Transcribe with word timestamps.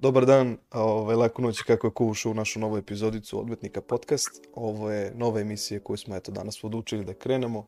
Dobar 0.00 0.26
dan, 0.26 0.56
ovaj, 0.72 1.16
laku 1.16 1.42
noć 1.42 1.62
kako 1.62 1.86
je 1.86 1.90
ko 1.90 2.04
ušao 2.06 2.32
u 2.32 2.34
našu 2.34 2.60
novu 2.60 2.76
epizodicu 2.76 3.40
Odmetnika 3.40 3.80
podcast. 3.80 4.30
Ovo 4.54 4.90
je 4.90 5.12
nova 5.16 5.40
emisija 5.40 5.80
koju 5.80 5.96
smo 5.96 6.16
eto 6.16 6.32
danas 6.32 6.64
odlučili 6.64 7.04
da 7.04 7.14
krenemo. 7.14 7.66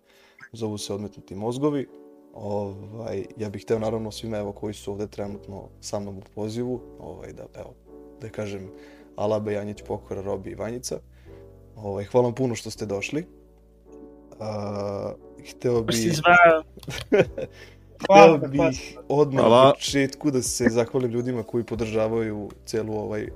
Zovu 0.53 0.79
se 0.79 0.95
Odmetnuti 0.95 1.35
mozgovi. 1.35 1.89
Ovaj, 2.35 3.25
ja 3.37 3.49
bih 3.49 3.63
hteo 3.63 3.79
naravno 3.79 4.11
svima 4.11 4.39
evo 4.39 4.53
koji 4.53 4.75
su 4.75 4.93
ovde 4.93 5.07
trenutno 5.07 5.69
sa 5.81 6.01
mnom 6.01 6.19
u 6.19 6.23
pozivu, 6.35 6.81
ovaj, 6.99 7.33
da, 7.33 7.47
evo, 7.55 7.75
da 8.21 8.29
kažem 8.29 8.71
Alaba, 9.17 9.51
Janjić, 9.51 9.83
Pokora, 9.87 10.23
Robi 10.23 10.51
i 10.51 10.55
Vanjica. 10.55 10.99
Ovaj, 11.77 12.05
hvala 12.05 12.27
vam 12.27 12.35
puno 12.35 12.55
što 12.55 12.71
ste 12.71 12.87
došli. 12.87 13.27
Uh, 14.31 14.39
hteo 15.51 15.83
Baš 15.83 15.97
si 18.03 18.09
bih... 18.09 18.15
zvao. 18.15 18.37
Hteo 18.37 18.49
Hvala, 18.57 18.71
bih 18.71 18.99
odmah 19.09 19.45
Hvala. 19.45 19.65
na 19.65 19.73
početku 19.73 20.31
da 20.31 20.43
se 20.43 20.67
zahvalim 20.71 21.11
ljudima 21.11 21.43
koji 21.43 21.65
podržavaju 21.65 22.51
celu 22.67 22.95
ovaj 22.95 23.29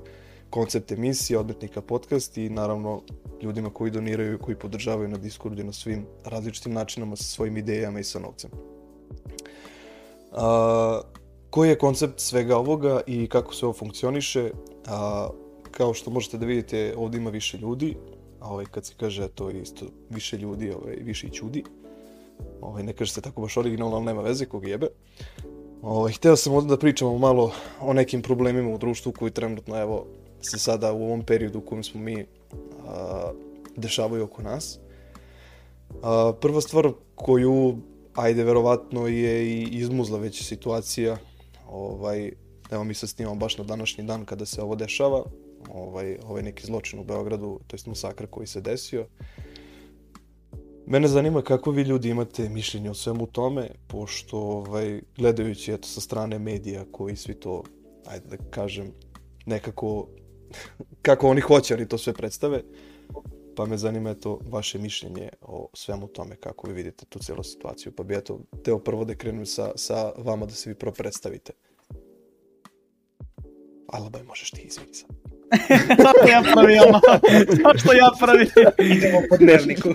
koncept 0.49 0.91
emisije 0.91 1.39
Odmetnika 1.39 1.81
podcast 1.81 2.37
i 2.37 2.49
naravno 2.49 3.01
ljudima 3.41 3.69
koji 3.69 3.91
doniraju 3.91 4.33
i 4.33 4.37
koji 4.37 4.57
podržavaju 4.57 5.09
na 5.09 5.17
Discordu 5.17 5.61
i 5.61 5.65
na 5.65 5.73
svim 5.73 6.05
različitim 6.25 6.73
načinama 6.73 7.15
sa 7.15 7.23
svojim 7.23 7.57
idejama 7.57 7.99
i 7.99 8.03
sa 8.03 8.19
novcem. 8.19 8.51
A, 10.31 11.01
koji 11.49 11.69
je 11.69 11.77
koncept 11.77 12.19
svega 12.19 12.57
ovoga 12.57 13.01
i 13.07 13.27
kako 13.27 13.53
sve 13.53 13.67
ovo 13.67 13.77
funkcioniše? 13.77 14.51
A, 14.87 15.29
kao 15.71 15.93
što 15.93 16.11
možete 16.11 16.37
da 16.37 16.45
vidite, 16.45 16.93
ovdje 16.97 17.17
ima 17.17 17.29
više 17.29 17.57
ljudi, 17.57 17.97
a 18.39 18.49
ovaj, 18.49 18.65
kad 18.65 18.85
se 18.85 18.93
kaže 18.97 19.27
to 19.27 19.49
je 19.49 19.61
isto 19.61 19.85
više 20.09 20.37
ljudi, 20.37 20.71
ovaj, 20.71 20.95
više 20.95 21.27
i 21.27 21.31
čudi. 21.31 21.63
Ovaj, 22.61 22.83
ne 22.83 22.93
kaže 22.93 23.11
se 23.11 23.21
tako 23.21 23.41
baš 23.41 23.57
originalno, 23.57 23.95
ali 23.95 24.05
nema 24.05 24.21
veze, 24.21 24.45
kog 24.45 24.67
jebe. 24.67 24.87
Ovaj, 25.81 26.11
hteo 26.13 26.35
sam 26.35 26.53
ovdje 26.53 26.69
da 26.69 26.77
pričamo 26.77 27.17
malo 27.17 27.51
o 27.81 27.93
nekim 27.93 28.21
problemima 28.21 28.69
u 28.69 28.77
društvu 28.77 29.11
koji 29.11 29.31
trenutno, 29.31 29.81
evo, 29.81 30.05
se 30.41 30.59
sada 30.59 30.93
u 30.93 31.03
ovom 31.03 31.23
periodu 31.23 31.59
u 31.59 31.61
kojem 31.61 31.83
smo 31.83 32.01
mi 32.01 32.25
a, 32.87 33.31
dešavaju 33.75 34.23
oko 34.23 34.41
nas. 34.41 34.79
A, 36.03 36.33
prva 36.41 36.61
stvar 36.61 36.91
koju, 37.15 37.77
ajde, 38.13 38.43
verovatno 38.43 39.07
je 39.07 39.45
i 39.47 39.67
izmuzla 39.71 40.19
već 40.19 40.43
situacija, 40.43 41.17
ovaj, 41.69 42.31
evo 42.71 42.83
mi 42.83 42.93
se 42.93 43.07
snimamo 43.07 43.35
baš 43.35 43.57
na 43.57 43.63
današnji 43.63 44.03
dan 44.03 44.25
kada 44.25 44.45
se 44.45 44.61
ovo 44.61 44.75
dešava, 44.75 45.23
ovaj, 45.73 46.17
ovaj 46.27 46.43
neki 46.43 46.65
zločin 46.65 46.99
u 46.99 47.03
Beogradu, 47.03 47.59
to 47.67 47.75
jest 47.75 47.87
masakr 47.87 48.27
koji 48.27 48.47
se 48.47 48.61
desio. 48.61 49.05
Mene 50.89 51.07
zanima 51.07 51.41
kako 51.41 51.71
vi 51.71 51.81
ljudi 51.81 52.09
imate 52.09 52.49
mišljenje 52.49 52.89
o 52.89 52.93
svemu 52.93 53.27
tome, 53.27 53.69
pošto 53.87 54.37
ovaj, 54.37 55.01
gledajući 55.17 55.73
eto, 55.73 55.87
sa 55.87 56.01
strane 56.01 56.39
medija 56.39 56.85
koji 56.91 57.15
svi 57.15 57.33
to, 57.33 57.63
ajde 58.05 58.27
da 58.27 58.37
kažem, 58.49 58.91
nekako 59.45 60.07
kako 61.01 61.27
oni 61.27 61.41
hoće, 61.41 61.73
oni 61.73 61.87
to 61.87 61.97
sve 61.97 62.13
predstave, 62.13 62.63
pa 63.55 63.65
me 63.65 63.77
zanima 63.77 64.09
eto 64.09 64.39
vaše 64.49 64.79
mišljenje 64.79 65.29
o 65.41 65.69
svemu 65.73 66.07
tome, 66.07 66.35
kako 66.35 66.67
vi 66.67 66.73
vidite 66.73 67.05
tu 67.05 67.19
cijelu 67.19 67.43
situaciju. 67.43 67.91
Pa 67.91 68.03
bi 68.03 68.15
eto, 68.15 68.39
teo 68.63 68.79
prvo 68.79 69.05
da 69.05 69.15
krenem 69.15 69.45
sa, 69.45 69.71
sa 69.75 70.11
vama 70.17 70.45
da 70.45 70.51
se 70.51 70.69
vi 70.69 70.75
prvo 70.75 70.93
predstavite. 70.93 71.53
Alabaj, 73.87 74.23
možeš 74.23 74.51
ti 74.51 74.61
izvini 74.61 74.93
sad. 74.93 75.26
Šta 75.93 76.11
što 76.13 76.29
ja 76.29 76.41
pravi, 76.53 76.77
ono? 76.79 76.99
Šta 77.55 77.77
što 77.77 77.93
ja 77.93 78.09
pravi? 78.19 78.47
Idemo 78.79 79.19
po 79.29 79.37
dnevniku. 79.37 79.89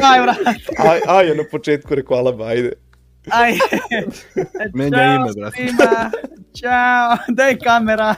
Daj, 0.00 0.20
brat. 0.22 0.36
Aj, 0.80 1.00
aj, 1.08 1.26
na 1.28 1.44
početku 1.50 1.94
rekao 1.94 2.16
Alaba, 2.16 2.46
ajde. 2.46 2.72
Aj. 3.30 3.52
Menja 4.74 4.96
Ćao 4.98 5.14
ime, 5.16 5.30
brate. 5.36 5.56
svima. 5.58 6.10
Ćao. 6.54 7.16
Daj 7.28 7.58
kamera. 7.58 8.14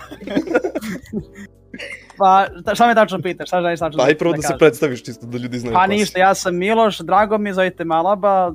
Pa, 2.19 2.47
šta- 2.75 2.87
me 2.87 2.94
tačno 2.94 3.19
pitaš? 3.20 3.49
Šta 3.49 3.60
želiš 3.60 3.81
tačno 3.81 3.99
Pa 3.99 4.04
aj 4.04 4.15
prvo 4.15 4.32
da 4.32 4.38
se 4.38 4.43
kažem? 4.44 4.59
predstaviš 4.59 5.03
čisto 5.03 5.26
da 5.26 5.38
ljudi 5.38 5.59
znaju 5.59 5.75
Pa 5.75 5.81
ko 5.81 5.87
si. 5.87 5.91
ništa, 5.91 6.19
ja 6.19 6.34
sam 6.34 6.56
Miloš, 6.56 6.99
drago 6.99 7.38
mi 7.38 7.53
zovite 7.53 7.84
me 7.84 7.94
Alaba. 7.94 8.53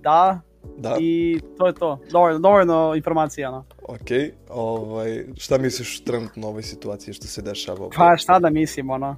Da, 0.00 0.40
Da, 0.78 0.96
i 1.00 1.40
to 1.58 1.66
je 1.66 1.72
to. 1.72 1.98
Dovoljno, 2.10 2.38
dovoljno 2.38 2.92
informacija, 2.96 3.50
no. 3.50 3.64
okej. 3.82 4.32
Ovaj, 4.48 5.24
šta 5.36 5.58
misliš 5.58 6.00
trenutno 6.04 6.46
o 6.46 6.50
ovoj 6.50 6.62
situaciji 6.62 7.14
što 7.14 7.26
se 7.26 7.42
dešava? 7.42 7.88
Pa 7.96 8.16
šta 8.16 8.38
da 8.38 8.50
mislim, 8.50 8.90
ono. 8.90 9.16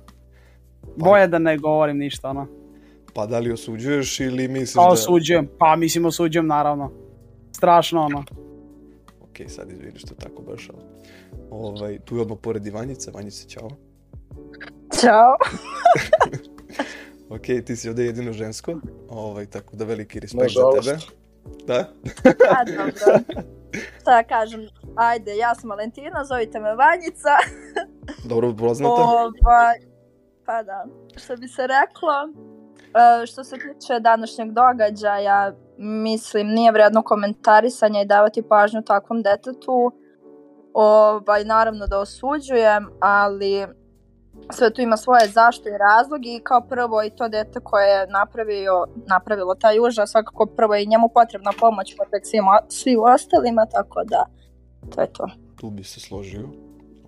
Bolje 0.97 1.27
da 1.27 1.39
ne 1.39 1.59
govorim 1.59 1.99
ništa, 1.99 2.28
ono. 2.31 2.47
Pa 3.15 3.27
da 3.27 3.39
li 3.39 3.53
osuđuješ 3.53 4.21
ili 4.21 4.49
misliš 4.49 4.75
Pa 4.75 4.83
da... 4.83 4.89
osuđujem, 4.89 5.49
pa 5.59 5.77
mislim 5.77 6.05
osuđujem, 6.05 6.47
naravno. 6.47 6.93
Strašno, 7.57 8.01
ono. 8.01 8.25
Ok, 9.21 9.49
sad 9.49 9.71
izvini 9.71 9.99
što 9.99 10.15
tako 10.15 10.43
baš, 10.43 10.71
ali... 10.75 10.83
Ovaj, 11.51 11.99
tu 11.99 12.17
je 12.17 12.22
odmah 12.22 12.39
pored 12.43 12.67
Ivanjica, 12.67 13.11
Vanjica, 13.15 13.49
čao. 13.49 13.71
Ćao. 15.01 15.37
Ok, 17.31 17.43
ti 17.67 17.77
si 17.77 17.89
ovdje 17.89 18.05
jedino 18.05 18.33
žensko, 18.33 18.75
ovaj, 19.09 19.47
tako 19.47 19.77
da 19.77 19.84
veliki 19.84 20.21
respekt 20.21 20.43
Nažalost. 20.43 20.84
za 20.84 20.93
tebe. 20.93 21.19
Da? 21.67 21.84
A, 22.56 22.65
dobro. 22.77 22.93
Šta 24.01 24.23
kažem? 24.23 24.69
Ajde, 24.97 25.37
ja 25.37 25.55
sam 25.55 25.71
Valentina, 25.71 26.25
zovite 26.25 26.61
me 26.61 26.75
Vanjica. 26.75 27.34
Dobro 28.31 28.55
poznata. 28.59 28.95
Ovaj, 28.95 29.78
pa 30.47 30.62
da, 30.62 30.84
što 31.17 31.37
bi 31.37 31.49
se 31.49 31.67
reklo, 31.67 32.12
e, 33.23 33.27
što 33.27 33.45
se 33.45 33.56
tiče 33.56 34.01
današnjeg 34.01 34.53
događaja, 34.53 35.53
mislim, 35.78 36.47
nije 36.47 36.73
vredno 36.73 37.03
komentarisanja 37.03 38.01
i 38.01 38.07
davati 38.07 38.43
pažnju 38.43 38.83
takvom 38.83 39.22
detetu. 39.22 39.93
Ovaj, 40.75 41.45
naravno 41.45 41.87
da 41.87 41.99
osuđujem, 41.99 42.89
ali 43.01 43.67
sve 44.53 44.75
tu 44.75 44.81
ima 44.83 44.97
svoje 44.97 45.28
zašto 45.28 45.69
i 45.69 45.78
razlogi 45.78 46.37
i 46.37 46.41
kao 46.45 46.61
prvo 46.61 47.03
i 47.03 47.11
to 47.11 47.28
dete 47.28 47.61
koje 47.61 47.89
je 47.89 48.06
napravio, 48.06 48.87
napravilo 49.06 49.55
taj 49.55 49.81
užas, 49.81 50.11
svakako 50.11 50.47
prvo 50.47 50.75
je 50.75 50.83
i 50.83 50.87
njemu 50.87 51.09
potrebna 51.15 51.53
pomoć, 51.61 51.95
tek 52.11 52.27
svim, 52.27 52.45
svi 52.69 52.97
ostalima, 53.15 53.67
tako 53.67 54.05
da 54.05 54.25
to 54.95 55.01
je 55.01 55.12
to. 55.12 55.31
Tu 55.56 55.71
bi 55.71 55.84
se 55.84 56.01
složio 56.01 56.49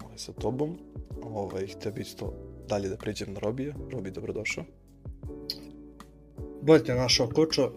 ovaj, 0.04 0.18
sa 0.18 0.32
tobom. 0.32 0.78
Ovaj, 1.22 1.66
htio 1.66 1.92
bi 1.92 2.00
isto 2.00 2.32
dalje 2.68 2.88
da 2.88 2.96
pređem 2.96 3.32
na 3.32 3.40
Robija. 3.40 3.74
Robi, 3.92 4.10
dobrodošao. 4.10 4.64
Bolje 6.62 6.84
te 6.84 6.94
našao 6.94 7.28
kućo. 7.28 7.70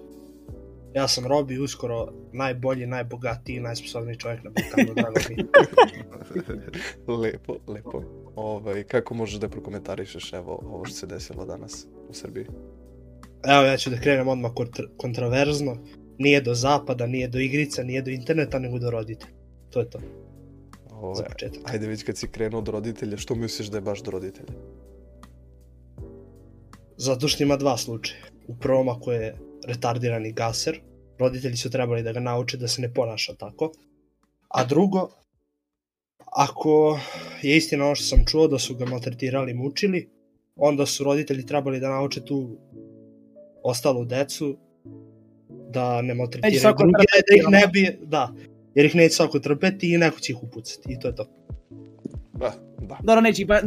Ja 0.94 1.08
sam 1.08 1.28
Robi, 1.28 1.60
uskoro 1.60 2.08
najbolji, 2.34 2.86
najbogatiji, 2.86 3.60
najsposobniji 3.60 4.18
čovjek 4.18 4.44
na 4.44 4.50
Balkanu, 4.50 4.94
drago 4.96 5.20
mi. 5.30 5.36
lepo, 7.08 7.56
lepo. 7.68 8.02
Ovaj, 8.36 8.84
kako 8.84 9.14
možeš 9.14 9.40
da 9.40 9.50
prokomentarišeš 9.50 10.34
evo, 10.34 10.60
ovo 10.66 10.86
što 10.86 10.96
se 10.96 11.08
desilo 11.08 11.46
danas 11.46 11.88
u 12.10 12.14
Srbiji? 12.14 12.46
Evo 13.48 13.64
ja 13.64 13.78
ću 13.78 13.90
da 13.90 14.00
krenem 14.00 14.28
odmah 14.28 14.52
kontra- 14.52 14.90
kontraverzno. 14.98 15.78
Nije 16.18 16.42
do 16.42 16.54
zapada, 16.54 17.08
nije 17.08 17.28
do 17.28 17.40
igrica, 17.40 17.84
nije 17.84 18.02
do 18.02 18.12
interneta, 18.12 18.60
nego 18.60 18.80
do 18.80 18.90
roditelja. 18.90 19.34
To 19.70 19.80
je 19.80 19.90
to, 19.90 20.00
za 20.00 20.96
Ovaj, 20.96 21.26
početak. 21.30 21.62
ajde 21.74 21.88
već 21.88 22.04
kad 22.04 22.18
si 22.18 22.28
krenuo 22.28 22.60
od 22.60 22.68
roditelja, 22.68 23.18
što 23.18 23.36
misliš 23.36 23.68
da 23.68 23.78
je 23.78 23.82
baš 23.82 24.02
do 24.04 24.12
roditelja? 24.12 24.54
Zato 26.98 27.28
što 27.28 27.44
ima 27.44 27.58
dva 27.58 27.78
slučaja. 27.78 28.22
U 28.48 28.56
prvom 28.56 28.90
ako 28.90 29.12
je 29.12 29.36
retardirani 29.68 30.32
gaser, 30.32 30.80
roditelji 31.20 31.58
su 31.58 31.70
trebali 31.70 32.04
da 32.04 32.12
ga 32.14 32.20
nauče 32.20 32.58
da 32.58 32.68
se 32.68 32.82
ne 32.82 32.94
ponaša 32.94 33.34
tako. 33.36 33.72
A 34.48 34.64
drugo, 34.66 35.10
ako 36.36 37.00
je 37.42 37.58
istina 37.58 37.86
ono 37.86 37.96
što 37.96 38.06
sam 38.06 38.26
čuo 38.26 38.48
da 38.48 38.60
su 38.60 38.76
ga 38.76 38.86
maltretirali 38.86 39.52
i 39.52 39.56
mučili, 39.56 40.10
onda 40.56 40.86
su 40.86 41.04
roditelji 41.04 41.46
trebali 41.46 41.80
da 41.80 41.90
nauče 41.90 42.26
tu 42.26 42.58
ostalu 43.64 44.06
decu 44.06 44.58
da 45.70 46.02
ne 46.02 46.14
maltretiraju 46.14 46.76
druge, 46.78 46.92
trpeti, 46.94 47.24
da 47.30 47.36
ih 47.36 47.46
ne 47.50 47.68
bi, 47.74 47.98
da, 48.06 48.34
jer 48.76 48.86
ih 48.86 48.96
neće 48.96 49.16
svako 49.16 49.40
trpeti 49.40 49.94
i 49.94 49.98
neko 49.98 50.20
će 50.20 50.34
ih 50.34 50.44
upucati 50.44 50.94
i 50.94 51.00
to 51.00 51.08
je 51.08 51.16
to. 51.16 51.26
Da, 52.36 52.54
da. 52.80 52.98
Dobro, 53.04 53.22
neće, 53.22 53.46
ba, 53.46 53.60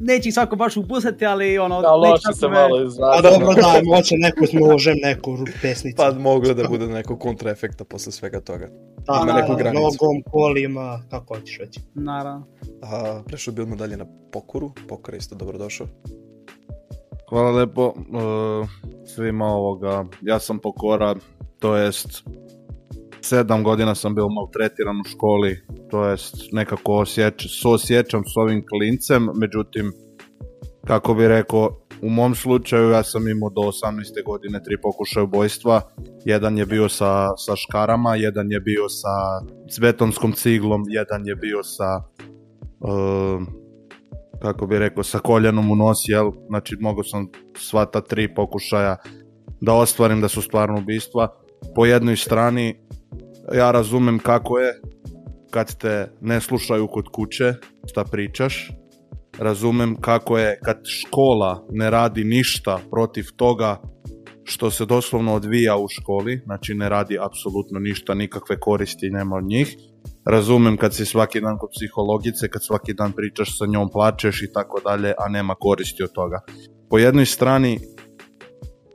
neće 0.00 0.32
svako 0.32 0.56
baš 0.56 0.76
upustiti, 0.76 1.26
ali 1.26 1.58
ono... 1.58 1.82
Da, 1.82 1.94
loše 1.94 2.22
tako 2.22 2.36
se 2.36 2.48
me- 2.48 2.54
malo 2.54 2.76
A 2.78 2.82
izrazio. 2.84 3.30
dobro, 3.30 3.54
da, 3.54 3.80
moće 3.96 4.14
neko 4.18 4.46
s 4.46 4.52
nožem, 4.52 4.96
neku 5.02 5.36
pesnicu. 5.62 5.96
Pa 5.96 6.12
moglo 6.12 6.54
da 6.54 6.68
bude 6.68 6.86
neko 6.86 7.18
kontraefekta 7.18 7.84
posle 7.84 8.12
svega 8.12 8.40
toga. 8.40 8.68
Da, 9.06 9.20
ima 9.22 9.32
neku 9.32 9.52
da, 9.52 9.58
granicu. 9.58 9.82
Nogom, 9.82 10.22
kolima, 10.30 11.00
kako 11.10 11.34
hoćeš 11.34 11.58
već. 11.58 11.78
Naravno. 11.94 12.46
A, 12.82 13.22
prešao 13.26 13.54
bi 13.54 13.62
odmah 13.62 13.78
dalje 13.78 13.96
na 13.96 14.06
Pokoru. 14.32 14.72
Pokora 14.88 15.16
isto 15.16 15.34
dobrodošao. 15.34 15.86
Hvala 17.28 17.50
lepo 17.50 17.86
uh, 17.86 18.68
svima 19.06 19.46
ovoga. 19.46 20.04
Ja 20.22 20.38
sam 20.38 20.58
pokora, 20.58 21.14
to 21.58 21.76
jest 21.76 22.22
sedam 23.28 23.64
godina 23.64 23.94
sam 23.94 24.14
bio 24.14 24.28
maltretiran 24.28 25.00
u 25.00 25.04
školi, 25.04 25.60
to 25.90 26.04
jest 26.04 26.36
nekako 26.52 26.92
osjeća, 26.92 27.48
suosjećam 27.48 28.22
s 28.24 28.36
ovim 28.36 28.64
klincem, 28.68 29.28
međutim, 29.34 29.92
kako 30.86 31.14
bi 31.14 31.28
rekao, 31.28 31.70
u 32.02 32.10
mom 32.10 32.34
slučaju 32.34 32.90
ja 32.90 33.02
sam 33.02 33.28
imao 33.28 33.50
do 33.50 33.60
18. 33.60 34.24
godine 34.26 34.62
tri 34.62 34.80
pokušaja 34.82 35.24
ubojstva, 35.24 35.80
jedan 36.24 36.58
je 36.58 36.66
bio 36.66 36.88
sa, 36.88 37.26
sa 37.36 37.56
škarama, 37.56 38.16
jedan 38.16 38.52
je 38.52 38.60
bio 38.60 38.88
sa 38.88 39.14
betonskom 39.80 40.32
ciglom, 40.32 40.82
jedan 40.88 41.26
je 41.26 41.36
bio 41.36 41.62
sa 41.62 42.02
uh, 42.80 43.42
kako 44.42 44.66
bi 44.66 44.78
rekao, 44.78 45.02
sa 45.02 45.18
koljenom 45.18 45.70
u 45.70 45.76
nosi, 45.76 46.12
jel? 46.12 46.30
Znači, 46.48 46.76
mogu 46.80 47.02
sam 47.02 47.28
sva 47.58 47.86
ta 47.86 48.00
tri 48.00 48.34
pokušaja 48.34 48.96
da 49.60 49.74
ostvarim 49.74 50.20
da 50.20 50.28
su 50.28 50.42
stvarno 50.42 50.78
ubistva. 50.78 51.28
Po 51.74 51.86
jednoj 51.86 52.16
strani, 52.16 52.85
ja 53.54 53.70
razumem 53.70 54.18
kako 54.18 54.58
je 54.58 54.80
kad 55.50 55.76
te 55.76 56.12
ne 56.20 56.40
slušaju 56.40 56.86
kod 56.86 57.08
kuće, 57.12 57.54
šta 57.86 58.04
pričaš. 58.04 58.70
Razumem 59.38 59.96
kako 60.00 60.38
je 60.38 60.58
kad 60.64 60.80
škola 60.84 61.66
ne 61.70 61.90
radi 61.90 62.24
ništa 62.24 62.80
protiv 62.90 63.24
toga 63.36 63.80
što 64.44 64.70
se 64.70 64.86
doslovno 64.86 65.34
odvija 65.34 65.76
u 65.76 65.88
školi, 65.88 66.42
znači 66.44 66.74
ne 66.74 66.88
radi 66.88 67.18
apsolutno 67.18 67.78
ništa, 67.78 68.14
nikakve 68.14 68.60
koristi 68.60 69.10
nema 69.10 69.36
od 69.36 69.44
njih. 69.44 69.76
Razumem 70.24 70.76
kad 70.76 70.94
si 70.94 71.04
svaki 71.04 71.40
dan 71.40 71.58
kod 71.58 71.70
psihologice, 71.76 72.48
kad 72.48 72.64
svaki 72.64 72.94
dan 72.94 73.12
pričaš 73.12 73.58
sa 73.58 73.66
njom, 73.66 73.88
plačeš 73.92 74.42
i 74.42 74.52
tako 74.52 74.80
dalje, 74.80 75.14
a 75.18 75.28
nema 75.28 75.54
koristi 75.54 76.02
od 76.02 76.12
toga. 76.12 76.40
Po 76.90 76.98
jednoj 76.98 77.26
strani, 77.26 77.78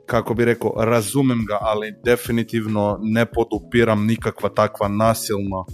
kako 0.06 0.34
bi 0.34 0.44
rekao, 0.44 0.72
razumem 0.76 1.44
ga, 1.48 1.58
ali 1.60 1.94
definitivno 2.04 2.98
ne 3.02 3.26
podupiram 3.26 4.06
nikakva 4.06 4.48
takva 4.48 4.88
nasilno 4.88 5.64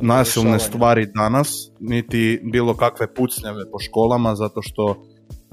nasilne 0.00 0.58
stvari 0.58 1.06
danas, 1.14 1.70
niti 1.80 2.40
bilo 2.52 2.76
kakve 2.76 3.14
pucnjave 3.14 3.70
po 3.72 3.78
školama, 3.78 4.34
zato 4.34 4.62
što 4.62 5.06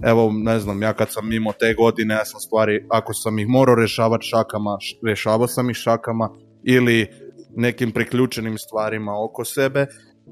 evo, 0.04 0.31
ne 0.34 0.60
znam, 0.60 0.81
ja 0.81 0.94
kad 0.94 1.12
sam 1.12 1.30
mimo 1.30 1.52
te 1.60 1.74
godine, 1.74 2.13
ja 2.13 2.25
sam 2.25 2.40
stvari, 2.40 2.86
ako 2.90 3.13
sam 3.13 3.40
ih 3.40 3.48
morao 3.48 3.75
rešavati 3.75 4.28
šakama, 4.28 4.78
rešavao 5.07 5.48
sam 5.48 5.69
ih 5.69 5.75
šakama, 5.75 6.30
ili 6.64 7.07
nekim 7.56 7.92
priključenim 7.92 8.57
stvarima 8.57 9.12
oko 9.24 9.46
sebe, 9.46 9.88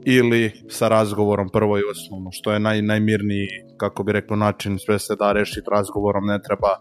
ili 0.06 0.52
sa 0.70 0.88
razgovorom 0.88 1.50
prvo 1.50 1.78
i 1.78 1.82
osnovno, 1.92 2.30
što 2.32 2.52
je 2.52 2.60
naj, 2.60 2.82
najmirniji, 2.82 3.48
kako 3.78 4.04
bi 4.04 4.12
rekao, 4.12 4.38
način, 4.38 4.80
sve 4.80 5.00
se 5.00 5.16
da 5.16 5.32
rešiti 5.32 5.70
razgovorom, 5.72 6.26
ne 6.26 6.40
treba 6.42 6.78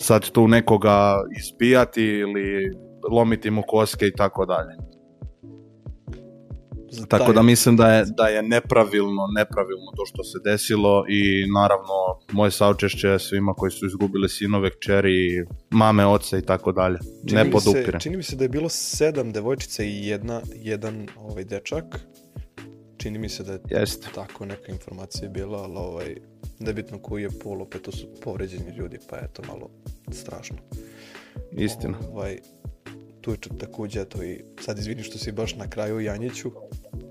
sad 0.00 0.30
tu 0.30 0.48
nekoga 0.48 1.22
izbijati 1.38 2.02
ili 2.02 2.72
lomiti 3.10 3.50
mu 3.50 3.62
koske 3.66 4.06
i 4.06 4.12
tako 4.12 4.46
dalje. 4.46 4.90
Tako 7.08 7.32
da 7.32 7.42
mislim 7.42 7.76
da 7.76 7.92
je, 7.92 8.04
da 8.16 8.26
je 8.26 8.42
nepravilno, 8.42 9.26
nepravilno 9.36 9.92
to 9.96 10.06
što 10.06 10.24
se 10.24 10.38
desilo 10.44 11.04
i 11.08 11.52
naravno 11.60 11.94
moje 12.32 12.50
saučešće 12.50 13.18
svima 13.18 13.54
koji 13.54 13.70
su 13.70 13.86
izgubili 13.86 14.28
sinove, 14.28 14.70
kćeri, 14.70 15.44
mame, 15.70 16.06
oce 16.06 16.38
i 16.38 16.42
tako 16.42 16.72
dalje. 16.72 16.98
Ne 17.24 17.50
podupire. 17.50 18.00
Čini 18.00 18.16
mi 18.16 18.22
se 18.22 18.36
da 18.36 18.44
je 18.44 18.48
bilo 18.48 18.68
sedam 18.68 19.32
devojčica 19.32 19.82
i 19.82 20.06
jedna, 20.06 20.40
jedan 20.54 21.06
ovaj 21.16 21.44
dečak. 21.44 21.84
Čini 23.02 23.18
mi 23.18 23.28
se 23.28 23.42
da 23.42 23.52
je 23.52 23.60
Jeste. 23.70 24.08
tako 24.14 24.44
neka 24.44 24.72
informacija 24.72 25.28
bila, 25.28 25.62
ali 25.62 25.76
ovaj, 25.76 26.16
nebitno 26.58 26.98
koji 26.98 27.22
je 27.22 27.30
pol, 27.42 27.62
opet 27.62 27.82
to 27.82 27.92
su 27.92 28.06
povređeni 28.22 28.70
ljudi, 28.76 28.98
pa 29.10 29.16
je 29.16 29.28
to 29.32 29.42
malo 29.42 29.70
strašno. 30.12 30.56
Istina. 31.52 31.98
Ovaj, 32.12 32.38
tu 33.20 33.30
je 33.30 33.36
takođe, 33.58 34.04
to 34.04 34.22
i 34.22 34.44
sad 34.60 34.78
izvini 34.78 35.02
što 35.02 35.18
si 35.18 35.32
baš 35.32 35.56
na 35.56 35.70
kraju 35.70 36.00
Janjiću. 36.00 36.50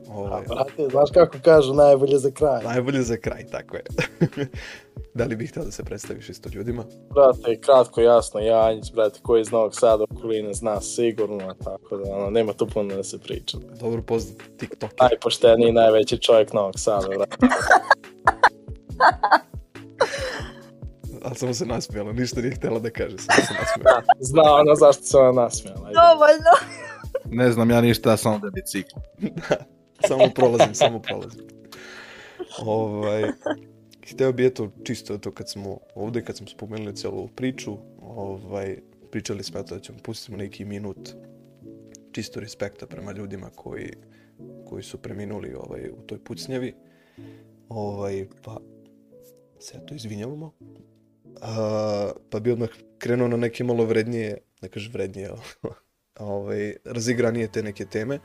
Ovaj, 0.10 0.42
A, 0.42 0.44
brate, 0.48 0.88
znaš 0.92 1.10
kako 1.14 1.38
kažu, 1.44 1.74
najbolje 1.74 2.18
za 2.18 2.32
kraj. 2.32 2.64
najbolje 2.64 3.02
za 3.02 3.18
kraj, 3.18 3.46
tako 3.52 3.76
je. 3.76 3.84
da 5.18 5.26
li 5.26 5.36
bih 5.36 5.50
htio 5.50 5.64
da 5.64 5.72
se 5.72 5.84
predstaviš 5.84 6.30
isto 6.30 6.50
ljudima? 6.54 6.84
Brate, 7.10 7.62
kratko, 7.62 8.02
jasno, 8.02 8.40
Janjić, 8.40 8.94
brate, 8.94 9.20
koji 9.24 9.42
iz 9.42 9.52
Novog 9.52 9.76
Sada 9.76 10.04
okoline 10.10 10.54
zna 10.54 10.82
sigurno, 10.82 11.54
tako 11.64 11.98
da, 11.98 12.16
ono, 12.16 12.30
nema 12.30 12.54
tu 12.54 12.68
puno 12.68 12.96
da 12.96 13.04
se 13.04 13.20
priča. 13.20 13.58
Dobro 13.80 14.02
poznat 14.02 14.38
TikToker. 14.58 14.98
Najpošteniji, 15.02 15.72
najveći 15.72 16.18
čovjek 16.18 16.54
Novog 16.54 16.80
Sada, 16.80 17.08
brate. 17.08 17.38
Ali 21.24 21.36
samo 21.36 21.54
se 21.54 21.66
nasmijala, 21.66 22.12
ništa 22.14 22.42
nije 22.42 22.56
htjela 22.56 22.80
da 22.80 22.90
kaže, 22.90 23.18
samo 23.18 23.48
se 23.48 23.54
nasmijala. 23.54 24.02
Zna 24.20 24.42
ono 24.44 24.76
zašto 24.76 25.04
se 25.04 25.18
ona 25.18 25.42
nasmijala. 25.42 25.80
Dovoljno. 25.80 26.54
Ne 27.26 27.52
znam 27.52 27.70
ja 27.70 27.82
ništa, 27.82 28.10
ja 28.10 28.18
samo 28.18 28.40
da 28.40 28.50
bicikl. 28.50 28.96
samo 30.10 30.30
prolazim, 30.36 30.76
samo 30.76 31.00
prolazim. 31.00 31.42
Ovaj, 32.66 33.24
hteo 34.12 34.32
bi 34.32 34.46
eto 34.46 34.72
čisto 34.84 35.18
to 35.18 35.32
kad 35.32 35.50
smo 35.50 35.78
ovde, 35.96 36.24
kad 36.24 36.38
smo 36.38 36.48
spomenuli 36.48 36.96
celu 36.96 37.28
priču, 37.28 37.78
ovaj, 38.02 38.78
pričali 39.12 39.44
smo 39.44 39.60
eto 39.60 39.76
da 39.76 39.82
ćemo 39.82 39.98
pustimo 40.04 40.38
neki 40.38 40.66
minut 40.66 41.10
čisto 42.12 42.40
respekta 42.40 42.88
prema 42.88 43.12
ljudima 43.12 43.50
koji, 43.56 43.94
koji 44.66 44.84
su 44.84 44.98
preminuli 44.98 45.54
ovaj, 45.54 45.90
u 45.90 46.02
toj 46.08 46.24
pucnjevi. 46.24 46.74
Ovaj, 47.70 48.28
pa 48.44 48.58
se 49.60 49.78
eto 49.78 49.96
izvinjavamo. 49.96 50.54
A, 51.42 52.12
pa 52.30 52.40
bi 52.40 52.52
odmah 52.52 52.70
krenuo 52.98 53.28
na 53.28 53.38
neke 53.38 53.64
malo 53.64 53.86
vrednije, 53.86 54.38
ne 54.62 54.70
kažem 54.70 54.92
vrednije, 54.94 55.30
ovaj, 56.20 56.76
razigranije 56.86 57.52
te 57.52 57.64
neke 57.64 57.86
teme 57.86 58.20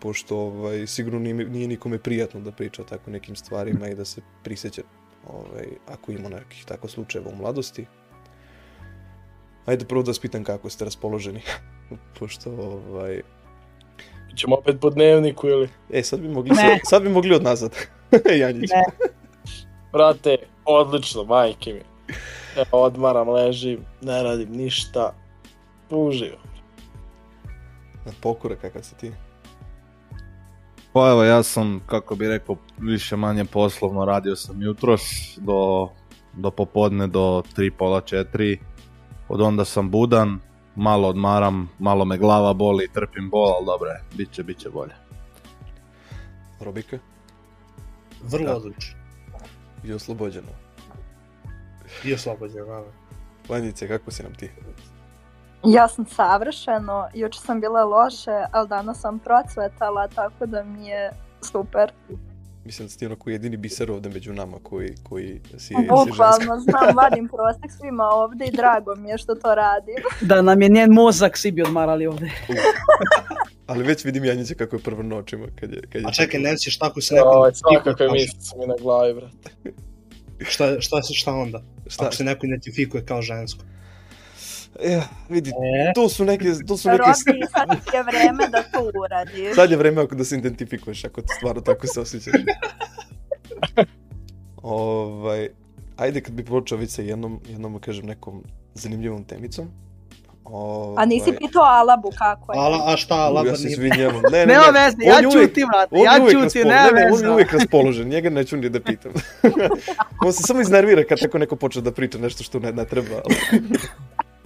pošto 0.00 0.36
ovaj, 0.36 0.86
sigurno 0.86 1.18
nije, 1.18 1.34
nije 1.34 1.68
nikome 1.68 1.98
prijatno 1.98 2.40
da 2.40 2.52
priča 2.52 2.82
o 2.82 2.84
tako 2.84 3.10
nekim 3.10 3.36
stvarima 3.36 3.88
i 3.88 3.94
da 3.94 4.04
se 4.04 4.20
priseća 4.42 4.82
ovaj, 5.28 5.66
ako 5.88 6.12
ima 6.12 6.28
nekih 6.28 6.64
tako 6.64 6.88
slučajeva 6.88 7.30
u 7.30 7.36
mladosti. 7.36 7.86
Ajde 9.66 9.84
prvo 9.84 10.02
da 10.02 10.10
vas 10.10 10.18
pitam 10.18 10.44
kako 10.44 10.70
ste 10.70 10.84
raspoloženi, 10.84 11.40
pošto 12.18 12.50
ovaj... 12.50 13.22
Ćemo 14.36 14.56
opet 14.56 14.76
po 14.80 14.90
dnevniku 14.90 15.48
ili? 15.48 15.68
E, 15.90 16.02
sad 16.02 16.20
bi 16.20 16.28
mogli, 16.28 16.54
sad, 16.54 16.78
sad 16.84 17.02
bi 17.02 17.08
mogli 17.08 17.34
od 17.34 17.42
nazad. 17.42 17.76
Janjić. 18.40 18.70
Ne. 18.70 18.82
Brate, 19.92 20.36
odlično, 20.64 21.24
majke 21.24 21.72
mi. 21.72 21.80
Evo, 22.56 22.82
odmaram, 22.82 23.28
ležim, 23.28 23.84
ne 24.00 24.22
radim 24.22 24.52
ništa. 24.52 25.14
Uživo. 25.90 26.38
Na 28.06 28.12
pokura 28.20 28.56
kakav 28.56 28.82
si 28.82 28.94
ti. 28.98 29.12
Pa 30.92 31.10
evo, 31.10 31.24
ja 31.24 31.42
sam, 31.42 31.80
kako 31.86 32.14
bi 32.14 32.28
rekao, 32.28 32.56
više 32.78 33.16
manje 33.16 33.44
poslovno 33.44 34.04
radio 34.04 34.36
sam 34.36 34.62
jutros 34.62 35.00
do, 35.36 35.88
do 36.32 36.50
popodne 36.50 37.06
do 37.06 37.42
3, 37.56 37.70
pola 37.78 38.00
4. 38.00 38.58
Od 39.28 39.40
onda 39.40 39.64
sam 39.64 39.90
budan, 39.90 40.38
malo 40.76 41.08
odmaram, 41.08 41.70
malo 41.78 42.04
me 42.04 42.18
glava 42.18 42.52
boli, 42.52 42.88
trpim 42.94 43.30
bol, 43.30 43.54
ali 43.56 43.66
dobro 43.66 43.90
je, 43.90 44.02
bit 44.16 44.32
će, 44.32 44.42
bit 44.42 44.58
će 44.58 44.70
bolje. 44.70 44.94
Robika 46.60 46.98
Vrlo 48.22 48.46
Da. 48.46 48.56
odlično. 48.56 48.98
i 49.84 49.92
oslobođeno. 49.92 50.48
I 52.04 52.14
oslobođen, 52.14 52.66
naravno. 52.66 52.92
Vanjice, 53.48 53.88
kako 53.88 54.10
si 54.10 54.22
nam 54.22 54.34
ti? 54.34 54.50
Ja 55.64 55.88
sam 55.88 56.06
savršeno, 56.06 57.08
juče 57.14 57.40
sam 57.40 57.60
bila 57.60 57.84
loše, 57.84 58.44
ali 58.52 58.68
danas 58.68 59.00
sam 59.00 59.18
procvetala, 59.18 60.08
tako 60.08 60.46
da 60.46 60.64
mi 60.64 60.86
je 60.86 61.10
super. 61.52 61.92
Mislim 62.64 62.86
da 62.86 62.90
si 62.90 62.98
ti 62.98 63.06
onako 63.06 63.30
jedini 63.30 63.56
biser 63.56 63.90
ovde 63.90 64.08
među 64.08 64.32
nama 64.32 64.56
koji, 64.62 64.94
koji 65.02 65.40
si, 65.50 65.58
si 65.58 65.74
ženska. 65.74 65.94
Bukvalno 65.94 66.60
znam, 66.60 66.96
vadim 67.02 67.28
prostek 67.28 67.70
svima 67.80 68.04
ovde 68.04 68.44
i 68.44 68.56
drago 68.56 68.94
mi 68.94 69.08
je 69.08 69.18
što 69.18 69.34
to 69.34 69.54
radim. 69.54 69.94
Da 70.20 70.42
nam 70.42 70.62
je 70.62 70.68
njen 70.68 70.92
mozak 70.92 71.36
svi 71.36 71.52
bi 71.52 71.62
odmarali 71.62 72.06
ovde. 72.06 72.30
Ali 73.66 73.84
već 73.84 74.04
vidim 74.04 74.24
Janjića 74.24 74.54
kako 74.54 74.76
je 74.76 74.82
prvo 74.82 75.02
na 75.02 75.16
očima 75.16 75.46
kad 75.60 75.72
je... 75.72 75.80
Kad 75.92 76.02
je 76.02 76.08
A 76.08 76.12
čekaj, 76.12 76.40
ne 76.40 76.56
ćeš 76.56 76.78
tako 76.78 77.00
se 77.00 77.14
nekom... 77.14 77.30
Oj, 77.34 77.50
svakakve 77.54 78.08
misli 78.10 78.40
su 78.40 78.58
mi 78.58 78.66
na 78.66 78.74
glavi, 78.80 79.14
brate. 79.14 79.50
Šta, 80.38 80.80
šta, 80.80 80.96
šta 81.02 81.32
onda? 81.32 81.62
Šta? 81.86 82.04
Ako 82.04 82.14
se 82.14 82.24
neko 82.24 82.46
identifikuje 82.46 83.06
kao 83.06 83.22
žensko. 83.22 83.64
E, 84.78 85.00
vidi, 85.28 85.50
E, 85.50 85.92
to 85.94 86.08
su 86.08 86.24
neke, 86.24 86.44
to 86.66 86.76
su 86.76 86.88
neke... 86.88 86.98
Robi, 86.98 87.12
sad 87.52 87.68
ti 87.84 87.96
je 87.96 88.02
vreme 88.02 88.48
da 88.48 88.62
to 88.62 88.90
uradiš. 89.00 89.54
Sad 89.54 89.70
je 89.70 89.76
vreme 89.76 90.02
ako 90.02 90.14
da 90.14 90.24
se 90.24 90.36
identifikuješ, 90.36 91.04
ako 91.04 91.20
ti 91.20 91.28
stvarno 91.36 91.60
tako 91.60 91.86
se 91.86 92.00
osjećaš. 92.00 92.34
ovaj, 94.62 95.48
ajde 95.96 96.20
kad 96.20 96.34
bi 96.34 96.44
počeo 96.44 96.78
već 96.78 96.90
sa 96.90 97.02
jednom, 97.02 97.40
jednom, 97.48 97.72
da 97.72 97.78
kažem, 97.78 98.06
nekom 98.06 98.42
zanimljivom 98.74 99.24
temicom. 99.24 99.68
Ovaj, 100.44 101.02
A 101.02 101.06
nisi 101.06 101.32
pitao 101.38 101.62
Alabu 101.62 102.10
kako 102.18 102.52
je? 102.52 102.58
Ala, 102.58 102.82
a 102.86 102.96
šta, 102.96 103.14
Alaba 103.14 103.48
ja 103.48 103.54
nije... 103.58 103.70
izvinjavam. 103.72 104.22
Ne, 104.32 104.38
ne, 104.38 104.46
nema 104.46 104.66
ne. 104.66 104.84
veze, 104.84 104.96
on 105.02 105.24
ja 105.24 105.28
brate, 105.66 105.88
on 105.90 106.00
je 106.00 106.04
ja 106.04 106.10
raspoložen. 106.18 106.68
nema 106.68 106.82
Ne, 106.82 106.92
ne, 106.92 107.12
on 107.12 107.24
je 107.24 107.30
uvijek 107.30 107.52
raspoložen, 107.52 108.08
njega 108.08 108.30
neću 108.30 108.56
ni 108.56 108.68
da 108.68 108.80
pitam. 108.80 109.12
on 110.26 110.32
se 110.32 110.42
samo 110.42 110.60
iznervira 110.60 111.04
kad 111.04 111.20
tako 111.20 111.38
neko 111.38 111.56
počne 111.56 111.82
da 111.82 111.92
priča 111.92 112.18
nešto 112.18 112.42
što 112.42 112.58
ne, 112.58 112.72
ne 112.72 112.84
treba. 112.84 113.14
ali- 113.24 113.60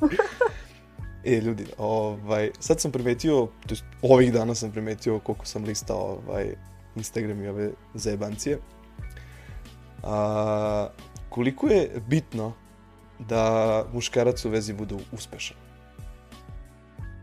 e, 1.25 1.41
ljudi, 1.41 1.67
ovaj, 1.79 2.51
sad 2.61 2.81
sam 2.81 2.93
primetio, 2.93 3.49
to 3.67 3.73
jest 3.75 3.85
ovih 4.03 4.33
dana 4.33 4.55
sam 4.55 4.71
primetio 4.71 5.19
koliko 5.19 5.47
sam 5.47 5.65
listao 5.65 6.19
ovaj, 6.29 6.55
Instagram 6.97 7.43
i 7.43 7.49
ove 7.49 7.71
zajebancije. 7.95 8.59
A, 10.03 10.89
koliko 11.29 11.67
je 11.67 11.91
bitno 12.07 12.53
da 13.19 13.85
muškarac 13.93 14.45
u 14.45 14.49
vezi 14.49 14.73
bude 14.73 14.95
uspešan? 15.13 15.57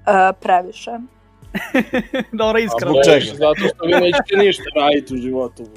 E, 0.07 0.33
previše. 0.41 0.91
Dobro, 2.41 2.57
A 2.57 2.59
iskreno. 2.59 2.91
Zbog 2.91 3.03
čega? 3.05 3.35
Zato 3.35 3.73
što 3.75 3.85
vi 3.85 3.93
nećete 3.93 4.37
ništa 4.37 4.63
raditi 4.75 5.13
u 5.13 5.17
životu. 5.17 5.67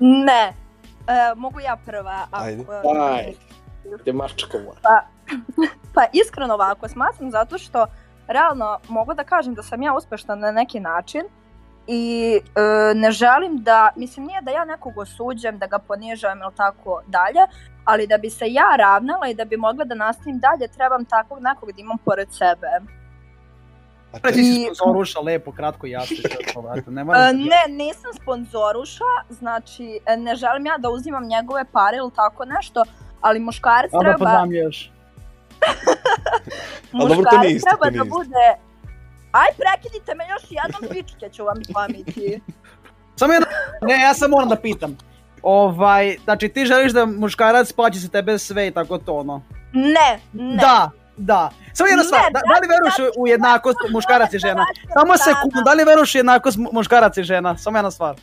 Ne. 0.00 0.52
E, 1.08 1.34
mogu 1.36 1.60
ja 1.60 1.76
prva. 1.86 2.26
Ako, 2.30 2.44
Ajde. 2.44 2.64
Aj. 3.00 3.34
Gde 3.92 4.12
mačkova. 4.12 4.72
Pa 5.94 6.02
iskreno 6.12 6.54
ovako, 6.54 6.88
smatram 6.88 7.30
zato 7.30 7.58
što 7.58 7.86
realno 8.28 8.78
mogu 8.88 9.14
da 9.14 9.24
kažem 9.24 9.54
da 9.54 9.62
sam 9.62 9.82
ja 9.82 9.94
uspešna 9.94 10.34
na 10.34 10.50
neki 10.50 10.80
način 10.80 11.22
i 11.86 12.34
e, 12.56 12.60
ne 12.94 13.10
želim 13.10 13.56
da, 13.56 13.90
mislim 13.96 14.26
nije 14.26 14.42
da 14.42 14.50
ja 14.50 14.64
nekog 14.64 14.98
osuđujem, 14.98 15.58
da 15.58 15.66
ga 15.66 15.78
ponižavam 15.78 16.38
ili 16.38 16.54
tako 16.56 17.02
dalje, 17.06 17.40
ali 17.84 18.06
da 18.06 18.18
bi 18.18 18.30
se 18.30 18.44
ja 18.48 18.76
ravnala 18.78 19.28
i 19.28 19.34
da 19.34 19.44
bi 19.44 19.56
mogla 19.56 19.84
da 19.84 19.94
nastavim 19.94 20.38
dalje, 20.38 20.68
trebam 20.68 21.04
takvog 21.04 21.38
nekog 21.42 21.72
da 21.72 21.80
imam 21.80 21.98
pored 21.98 22.28
sebe. 22.32 22.66
A 24.12 24.18
Ti 24.18 24.22
te, 24.22 24.32
si 24.34 24.68
sponzoruša 24.74 25.20
lepo, 25.20 25.52
kratko 25.52 25.86
i 25.86 25.90
jasno. 25.90 26.16
Ne 26.86 27.02
E, 27.02 27.30
ti- 27.30 27.36
ne, 27.36 27.84
nisam 27.84 28.10
sponzoruša, 28.22 29.04
znači 29.30 30.00
e, 30.06 30.16
ne 30.16 30.34
želim 30.34 30.66
ja 30.66 30.78
da 30.78 30.90
uzimam 30.90 31.26
njegove 31.26 31.64
pare 31.72 31.96
ili 31.96 32.10
tako 32.16 32.44
nešto, 32.44 32.84
ali 33.20 33.40
muškarac 33.40 33.90
Onda 33.92 34.08
treba, 34.08 34.24
pozamljaš. 34.26 34.92
A 36.92 36.98
dobro, 37.08 37.30
to 37.30 37.38
nije 37.38 37.52
isto, 37.52 37.70
to 37.70 37.76
treba 37.76 37.90
nije 37.90 37.98
da 37.98 38.10
bude... 38.10 38.46
Aj, 39.32 39.48
prekidite 39.56 40.14
me 40.14 40.24
još 40.28 40.42
jednom, 40.42 40.82
pičke 40.92 41.28
ću 41.28 41.44
vam 41.44 41.56
pamiti. 41.74 42.40
Samo 43.18 43.32
jedno, 43.32 43.46
ne, 43.82 43.94
ja 43.94 44.14
sam 44.14 44.30
moram 44.30 44.48
da 44.48 44.56
pitam. 44.56 44.96
Ovaj, 45.42 46.16
znači 46.24 46.48
ti 46.48 46.66
želiš 46.66 46.92
da 46.92 47.06
muškarac 47.06 47.72
plaći 47.72 47.98
za 47.98 48.08
tebe 48.08 48.38
sve 48.38 48.66
i 48.66 48.70
tako 48.70 48.98
to 48.98 49.14
ono. 49.14 49.42
Ne, 49.72 50.20
ne. 50.32 50.56
Da, 50.56 50.90
da. 51.16 51.50
Samo 51.72 51.88
jedna 51.88 52.02
Ne, 52.02 52.06
stvar, 52.06 52.22
da, 52.22 52.40
da 52.44 52.60
li 52.60 52.68
veruješ 52.68 53.12
u 53.18 53.26
jednakost 53.26 53.78
muškarac 53.90 54.32
i 54.34 54.38
žena? 54.38 54.64
Samo 54.92 55.16
sekundu, 55.16 55.62
da 55.64 55.72
li 55.72 55.84
veruješ 55.84 56.14
u 56.14 56.18
jednakost 56.18 56.56
mu- 56.56 56.70
muškarac 56.72 57.16
i 57.16 57.22
žena? 57.22 57.56
Samo 57.58 57.78
jedna 57.78 57.90
stvar. 57.90 58.14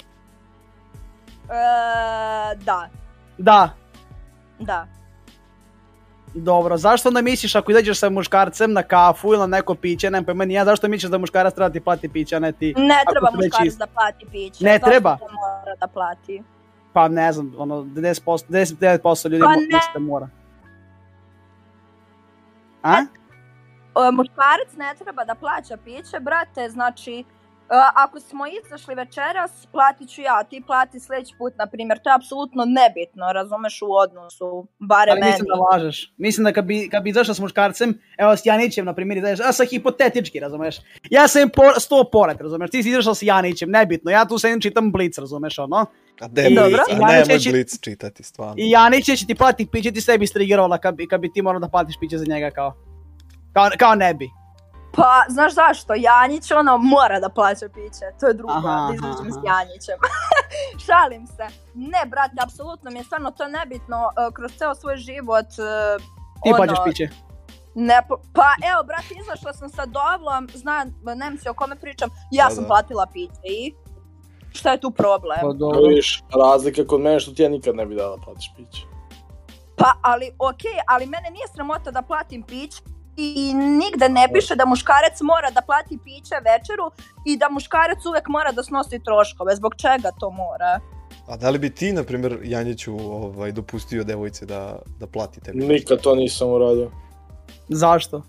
E, 1.43 1.55
da, 2.55 2.89
Da. 3.38 3.69
Da. 4.60 4.88
Dobro, 6.36 6.77
zašto 6.77 7.10
onda 7.10 7.22
misliš 7.22 7.55
ako 7.55 7.72
izađeš 7.72 8.00
sa 8.00 8.10
muškarcem 8.10 8.74
na 8.74 8.83
kafu 8.83 9.27
ili 9.27 9.39
na 9.39 9.48
neko 9.48 9.75
piće, 9.75 10.10
nema 10.10 10.25
pojma 10.25 10.43
ja, 10.45 10.65
zašto 10.65 10.88
misliš 10.88 11.12
da 11.12 11.17
muškarac 11.17 11.53
treba 11.53 11.69
ti 11.69 11.79
plati 11.79 12.10
piće, 12.10 12.36
a 12.36 12.39
ne 12.39 12.51
ti? 12.51 12.74
Ne 12.77 13.03
treba 13.12 13.31
muškarac 13.33 13.67
isti. 13.67 13.79
da 13.79 13.88
plati 13.88 14.25
piće. 14.31 14.63
Ne 14.63 14.72
Zašto 14.72 14.86
treba? 14.86 15.10
mora 15.12 15.75
da 15.75 15.88
plati. 15.88 16.43
Pa 16.93 17.07
ne 17.07 17.31
znam, 17.31 17.53
ono, 17.57 17.75
10%, 17.75 18.22
99% 18.45 19.29
ljudi 19.29 19.41
Pa 19.41 19.48
mo- 19.48 19.55
ne. 19.55 19.79
da 19.93 20.00
mora. 20.01 20.29
A? 22.83 22.93
E, 22.93 24.12
muškarac 24.12 24.74
ne 24.77 24.95
treba 24.95 25.24
da 25.24 25.36
plaća 25.36 25.77
piće, 25.77 26.19
brate, 26.19 26.69
znači 26.69 27.24
ako 27.96 28.20
smo 28.20 28.43
izašli 28.48 28.96
večeras, 28.96 29.67
platit 29.72 30.10
ću 30.10 30.22
ja, 30.22 30.43
ti 30.43 30.63
plati 30.67 31.00
sledeći 31.00 31.34
put, 31.38 31.53
na 31.58 31.65
primjer, 31.67 32.00
to 32.03 32.10
je 32.10 32.15
apsolutno 32.15 32.63
nebitno, 32.65 33.34
razumeš 33.34 33.82
u 33.82 33.91
odnosu, 33.93 34.67
bare 34.79 35.12
Ali 35.12 35.20
meni. 35.20 35.32
mislim 35.32 35.48
da 35.48 35.55
lažeš. 35.55 36.13
Mislim 36.17 36.43
da 36.43 36.51
kad 36.51 36.65
bi, 36.65 36.89
kad 36.91 37.03
bi 37.03 37.10
izašla 37.10 37.34
s 37.34 37.39
muškarcem, 37.39 38.00
evo 38.17 38.36
s 38.36 38.46
Janićem, 38.46 38.86
na 38.86 38.93
primjer, 38.93 39.17
izađeš, 39.17 39.39
a 39.39 39.51
sa 39.51 39.65
hipotetički, 39.65 40.39
razumeš? 40.39 40.75
Ja 41.10 41.27
sam 41.27 41.50
por, 41.50 41.74
sto 41.79 42.10
pored, 42.12 42.41
razumeš? 42.41 42.72
Ti 42.72 42.84
si 42.84 42.89
izašla 42.89 43.15
s 43.15 43.24
Janićem, 43.24 43.70
nebitno, 43.72 44.12
ja 44.12 44.25
tu 44.25 44.38
sedim 44.38 44.62
čitam 44.62 44.91
blic, 44.91 45.17
razumeš, 45.17 45.60
ono? 45.60 45.86
a 46.22 46.27
Blic, 46.27 46.46
i 46.46 46.58
a 46.93 47.12
nemoj 47.12 47.39
će- 47.39 47.50
Blic 47.50 47.79
čitati, 47.79 48.24
stvarno. 48.24 48.55
I 48.58 48.70
Janić 48.70 49.05
će 49.05 49.25
ti 49.25 49.36
plati 49.36 49.65
piće, 49.65 49.91
ti 49.91 50.01
sebi 50.01 50.27
strigirala 50.27 50.77
kad 50.77 50.96
bi, 50.96 51.08
kad 51.08 51.22
bi 51.22 51.32
ti 51.34 51.41
morao 51.41 51.60
da 51.60 51.67
platiš 51.67 51.96
piće 52.00 52.17
za 52.17 52.25
njega 52.27 52.50
kao. 52.51 52.74
Kao, 53.53 53.70
kao 53.77 53.96
ne 53.96 54.13
bi. 54.13 54.29
Pa, 54.95 55.23
znaš 55.29 55.53
zašto? 55.53 55.93
Janjić, 55.97 56.51
ono, 56.51 56.77
mora 56.77 57.19
da 57.19 57.29
plaća 57.29 57.67
piće. 57.69 58.05
To 58.19 58.27
je 58.27 58.33
drugo, 58.33 58.53
Aha, 58.53 58.88
da 58.88 58.93
izađem 58.95 59.31
s. 59.31 59.35
Janjićem. 59.45 59.97
Šalim 60.85 61.27
se. 61.27 61.45
Ne, 61.73 62.01
brate, 62.05 62.35
apsolutno 62.43 62.91
mi 62.91 63.00
je 63.00 63.03
stvarno 63.03 63.31
to 63.31 63.47
nebitno. 63.47 63.97
uh, 64.07 64.33
kroz 64.33 64.51
ceo 64.57 64.75
svoj 64.75 64.97
život... 64.97 65.45
uh, 65.45 66.03
Ti 66.43 66.50
ono, 66.50 66.57
plaćaš 66.57 66.77
piće. 66.85 67.09
Ne, 67.75 67.97
pa 68.33 68.47
evo, 68.71 68.83
brate, 68.83 69.13
izašla 69.21 69.53
sam 69.53 69.69
sa 69.69 69.85
Dovlom, 69.85 70.50
zna, 70.53 70.85
Nemci 71.15 71.50
o 71.50 71.53
kome 71.53 71.75
pričam, 71.75 72.09
ja 72.31 72.45
Da, 72.50 72.55
sam 72.55 72.63
da. 72.63 72.67
platila 72.67 73.05
piće 73.13 73.41
i... 73.43 73.73
Šta 74.51 74.71
je 74.71 74.81
tu 74.81 74.91
problem? 74.91 75.38
Pa 75.41 75.47
Da 75.47 75.53
dobro. 75.53 75.79
vidiš, 75.88 76.23
razlika 76.43 76.85
kod 76.88 77.01
mene 77.01 77.19
što 77.19 77.31
ti 77.31 77.43
ja 77.43 77.50
nikad 77.50 77.75
ne 77.75 77.85
bi 77.85 77.95
dala 77.95 78.17
platiš 78.25 78.51
piće. 78.55 78.81
Pa, 79.77 79.93
ali, 80.01 80.31
okej, 80.39 80.77
ali 80.88 81.05
mene 81.05 81.29
nije 81.29 81.47
sramota 81.47 81.91
da 81.91 82.01
platim 82.01 82.43
piće 82.43 82.81
i, 83.17 83.53
nigde 83.53 84.10
ne 84.10 84.27
piše 84.34 84.55
da 84.55 84.65
muškarac 84.65 85.22
mora 85.22 85.51
da 85.51 85.62
plati 85.62 85.98
piće 86.03 86.36
večeru 86.50 86.91
i 87.25 87.38
da 87.38 87.50
muškarac 87.50 88.05
uvek 88.05 88.27
mora 88.27 88.51
da 88.51 88.63
snosi 88.63 89.03
troškove. 89.03 89.55
Zbog 89.55 89.75
čega 89.75 90.12
to 90.20 90.29
mora? 90.29 90.79
A 91.27 91.38
da 91.38 91.50
li 91.50 91.60
bi 91.60 91.70
ti, 91.70 91.93
na 91.93 92.03
primjer, 92.03 92.39
Janjiću, 92.43 92.96
ovaj, 92.96 93.51
dopustio 93.51 94.03
devojci 94.03 94.46
da, 94.46 94.79
da 95.00 95.08
plati 95.08 95.41
tebi? 95.41 95.65
Nikad 95.65 96.01
to 96.01 96.15
nisam 96.15 96.50
uradio. 96.50 96.91
Zašto? 97.70 98.22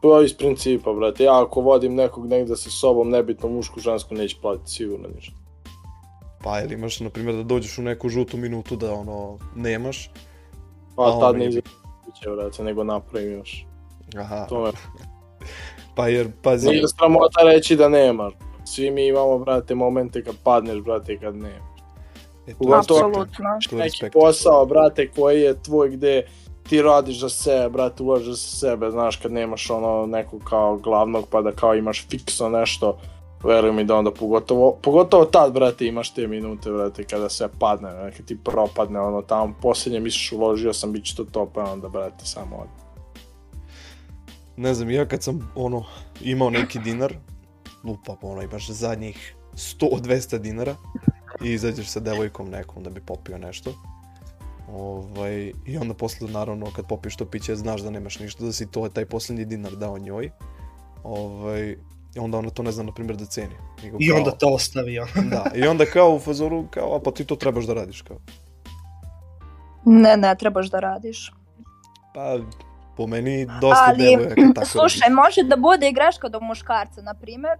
To 0.00 0.20
je 0.20 0.24
iz 0.24 0.34
principa, 0.34 0.92
brate. 0.92 1.24
Ja 1.24 1.42
ako 1.42 1.60
vodim 1.60 1.94
nekog 1.94 2.26
negde 2.26 2.56
sa 2.56 2.70
sobom, 2.70 3.10
nebitno 3.10 3.48
mušku, 3.48 3.80
žensku, 3.80 4.14
neće 4.14 4.36
platiti 4.42 4.70
sigurno 4.70 5.08
ništa. 5.14 5.36
Pa 6.42 6.60
ili 6.60 6.74
imaš, 6.74 7.00
na 7.00 7.10
primjer, 7.10 7.36
da 7.36 7.42
dođeš 7.42 7.78
u 7.78 7.82
neku 7.82 8.08
žutu 8.08 8.36
minutu 8.36 8.76
da 8.76 8.94
ono, 8.94 9.38
nemaš. 9.54 10.10
Pa 10.96 11.10
tad 11.10 11.22
ovaj, 11.22 11.38
ne 11.38 11.46
izađe 11.48 11.62
piće, 12.06 12.30
brate, 12.30 12.64
nego 12.64 12.84
napravim 12.84 13.32
još. 13.32 13.66
Aha, 14.16 14.46
To 14.48 14.62
me 14.62 14.70
pa 15.94 16.08
jer, 16.08 16.28
pazi, 16.42 16.68
Nije 16.68 16.88
sramota 16.88 17.42
reći 17.44 17.76
da 17.76 17.88
nemaš. 17.88 18.32
Svi 18.64 18.90
mi 18.90 19.06
imamo, 19.06 19.38
brate, 19.38 19.74
momente 19.74 20.24
kad 20.24 20.34
padneš, 20.44 20.80
brate, 20.80 21.18
kad 21.18 21.36
ne. 21.36 21.60
e, 22.46 22.54
to 22.62 22.74
je 22.74 22.78
Apsolutno. 22.78 23.58
to 23.70 23.76
je 23.76 23.82
Neki 23.82 24.04
posao, 24.12 24.66
brate, 24.66 25.08
koji 25.08 25.40
je 25.40 25.62
tvoj 25.62 25.88
gde 25.88 26.26
ti 26.68 26.82
radiš 26.82 27.20
za 27.20 27.28
sebe, 27.28 27.68
brate, 27.68 28.02
ulažeš 28.02 28.34
za 28.34 28.58
sebe, 28.58 28.90
znaš, 28.90 29.16
kad 29.16 29.32
nemaš 29.32 29.70
ono 29.70 30.06
nekog 30.06 30.42
kao 30.44 30.76
glavnog, 30.76 31.26
pa 31.30 31.42
da 31.42 31.52
kao 31.52 31.74
imaš 31.74 32.06
fiksno 32.08 32.48
nešto, 32.48 32.98
veruj 33.44 33.72
mi 33.72 33.84
da 33.84 33.96
onda 33.96 34.10
pogotovo, 34.10 34.78
pogotovo 34.82 35.24
tad, 35.24 35.52
brate, 35.52 35.86
imaš 35.86 36.14
te 36.14 36.26
minute, 36.26 36.70
brate, 36.70 37.04
kada 37.04 37.28
sve 37.28 37.48
padne, 37.58 37.88
kada 37.90 38.26
ti 38.26 38.38
propadne, 38.44 39.00
ono, 39.00 39.22
tamo 39.22 39.54
posljednje 39.62 40.00
misliš 40.00 40.32
uložio 40.32 40.72
sam, 40.72 40.92
bit 40.92 41.04
će 41.04 41.16
to 41.16 41.24
to, 41.24 41.50
pa 41.54 41.64
onda, 41.64 41.88
brate, 41.88 42.24
samo 42.24 42.56
od. 42.56 42.89
Ne 44.60 44.74
znam, 44.74 44.90
ja 44.90 45.06
kad 45.06 45.22
sam, 45.22 45.52
ono, 45.54 45.84
imao 46.20 46.50
neki 46.50 46.78
dinar, 46.78 47.14
lupa, 47.84 48.16
ono, 48.22 48.42
imaš 48.42 48.70
zadnjih 48.70 49.36
100-200 49.54 50.38
dinara 50.38 50.76
i 51.44 51.52
izađeš 51.52 51.88
sa 51.88 52.00
devojkom 52.00 52.50
nekom 52.50 52.82
da 52.82 52.90
bi 52.90 53.00
popio 53.00 53.38
nešto. 53.38 53.72
Ovaj, 54.68 55.52
I 55.66 55.78
onda 55.80 55.94
posle, 55.94 56.30
naravno, 56.30 56.66
kad 56.76 56.86
popiješ 56.86 57.16
to 57.16 57.24
piće, 57.24 57.56
znaš 57.56 57.80
da 57.80 57.90
nemaš 57.90 58.18
ništa, 58.18 58.44
da 58.44 58.52
si 58.52 58.66
to 58.70 58.88
taj 58.88 59.06
posljednji 59.06 59.44
dinar 59.44 59.76
dao 59.76 59.98
njoj. 59.98 60.30
Ovaj, 61.02 61.76
i 62.14 62.18
onda 62.18 62.38
ona 62.38 62.50
to 62.50 62.62
ne 62.62 62.72
zna, 62.72 62.82
na 62.82 62.92
primjer, 62.92 63.16
da 63.16 63.24
ceni. 63.24 63.54
Nego 63.82 63.96
I 64.00 64.08
kao- 64.08 64.18
onda 64.18 64.30
te 64.30 64.46
ostavio. 64.46 65.06
Da, 65.30 65.50
i 65.54 65.62
onda 65.66 65.84
kao 65.86 66.14
u 66.14 66.18
fazoru, 66.18 66.66
kao, 66.70 66.96
a 66.96 67.00
pa 67.00 67.10
ti 67.10 67.24
to 67.24 67.36
trebaš 67.36 67.64
da 67.64 67.74
radiš, 67.74 68.02
kao. 68.02 68.16
Ne, 69.84 70.16
ne 70.16 70.36
trebaš 70.38 70.70
da 70.70 70.80
radiš. 70.80 71.32
Pa, 72.14 72.38
po 72.96 73.06
meni 73.06 73.46
dosta 73.60 73.84
Ali, 73.86 73.98
devojaka 73.98 74.42
tako 74.54 74.66
Slušaj, 74.66 75.00
radi. 75.08 75.14
može 75.14 75.42
da 75.42 75.56
bude 75.56 75.88
i 75.88 75.92
greška 75.92 76.28
do 76.28 76.40
muškarca, 76.40 77.02
na 77.02 77.14
primjer. 77.14 77.58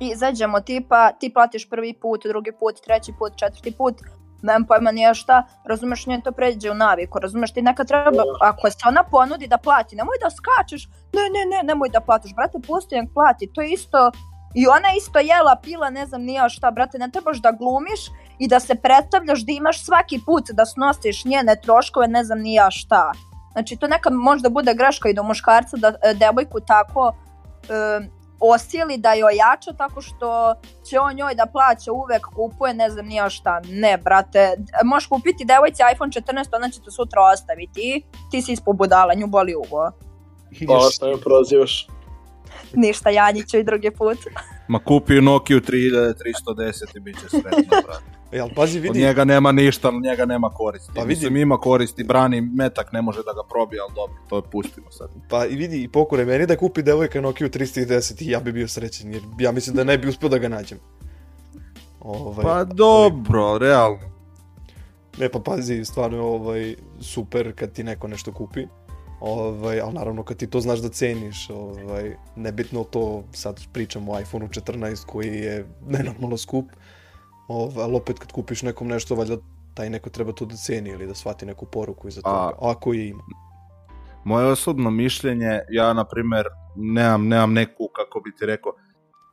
Izađemo 0.00 0.60
tipa, 0.60 1.12
ti 1.12 1.32
platiš 1.32 1.68
prvi 1.70 1.92
put, 1.92 2.26
drugi 2.26 2.52
put, 2.60 2.80
treći 2.84 3.12
put, 3.18 3.32
četvrti 3.36 3.72
put, 3.72 3.94
nemam 4.42 4.64
pojma 4.64 4.90
nije 4.90 5.14
šta, 5.14 5.46
razumeš, 5.64 6.06
nije 6.06 6.20
to 6.22 6.32
pređe 6.32 6.70
u 6.70 6.74
naviku, 6.74 7.18
razumeš, 7.18 7.52
ti 7.54 7.62
neka 7.62 7.84
treba, 7.84 8.22
ako 8.40 8.70
se 8.70 8.76
ona 8.86 9.04
ponudi 9.10 9.46
da 9.46 9.58
plati, 9.58 9.96
nemoj 9.96 10.16
da 10.22 10.30
skačeš, 10.30 10.88
ne, 11.12 11.22
ne, 11.34 11.56
ne, 11.56 11.62
nemoj 11.62 11.88
da 11.88 12.00
platiš, 12.00 12.34
brate, 12.34 12.58
pusti 12.66 12.96
nek 12.96 13.10
plati, 13.14 13.50
to 13.54 13.60
je 13.62 13.70
isto, 13.70 14.10
i 14.54 14.66
ona 14.66 14.88
isto 14.96 15.18
jela, 15.18 15.56
pila, 15.62 15.90
ne 15.90 16.06
znam 16.06 16.22
nije 16.22 16.48
šta, 16.48 16.70
brate, 16.70 16.98
ne 16.98 17.10
trebaš 17.10 17.38
da 17.38 17.52
glumiš 17.52 18.00
i 18.38 18.48
da 18.48 18.60
se 18.60 18.74
predstavljaš 18.74 19.40
da 19.40 19.52
imaš 19.52 19.84
svaki 19.84 20.20
put 20.26 20.44
da 20.52 20.66
snosiš 20.66 21.24
njene 21.24 21.56
troškove, 21.62 22.08
ne 22.08 22.24
znam 22.24 22.38
nije 22.38 22.70
šta. 22.70 23.12
Znači, 23.52 23.76
to 23.76 23.86
nekad 23.86 24.12
možda 24.12 24.48
bude 24.48 24.74
greška 24.74 25.08
i 25.08 25.14
do 25.14 25.22
muškarca 25.22 25.76
da 25.76 25.88
e, 25.88 26.14
devojku 26.14 26.60
tako 26.60 27.12
e, 27.68 28.08
osili 28.40 28.96
da 28.96 29.12
je 29.12 29.24
ojača 29.24 29.72
tako 29.78 30.00
što 30.00 30.54
će 30.88 31.00
on 31.00 31.14
njoj 31.14 31.34
da 31.34 31.46
plaća 31.46 31.92
uvek 31.92 32.26
kupuje 32.26 32.74
ne 32.74 32.90
znam 32.90 33.06
nija 33.06 33.30
šta. 33.30 33.60
Ne, 33.64 33.98
brate, 33.98 34.56
možeš 34.84 35.08
kupiti 35.08 35.44
devojci 35.44 35.82
iPhone 35.92 36.12
14, 36.12 36.56
ona 36.56 36.70
će 36.70 36.80
te 36.80 36.90
sutra 36.90 37.22
ostaviti. 37.32 38.04
Ti 38.30 38.42
si 38.42 38.52
ispod 38.52 38.76
budala, 38.76 39.14
nju 39.14 39.26
boli 39.26 39.54
uvo. 39.54 39.92
Hvala 40.66 40.90
što 40.90 41.06
me 41.06 41.20
prozivaš. 41.20 41.88
Ništa, 42.74 43.10
Janjiću 43.10 43.58
i 43.58 43.64
drugi 43.64 43.90
put. 43.90 44.18
Ma 44.68 44.78
kupio 44.78 45.20
Nokia 45.20 45.56
3310 45.56 46.96
i 46.96 47.00
bit 47.00 47.20
će 47.20 47.28
sretno, 47.28 47.82
brate. 47.86 48.18
Ali 48.42 48.50
pazi, 48.56 48.78
Od 48.78 48.82
vidi, 48.82 49.00
njega 49.00 49.24
nema 49.24 49.52
ništa, 49.52 49.88
od 49.88 50.02
njega 50.02 50.24
nema 50.24 50.50
koristi. 50.50 50.92
Pa 50.94 51.00
vidi. 51.00 51.08
Mislim, 51.08 51.36
ima 51.36 51.56
koristi, 51.56 52.04
brani 52.04 52.40
metak, 52.40 52.92
ne 52.92 53.02
može 53.02 53.18
da 53.22 53.32
ga 53.32 53.48
probije, 53.50 53.80
ali 53.80 53.92
dobro, 53.94 54.16
to 54.28 54.42
pustimo 54.42 54.90
sad. 54.90 55.10
pa 55.28 55.46
i 55.46 55.56
vidi, 55.56 55.82
i 55.82 55.88
pokore 55.88 56.24
meni 56.24 56.46
da 56.46 56.56
kupi 56.56 56.82
devojka 56.82 57.20
Nokia 57.20 57.48
310 57.48 58.22
i 58.22 58.30
ja 58.30 58.40
bi 58.40 58.52
bio 58.52 58.68
srećen, 58.68 59.12
jer 59.12 59.22
ja 59.38 59.52
mislim 59.52 59.76
da 59.76 59.84
ne 59.84 59.98
bi 59.98 60.08
uspio 60.08 60.28
da 60.28 60.38
ga 60.38 60.48
nađem. 60.48 60.78
Ovaj, 62.00 62.44
Pa 62.44 62.64
dobro, 62.64 63.58
realno. 63.58 64.18
Ne, 65.18 65.28
pa 65.28 65.38
pazi, 65.38 65.84
stvarno 65.84 66.16
je 66.16 66.22
ovaj, 66.22 66.74
super 67.00 67.52
kad 67.54 67.72
ti 67.72 67.84
neko 67.84 68.08
nešto 68.08 68.32
kupi. 68.32 68.66
Ovaj, 69.20 69.80
ali 69.80 69.94
naravno 69.94 70.22
kad 70.22 70.36
ti 70.36 70.46
to 70.50 70.60
znaš 70.60 70.78
da 70.78 70.88
ceniš, 70.88 71.50
ovaj, 71.50 72.16
nebitno 72.36 72.84
to, 72.84 73.24
sad 73.32 73.60
pričamo 73.72 74.12
o 74.12 74.20
iPhone 74.20 74.48
14 74.48 75.06
koji 75.06 75.28
je 75.28 75.66
nenormalno 75.86 76.36
skup, 76.36 76.66
ovaj, 77.48 77.84
ali 77.84 77.96
opet 77.96 78.18
kad 78.18 78.32
kupiš 78.32 78.62
nekom 78.62 78.88
nešto, 78.88 79.14
valjda 79.14 79.36
taj 79.74 79.90
neko 79.90 80.10
treba 80.10 80.32
to 80.32 80.44
da 80.44 80.56
ceni 80.56 80.90
ili 80.90 81.06
da 81.06 81.14
shvati 81.14 81.46
neku 81.46 81.66
poruku 81.66 82.08
iza 82.08 82.22
toga, 82.22 82.52
ako 82.60 82.92
je 82.92 83.08
ima. 83.08 83.22
Moje 84.24 84.46
osobno 84.46 84.90
mišljenje, 84.90 85.60
ja 85.70 85.92
na 85.92 86.04
primer 86.04 86.46
nemam, 86.76 87.28
nemam 87.28 87.52
neku, 87.52 87.88
kako 87.96 88.20
bi 88.20 88.34
ti 88.36 88.46
rekao, 88.46 88.72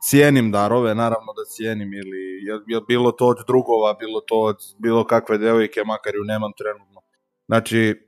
cijenim 0.02 0.52
darove, 0.52 0.94
naravno 0.94 1.32
da 1.32 1.44
cijenim 1.44 1.92
ili 1.92 2.44
je, 2.46 2.54
je 2.66 2.80
bilo 2.88 3.12
to 3.12 3.26
od 3.26 3.36
drugova, 3.46 3.94
bilo 3.94 4.20
to 4.20 4.40
od 4.40 4.56
bilo 4.78 5.04
kakve 5.04 5.38
devojke, 5.38 5.84
makar 5.84 6.14
ju 6.14 6.24
nemam 6.24 6.52
trenutno. 6.58 7.00
Znači, 7.46 8.05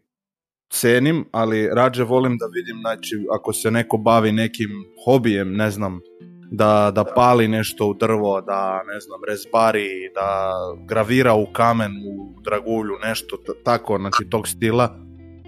cenim, 0.70 1.24
ali 1.32 1.68
rađe 1.74 2.04
volim 2.04 2.36
da 2.38 2.46
vidim, 2.46 2.76
znači, 2.80 3.26
ako 3.34 3.52
se 3.52 3.70
neko 3.70 3.96
bavi 3.96 4.32
nekim 4.32 4.70
hobijem, 5.04 5.52
ne 5.52 5.70
znam, 5.70 6.00
da, 6.50 6.92
da 6.94 7.04
pali 7.04 7.48
nešto 7.48 7.86
u 7.86 7.94
drvo, 7.94 8.40
da, 8.40 8.82
ne 8.86 9.00
znam, 9.00 9.20
rezbari, 9.28 9.88
da 10.14 10.52
gravira 10.88 11.34
u 11.34 11.46
kamen, 11.52 11.92
u 11.92 12.40
dragulju, 12.42 12.94
nešto 13.04 13.36
tako, 13.64 13.98
znači, 13.98 14.30
tog 14.30 14.48
stila, 14.48 14.96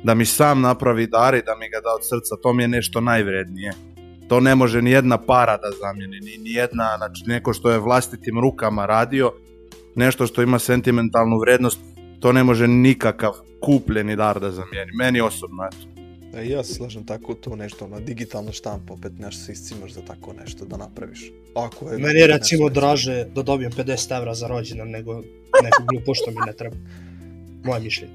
da 0.04 0.14
mi 0.14 0.24
sam 0.24 0.60
napravi 0.60 1.06
dar 1.06 1.34
i 1.34 1.42
da 1.42 1.56
mi 1.56 1.68
ga 1.68 1.80
da 1.84 1.94
od 1.94 2.02
srca, 2.02 2.42
to 2.42 2.52
mi 2.52 2.62
je 2.62 2.68
nešto 2.68 3.00
najvrednije. 3.00 3.72
To 4.28 4.40
ne 4.40 4.54
može 4.54 4.82
ni 4.82 4.90
jedna 4.90 5.18
para 5.18 5.56
da 5.56 5.70
zamijeni, 5.80 6.20
ni, 6.20 6.38
ni 6.38 6.52
jedna, 6.52 6.96
znači 6.96 7.24
neko 7.26 7.52
što 7.52 7.70
je 7.70 7.78
vlastitim 7.78 8.40
rukama 8.40 8.86
radio, 8.86 9.32
nešto 9.94 10.26
što 10.26 10.42
ima 10.42 10.58
sentimentalnu 10.58 11.38
vrednost, 11.38 11.80
to 12.20 12.32
ne 12.32 12.44
može 12.44 12.68
nikakav 12.68 13.32
kupljeni 13.60 14.16
dar 14.16 14.40
da 14.40 14.50
zamijeni. 14.50 14.92
Meni 14.94 15.20
osobno, 15.20 15.64
eto. 15.64 15.76
E, 16.34 16.46
ja 16.46 16.64
se 16.64 16.74
slažem 16.74 17.04
tako 17.04 17.34
to 17.34 17.56
nešto, 17.56 17.84
ona 17.84 18.00
digitalna 18.00 18.52
štampa, 18.52 18.92
opet 18.92 19.12
nešto 19.18 19.40
se 19.42 19.52
iscimaš 19.52 19.92
za 19.92 20.00
tako 20.02 20.32
nešto 20.34 20.64
da 20.64 20.76
napraviš. 20.76 21.30
Ako 21.56 21.84
je 21.84 21.98
Meni 21.98 22.04
je 22.10 22.26
nešto 22.26 22.26
recimo 22.28 22.38
recimo- 22.60 22.80
draže 22.80 23.24
da 23.26 23.42
dobijem 23.42 23.72
50 23.72 24.12
evra 24.12 24.34
za 24.34 24.46
rođendan 24.46 24.88
nego 24.88 25.14
neku 25.62 25.82
glupo 25.84 26.14
što 26.14 26.30
mi 26.30 26.46
ne 26.46 26.52
treba. 26.52 26.76
Moje 27.64 27.80
mišljenje. 27.80 28.14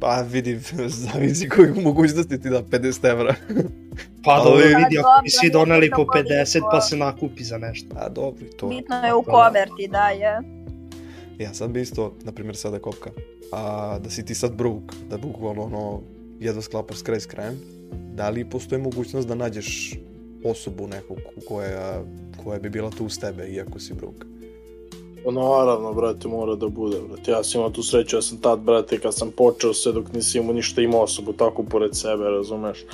Pa 0.00 0.20
vidi, 0.22 0.60
zavisi 1.04 1.48
koju 1.48 1.74
mogućnosti 1.76 2.40
ti 2.40 2.50
da 2.50 2.62
50 2.62 3.10
evra. 3.10 3.34
Pa 4.24 4.30
Ali- 4.30 4.44
dobro, 4.44 4.58
vidi, 4.58 4.72
Pa 4.72 4.78
ako 4.78 4.90
mi 4.90 4.94
dobro, 4.96 5.30
svi 5.30 5.50
doneli 5.50 5.90
po 5.90 6.02
50 6.04 6.60
pa 6.72 6.80
se 6.80 6.96
nakupi 6.96 7.44
za 7.44 7.58
nešto. 7.58 7.86
A 7.96 8.08
dobro, 8.08 8.46
to. 8.58 8.68
Bitno 8.68 8.96
je 8.96 9.14
u 9.14 9.22
Pa 9.22 9.30
da. 9.32 9.36
koverti 9.38 9.88
da 9.88 10.08
je. 10.08 10.59
Ja 11.40 11.54
sad 11.54 11.70
bi 11.70 11.80
isto, 11.80 12.12
na 12.24 12.32
primjer 12.32 12.56
sada 12.56 12.78
kopka, 12.78 13.10
a 13.52 13.98
da 13.98 14.10
si 14.10 14.24
ti 14.24 14.34
sad 14.34 14.54
bruk, 14.54 14.82
da 15.10 15.18
bukvalno 15.18 15.62
ono, 15.62 16.00
jedva 16.40 16.62
sklapaš 16.62 17.02
kraj 17.02 17.20
s 17.20 17.26
krajem, 17.26 17.58
da 18.14 18.28
li 18.28 18.50
postoji 18.50 18.82
mogućnost 18.82 19.28
da 19.28 19.34
nađeš 19.34 19.94
osobu 20.44 20.86
nekog 20.86 21.18
koja, 21.48 22.04
koja 22.44 22.58
bi 22.58 22.70
bila 22.70 22.90
tu 22.90 23.06
uz 23.06 23.18
tebe, 23.18 23.48
iako 23.48 23.80
si 23.80 23.94
bruk? 23.94 24.14
Pa 25.24 25.30
naravno, 25.30 25.92
brate, 25.94 26.28
mora 26.28 26.54
da 26.54 26.68
bude, 26.68 26.96
brate. 27.08 27.30
Ja 27.30 27.44
sam 27.44 27.60
imao 27.60 27.70
tu 27.70 27.82
sreću, 27.82 28.16
ja 28.16 28.22
sam 28.22 28.38
tad, 28.38 28.60
brate, 28.60 28.98
kad 28.98 29.14
sam 29.14 29.30
počeo 29.36 29.74
sve 29.74 29.92
dok 29.92 30.12
nisi 30.12 30.38
imao 30.38 30.52
ništa 30.52 30.82
imao 30.82 31.02
osobu 31.02 31.32
tako 31.32 31.62
pored 31.62 31.96
sebe, 31.96 32.24
razumeš? 32.24 32.84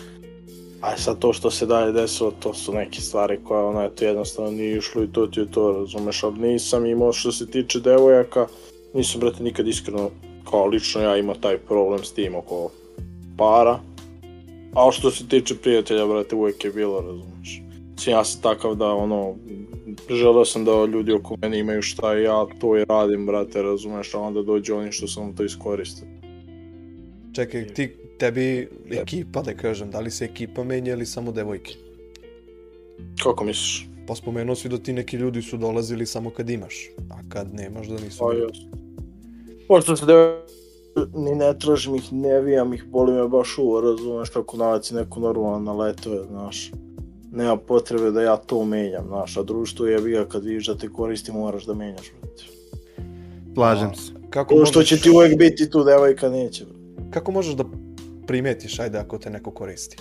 A 0.81 0.97
sad 0.97 1.19
to 1.19 1.33
što 1.33 1.51
se 1.51 1.67
dalje 1.67 1.93
desilo, 1.93 2.33
to 2.41 2.55
su 2.55 2.73
neke 2.73 3.01
stvari 3.01 3.39
koje, 3.45 3.65
ono, 3.65 3.85
eto, 3.85 4.05
jednostavno 4.05 4.51
nije 4.51 4.77
išlo 4.77 5.03
i 5.03 5.13
to 5.13 5.27
ti 5.27 5.41
je 5.41 5.51
to, 5.51 5.73
razumeš? 5.73 6.23
Ali 6.23 6.39
nisam 6.39 6.87
imao, 6.87 7.13
što 7.13 7.33
se 7.33 7.51
tiče 7.51 7.81
devojaka, 7.81 8.47
nisam, 8.95 9.21
brate, 9.21 9.43
nikad 9.43 9.69
iskreno, 9.69 10.11
kao 10.51 10.67
lično 10.67 11.01
ja 11.01 11.17
imao 11.17 11.35
taj 11.35 11.59
problem 11.59 12.05
s 12.05 12.13
tim 12.13 12.35
oko 12.35 12.71
para. 13.39 13.79
A 14.75 14.91
što 14.93 15.11
se 15.11 15.29
tiče 15.29 15.57
prijatelja, 15.57 16.07
brate, 16.07 16.37
uvek 16.37 16.65
je 16.65 16.71
bilo, 16.71 17.01
razumeš? 17.01 17.63
Mislim, 17.95 18.17
ja 18.17 18.25
sam 18.25 18.43
takav 18.43 18.75
da, 18.75 18.87
ono, 18.87 19.35
želeo 20.11 20.45
sam 20.45 20.65
da 20.65 20.85
ljudi 20.85 21.13
oko 21.13 21.37
mene 21.43 21.59
imaju 21.59 21.83
šta 21.83 22.19
i 22.19 22.23
ja 22.23 22.47
to 22.61 22.77
i 22.77 22.85
radim, 22.85 23.27
brate, 23.27 23.63
razumeš, 23.63 24.15
a 24.15 24.21
onda 24.21 24.43
dođe 24.43 24.75
oni 24.75 24.93
što 24.93 25.09
samo 25.09 25.33
to 25.37 25.45
iskoriste. 25.45 26.07
Čekaj, 27.35 27.67
ti, 27.67 27.97
tebi 28.19 28.69
ekipa, 28.91 29.43
da 29.43 29.55
kažem, 29.55 29.91
da 29.91 30.01
li 30.01 30.11
se 30.11 30.25
ekipa 30.25 30.65
menja 30.65 30.93
ili 30.93 31.07
samo 31.07 31.33
devojke? 31.33 31.75
Kako 33.23 33.45
misliš? 33.45 33.89
Pa 34.07 34.15
spomenuo 34.15 34.55
si 34.55 34.69
da 34.69 34.79
ti 34.79 34.93
neki 34.93 35.17
ljudi 35.17 35.43
su 35.43 35.57
dolazili 35.57 36.07
samo 36.07 36.31
kad 36.31 36.51
imaš, 36.51 36.91
a 37.11 37.19
kad 37.29 37.55
nemaš 37.55 37.87
da 37.87 38.01
nisu 38.01 38.19
Pa 38.19 38.33
jasno. 38.35 38.87
Pošto 39.69 39.97
se 39.97 40.07
deve... 40.07 40.43
ni 41.15 41.35
ne 41.35 41.59
tražim 41.59 41.95
ih, 41.95 42.13
ne 42.13 42.41
vijam 42.41 42.75
ih, 42.75 42.85
boli 42.85 43.13
me 43.13 43.29
baš 43.29 43.59
uvo, 43.59 43.81
razumeš, 43.81 44.29
kako 44.31 44.57
nalazi 44.57 44.95
neko 44.95 45.21
normalno 45.21 45.59
na 45.59 45.73
letove, 45.73 46.25
znaš. 46.29 46.71
Nema 47.33 47.57
potrebe 47.57 48.11
da 48.11 48.23
ja 48.23 48.37
to 48.37 48.65
menjam, 48.65 49.07
znaš, 49.07 49.37
a 49.37 49.43
društvo 49.43 49.87
je 49.87 49.99
bija 49.99 50.25
kad 50.25 50.45
vidiš 50.45 50.67
da 50.67 50.79
te 50.79 50.89
koristi, 50.89 51.33
moraš 51.33 51.65
da 51.65 51.75
menjaš, 51.75 52.13
brate. 52.21 52.45
Slažem 53.55 53.95
se. 53.95 54.13
Kako 54.31 54.55
To 54.55 54.67
što 54.67 54.79
možeš, 54.79 54.89
će 54.89 55.03
ti 55.03 55.11
uvek 55.11 55.39
biti 55.39 55.71
tu, 55.71 55.85
devojka 55.85 56.29
neće, 56.29 56.65
brate. 56.65 57.11
kako 57.11 57.33
možeš 57.33 57.55
da 57.55 57.65
primetiš, 58.27 58.79
ajde, 58.81 58.99
ako 58.99 59.19
te 59.19 59.31
neko 59.31 59.51
koristi? 59.51 59.97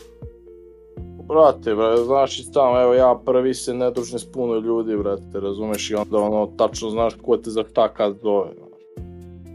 Brate, 1.27 1.75
brate, 1.75 2.03
znaš 2.03 2.39
i 2.39 2.43
sam, 2.43 2.81
evo 2.81 2.93
ja 2.93 3.19
prvi 3.25 3.53
se 3.53 3.73
ne 3.73 3.91
družim 3.91 4.19
s 4.19 4.31
puno 4.31 4.55
ljudi, 4.59 4.97
brate, 4.97 5.39
razumeš, 5.39 5.91
i 5.91 5.95
onda 5.95 6.17
ono, 6.17 6.45
tačno 6.57 6.89
znaš 6.89 7.13
ko 7.21 7.37
te 7.37 7.49
za 7.49 7.63
šta 7.71 7.93
kad 7.93 8.17
zove. 8.21 8.49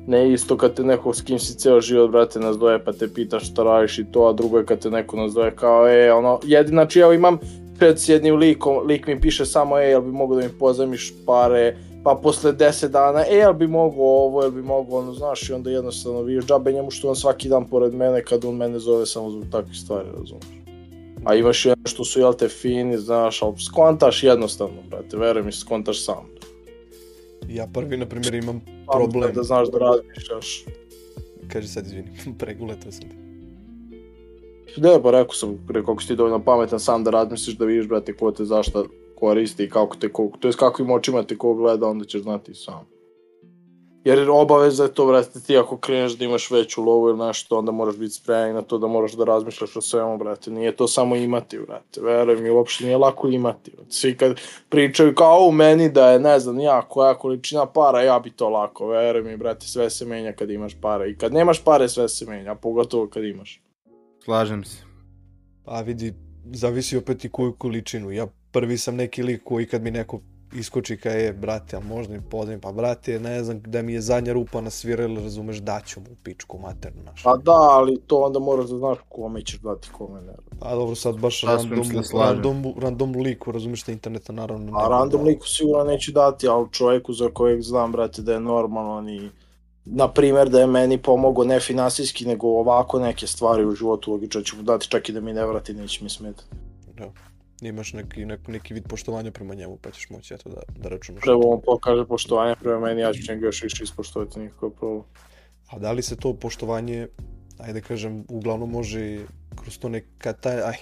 Ne 0.07 0.33
isto 0.33 0.57
kad 0.57 0.75
te 0.75 0.85
neko 0.85 1.15
s 1.15 1.23
kim 1.23 1.39
si 1.39 1.59
ceo 1.59 1.81
život, 1.81 2.11
brate, 2.11 2.41
nazove 2.41 2.85
pa 2.85 2.93
te 2.93 3.09
pita 3.15 3.41
šta 3.41 3.63
radiš 3.63 3.99
i 3.99 4.05
to, 4.13 4.27
a 4.29 4.33
drugo 4.33 4.59
je 4.59 4.67
kad 4.67 4.79
te 4.79 4.91
neko 4.91 5.17
nazove 5.17 5.57
kao, 5.57 5.89
e, 5.89 6.13
ono, 6.13 6.41
jedin, 6.45 6.75
znači, 6.75 7.01
evo 7.01 7.13
imam 7.13 7.39
pred 7.79 7.99
s 7.99 8.09
jednim 8.09 8.37
likom, 8.37 8.87
lik 8.87 9.07
mi 9.07 9.21
piše 9.21 9.47
samo, 9.47 9.79
e, 9.79 9.85
jel 9.85 10.01
bi 10.01 10.13
mogo 10.13 10.35
da 10.35 10.43
mi 10.43 10.59
pozajmiš 10.59 11.13
pare, 11.27 11.77
pa 12.05 12.21
posle 12.23 12.53
10 12.53 12.89
dana, 12.89 13.25
e, 13.29 13.37
jel 13.37 13.53
bi 13.53 13.67
mogo 13.67 14.03
ovo, 14.03 14.43
jel 14.43 14.51
bi 14.51 14.63
mogo 14.63 14.99
ono, 14.99 15.15
znaš, 15.15 15.49
i 15.49 15.53
onda 15.53 15.71
jednostavno 15.71 16.23
vidiš 16.23 16.45
džabe 16.45 16.73
njemu 16.73 16.91
što 16.91 17.09
on 17.09 17.17
svaki 17.17 17.49
dan 17.49 17.69
pored 17.69 17.95
mene 17.95 18.25
kad 18.25 18.45
on 18.45 18.57
mene 18.57 18.79
zove 18.79 19.07
samo 19.07 19.31
zbog 19.31 19.45
takvih 19.51 19.79
stvari, 19.79 20.09
razumeš. 20.19 20.45
A 21.25 21.35
imaš 21.35 21.67
ono 21.67 21.77
što 21.85 22.05
su, 22.05 22.21
jel 22.21 22.35
te, 22.35 22.49
fini, 22.49 22.99
znaš, 22.99 23.43
ali 23.43 23.55
skontaš 23.59 24.23
jednostavno, 24.23 24.77
brate, 24.91 25.17
veruj 25.17 25.43
mi, 25.43 25.53
skontaš 25.53 26.05
sam. 26.05 26.27
Ja 27.49 27.67
prvi, 27.75 27.97
na 27.97 28.07
primjer, 28.07 28.35
imam 28.35 28.61
problem. 28.93 29.33
Da 29.35 29.43
znaš 29.43 29.69
da 29.69 29.79
razmišljaš. 29.79 30.65
Kaži 31.53 31.69
sad, 31.69 31.87
izvini, 31.87 32.09
preguletao 32.39 32.93
sam 32.93 33.09
te. 33.09 33.17
Ne, 34.77 35.03
pa 35.03 35.11
rekao 35.11 35.35
sam, 35.35 35.59
rekao 35.69 35.93
ako 35.93 36.03
si 36.03 36.09
ti 36.09 36.17
dovoljno 36.17 36.45
pametan 36.45 36.81
sam 36.81 37.05
da 37.05 37.11
razmisliš 37.11 37.57
da 37.57 37.65
vidiš, 37.65 37.89
brate, 37.89 38.17
ko 38.17 38.33
te 38.33 38.45
zašta 38.45 38.85
koristi 39.21 39.65
i 39.65 39.71
kako 39.71 39.97
te 39.97 40.13
ko, 40.13 40.31
to 40.41 40.49
jest 40.49 40.59
kakvim 40.59 40.91
očima 40.91 41.23
te 41.23 41.39
ko 41.39 41.55
gleda, 41.55 41.87
onda 41.87 42.05
ćeš 42.05 42.23
znati 42.23 42.55
sam. 42.55 42.87
Jer 44.05 44.31
obaveza 44.31 44.83
je 44.83 44.95
to, 44.95 45.07
brate, 45.07 45.41
ti 45.41 45.59
ako 45.59 45.77
kreneš 45.77 46.13
da 46.13 46.25
imaš 46.25 46.51
veću 46.51 46.83
lovu 46.83 47.09
ili 47.09 47.19
nešto, 47.19 47.59
onda 47.59 47.73
moraš 47.73 47.97
biti 47.97 48.15
spreman 48.15 48.55
na 48.55 48.63
to 48.63 48.79
da 48.79 48.87
moraš 48.87 49.13
da 49.13 49.25
razmišljaš 49.25 49.77
o 49.77 49.81
svemu, 49.81 50.19
brate. 50.19 50.51
Nije 50.51 50.77
to 50.77 50.89
samo 50.89 51.17
imati, 51.17 51.59
brate. 51.59 52.01
Veruj 52.01 52.37
mi, 52.37 52.51
uopšte 52.51 52.85
nije 52.85 52.97
lako 52.97 53.29
imati. 53.29 53.71
Brate. 53.71 53.91
Svi 53.91 54.17
kad 54.17 54.41
pričaju 54.69 55.15
kao 55.15 55.47
u 55.49 55.53
meni 55.53 55.89
da 55.93 56.11
je, 56.11 56.21
ne 56.21 56.39
znam, 56.39 56.61
ja, 56.61 56.83
koja 56.89 57.15
količina 57.15 57.67
para, 57.67 58.03
ja 58.03 58.19
bi 58.19 58.31
to 58.31 58.49
lako. 58.49 58.87
Veruj 58.87 59.23
mi, 59.23 59.37
brate, 59.37 59.67
sve 59.67 59.91
se 59.91 60.05
menja 60.05 60.33
kad 60.33 60.51
imaš 60.51 60.81
pare. 60.81 61.11
I 61.11 61.17
kad 61.17 61.33
nemaš 61.33 61.65
pare, 61.65 61.89
sve 61.89 62.09
se 62.09 62.27
menja, 62.27 62.55
pogotovo 62.55 63.07
kad 63.07 63.25
imaš. 63.25 63.63
Slažem 64.25 64.65
se. 64.65 64.85
A 65.65 65.81
vidi, 65.81 66.15
zavisi 66.53 66.97
opet 66.97 67.25
i 67.25 67.31
koju 67.31 67.53
količinu. 67.53 68.11
Ja 68.11 68.27
prvi 68.53 68.79
sam 68.79 68.97
neki 68.97 69.23
lik 69.23 69.45
koji 69.45 69.67
kad 69.67 69.83
mi 69.83 69.91
neko 69.91 70.21
iskoči 70.55 70.97
ka 70.97 71.11
je, 71.11 71.33
brate, 71.33 71.77
a 71.77 71.81
možda 71.81 72.15
mi 72.15 72.21
pozivim, 72.31 72.61
pa 72.61 72.73
brate, 72.73 73.21
ne 73.21 73.45
znam, 73.45 73.63
da 73.63 73.83
mi 73.83 73.93
je 73.93 74.01
zadnja 74.01 74.33
rupa 74.33 74.61
nasvirala, 74.61 75.21
razumeš, 75.21 75.57
daću 75.57 76.01
mu 76.01 76.07
u 76.13 76.17
pičku 76.23 76.59
maternu 76.59 77.03
našu. 77.03 77.25
Pa 77.25 77.37
da, 77.37 77.53
ali 77.53 78.01
to 78.07 78.17
onda 78.17 78.39
moraš 78.39 78.69
da 78.71 78.79
znaš 78.79 78.99
kome 79.09 79.43
ćeš 79.45 79.59
dati, 79.61 79.89
kome 79.93 80.21
ne. 80.21 80.33
A 80.61 80.75
dobro, 80.75 80.95
sad 80.95 81.19
baš 81.19 81.41
Sasvim 81.41 81.71
random, 81.73 82.21
random, 82.21 82.75
random 82.79 83.13
liku, 83.17 83.53
razumeš, 83.53 83.87
na 83.87 83.93
interneta 83.93 84.33
naravno. 84.33 84.79
A 84.79 84.89
random 84.89 85.21
da- 85.21 85.27
liku 85.27 85.49
sigurno 85.49 85.85
neće 85.85 86.13
dati, 86.13 86.49
ali 86.49 86.67
čovjeku 86.73 87.13
za 87.13 87.31
kojeg 87.35 87.63
znam, 87.63 87.93
brate, 87.93 88.23
da 88.23 88.33
je 88.33 88.41
normalan 88.41 89.09
i 89.09 89.31
na 89.85 90.09
primjer 90.09 90.49
da 90.49 90.61
je 90.61 90.67
meni 90.67 91.03
pomogao 91.03 91.45
ne 91.45 91.61
finansijski, 91.61 92.27
nego 92.27 92.49
ovako 92.49 92.99
neke 92.99 93.27
stvari 93.27 93.65
u 93.65 93.75
životu, 93.75 94.13
logično 94.13 94.43
ću 94.43 94.57
mu 94.57 94.63
dati 94.63 94.89
čak 94.89 95.09
i 95.09 95.13
da 95.13 95.21
mi 95.21 95.33
ne 95.33 95.47
vrati, 95.47 95.75
neće 95.75 96.05
mi 96.05 96.11
smetati. 96.11 96.45
Da. 96.97 97.13
Imaš 97.63 97.93
neki, 97.93 98.25
neki, 98.25 98.51
neki 98.51 98.75
vid 98.75 98.85
poštovanja 98.89 99.31
prema 99.31 99.55
njemu, 99.55 99.77
pa 99.83 99.91
ćeš 99.91 100.11
moći 100.11 100.35
eto 100.35 100.49
da, 100.49 100.61
da 100.77 100.89
računaš. 100.89 101.23
Prvo 101.23 101.55
on 101.55 101.61
pokaže 101.65 102.05
poštovanje 102.07 102.55
prema 102.63 102.81
meni, 102.81 103.01
ja 103.01 103.13
ću 103.13 103.33
njega 103.33 103.47
još 103.47 103.63
više 103.63 103.85
ispoštovati 103.85 104.41
nikakav 104.41 104.71
problem. 104.71 105.03
A 105.71 105.79
da 105.79 105.93
li 105.93 106.03
se 106.03 106.17
to 106.17 106.35
poštovanje, 106.35 107.09
ajde 107.59 107.81
da 107.81 107.87
kažem, 107.87 108.25
uglavnom 108.29 108.71
može 108.71 109.19
kroz 109.63 109.79
to 109.79 109.89
neka 109.89 110.33
taj, 110.33 110.63
aj, 110.63 110.77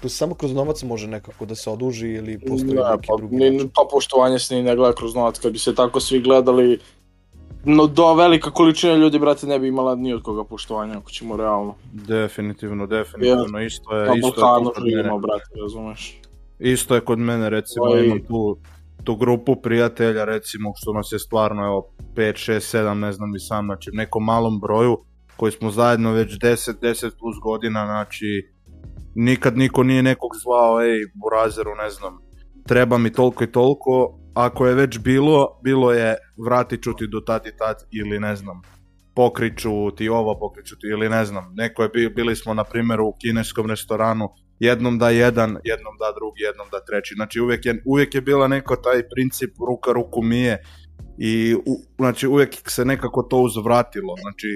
kroz, 0.00 0.12
samo 0.12 0.34
kroz 0.34 0.52
novac 0.52 0.82
može 0.82 1.08
nekako 1.08 1.46
da 1.46 1.54
se 1.54 1.70
oduži 1.70 2.08
ili 2.08 2.38
postoji 2.38 2.74
Ne, 2.74 2.90
neki 2.90 3.08
pa, 3.08 3.16
drugi 3.16 3.36
način? 3.36 3.68
to 3.74 3.88
poštovanje 3.90 4.38
se 4.38 4.54
ni 4.54 4.62
ne 4.62 4.76
gleda 4.76 4.94
kroz 4.94 5.14
novac, 5.14 5.38
kad 5.38 5.52
bi 5.52 5.58
se 5.58 5.74
tako 5.74 6.00
svi 6.00 6.20
gledali, 6.20 6.78
no 7.64 7.86
do 7.86 8.14
velika 8.14 8.50
količina 8.50 8.94
ljudi, 8.94 9.18
brate, 9.18 9.46
ne 9.46 9.58
bi 9.58 9.68
imala 9.68 9.94
ni 9.94 10.12
od 10.12 10.22
koga 10.22 10.44
poštovanja, 10.44 10.98
ako 10.98 11.10
ćemo 11.10 11.36
realno. 11.36 11.74
Definitivno, 11.92 12.86
definitivno, 12.86 13.60
isto 13.60 13.96
je, 13.96 14.10
isto 14.18 14.26
je 14.28 14.64
kod 14.64 14.74
mene. 14.82 14.96
živimo, 14.96 15.18
brate, 15.18 15.60
razumeš? 15.62 16.20
Isto 16.58 16.94
je 16.94 17.00
kod 17.00 17.18
mene, 17.18 17.50
recimo, 17.50 17.84
Oj. 17.84 18.06
imam 18.06 18.18
tu, 18.18 18.56
tu 19.04 19.16
grupu 19.16 19.56
prijatelja, 19.56 20.24
recimo, 20.24 20.72
što 20.76 20.92
nas 20.92 21.12
je 21.12 21.18
stvarno, 21.18 21.64
evo, 21.64 21.90
5, 22.14 22.52
6, 22.52 22.78
7, 22.78 22.94
ne 22.94 23.12
znam 23.12 23.30
ni 23.30 23.40
sam, 23.40 23.64
znači, 23.64 23.90
nekom 23.92 24.24
malom 24.24 24.60
broju, 24.60 24.98
koji 25.36 25.52
smo 25.52 25.70
zajedno 25.70 26.12
već 26.12 26.38
10, 26.38 26.72
10 26.82 27.10
plus 27.18 27.36
godina, 27.42 27.86
znači, 27.86 28.54
nikad 29.14 29.58
niko 29.58 29.82
nije 29.82 30.02
nekog 30.02 30.30
zvao, 30.42 30.82
ej, 30.82 30.98
burazeru, 31.14 31.74
ne 31.74 31.90
znam, 31.90 32.18
treba 32.68 32.98
mi 32.98 33.12
toliko 33.12 33.44
i 33.44 33.52
toliko, 33.52 34.18
ako 34.34 34.66
je 34.66 34.74
već 34.74 34.98
bilo, 34.98 35.60
bilo 35.64 35.92
je 35.92 36.16
vratit 36.46 36.82
ću 36.82 36.92
ti 36.94 37.06
do 37.12 37.20
tad 37.20 37.46
i 37.46 37.56
tad, 37.56 37.76
ili 37.90 38.18
ne 38.20 38.36
znam, 38.36 38.62
pokriću 39.14 39.90
ti 39.96 40.08
ovo, 40.08 40.38
pokriću 40.38 40.74
ti, 40.74 40.86
ili 40.90 41.08
ne 41.08 41.24
znam, 41.24 41.52
neko 41.54 41.82
je, 41.82 41.88
bi- 41.88 42.10
bili 42.14 42.36
smo, 42.36 42.54
na 42.54 42.64
primjer, 42.64 43.00
u 43.00 43.12
kineskom 43.20 43.66
restoranu, 43.66 44.28
jednom 44.58 44.98
da 44.98 45.10
jedan, 45.10 45.50
jednom 45.64 45.94
da 45.98 46.12
drugi, 46.14 46.42
jednom 46.42 46.66
da 46.72 46.84
treći. 46.84 47.14
Znači 47.14 47.40
uvijek 47.40 47.66
je, 47.66 47.82
uvijek 47.86 48.14
je 48.14 48.20
bila 48.20 48.48
neko 48.48 48.76
taj 48.76 49.02
princip 49.08 49.50
ruka 49.68 49.92
ruku 49.92 50.22
mije 50.22 50.62
i 51.18 51.54
u, 51.54 51.74
znači 51.96 52.26
uvijek 52.26 52.70
se 52.70 52.84
nekako 52.84 53.22
to 53.22 53.38
uzvratilo. 53.38 54.14
Znači 54.20 54.48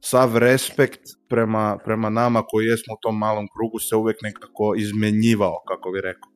sav 0.00 0.36
respekt 0.36 1.00
prema, 1.28 1.78
prema 1.84 2.10
nama 2.10 2.42
koji 2.48 2.66
jesmo 2.66 2.94
u 2.94 3.02
tom 3.02 3.18
malom 3.18 3.46
krugu 3.54 3.78
se 3.78 3.96
uvijek 3.96 4.16
nekako 4.22 4.74
izmenjivao, 4.76 5.56
kako 5.68 5.90
bi 5.90 6.00
rekao. 6.00 6.31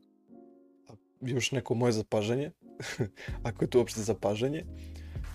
Još 1.21 1.53
neko 1.53 1.75
moje 1.75 1.93
zapažanje, 1.93 2.51
ako 3.49 3.65
je 3.65 3.71
to 3.71 3.79
uopšte 3.79 4.01
zapažanje, 4.01 4.65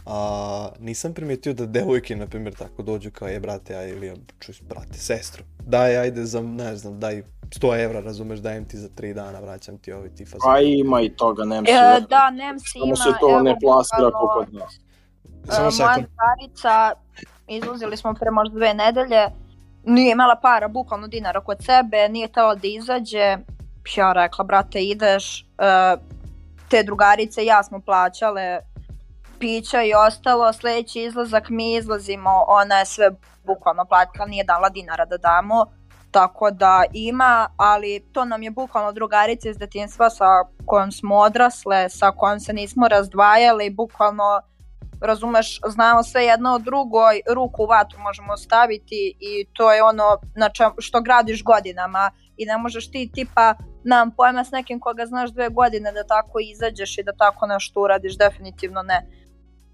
a 0.05 0.69
nisam 0.79 1.13
primetio 1.13 1.53
da 1.53 1.65
devojke, 1.65 2.15
na 2.15 2.27
primjer, 2.27 2.55
tako 2.55 2.83
dođu 2.83 3.11
kao 3.11 3.27
je, 3.27 3.39
brate, 3.39 3.75
aj, 3.75 3.89
ili 3.89 4.13
čuj, 4.39 4.55
brate, 4.69 4.93
sestro, 4.93 5.43
daj, 5.59 5.97
ajde, 5.97 6.25
za, 6.25 6.41
ne 6.41 6.75
znam, 6.75 6.99
daj 6.99 7.23
100 7.49 7.83
evra, 7.83 7.99
razumeš, 7.99 8.39
dajem 8.39 8.65
ti 8.65 8.77
za 8.77 8.89
3 8.89 9.13
dana, 9.13 9.39
vraćam 9.39 9.77
ti 9.77 9.91
ovaj 9.91 10.09
ti 10.09 10.25
fazon. 10.25 10.39
Pa 10.43 10.59
ima 10.59 11.01
i 11.01 11.09
toga, 11.09 11.45
nem 11.45 11.65
se. 11.65 11.71
E, 11.71 12.01
da, 12.09 12.29
Nemci 12.29 12.69
Samo 12.69 12.85
ima, 12.85 12.95
se 12.95 13.09
to 13.19 13.41
ne 13.41 13.49
evo, 13.49 13.59
plasira 13.61 14.05
bukvalno, 14.05 14.27
kao 14.27 14.45
kod 14.45 14.53
nas. 14.53 14.79
E, 15.43 15.51
Samo 15.51 15.63
moja 15.63 15.71
sekund. 15.71 16.07
drugarica, 16.07 16.91
izlazili 17.47 17.97
smo 17.97 18.13
pre 18.13 18.31
možda 18.31 18.55
dve 18.55 18.73
nedelje, 18.73 19.27
nije 19.85 20.11
imala 20.11 20.35
para, 20.35 20.67
bukvalno 20.67 21.07
dinara 21.07 21.41
kod 21.41 21.57
sebe, 21.65 22.09
nije 22.09 22.27
htjela 22.27 22.55
da 22.55 22.67
izađe, 22.67 23.37
ja 23.95 24.13
rekla, 24.13 24.43
brate, 24.43 24.83
ideš, 24.83 25.45
E, 25.61 25.97
te 26.69 26.83
drugarice 26.83 27.43
i 27.43 27.45
ja 27.45 27.63
smo 27.63 27.79
plaćale 27.79 28.59
pića 29.39 29.83
i 29.83 29.93
ostalo, 29.93 30.53
sljedeći 30.53 31.01
izlazak 31.01 31.49
mi 31.49 31.75
izlazimo, 31.75 32.45
ona 32.47 32.79
je 32.79 32.85
sve 32.85 33.11
bukvalno 33.43 33.85
platila, 33.85 34.25
nije 34.25 34.43
dala 34.43 34.69
dinara 34.69 35.05
da 35.05 35.17
damo, 35.17 35.65
tako 36.11 36.51
da 36.51 36.83
ima, 36.93 37.49
ali 37.57 38.05
to 38.11 38.25
nam 38.25 38.43
je 38.43 38.51
bukvalno 38.51 38.91
drugarica 38.91 39.49
iz 39.49 39.57
detinjstva 39.57 40.09
sa 40.09 40.25
kojom 40.65 40.91
smo 40.91 41.15
odrasle, 41.15 41.89
sa 41.89 42.11
kojom 42.11 42.39
se 42.39 42.53
nismo 42.53 42.87
razdvajali, 42.87 43.69
bukvalno 43.69 44.41
razumeš, 45.01 45.59
znamo 45.67 46.03
sve 46.03 46.25
jedno 46.25 46.53
o 46.53 46.59
drugoj, 46.59 47.21
ruku 47.33 47.63
u 47.63 47.65
vatru 47.65 47.99
možemo 47.99 48.37
staviti 48.37 49.15
i 49.19 49.47
to 49.53 49.73
je 49.73 49.83
ono 49.83 50.17
na 50.35 50.49
čem, 50.49 50.71
što 50.77 51.01
gradiš 51.01 51.43
godinama 51.43 52.11
i 52.37 52.45
ne 52.45 52.57
možeš 52.57 52.91
ti 52.91 53.11
tipa 53.13 53.55
nam 53.83 54.11
pojma 54.11 54.43
s 54.43 54.51
nekim 54.51 54.79
koga 54.79 55.05
znaš 55.05 55.31
dve 55.31 55.49
godine 55.49 55.91
da 55.91 56.03
tako 56.03 56.39
izađeš 56.39 56.97
i 56.97 57.03
da 57.03 57.11
tako 57.11 57.47
nešto 57.47 57.81
uradiš, 57.81 58.17
definitivno 58.17 58.81
ne. 58.81 59.07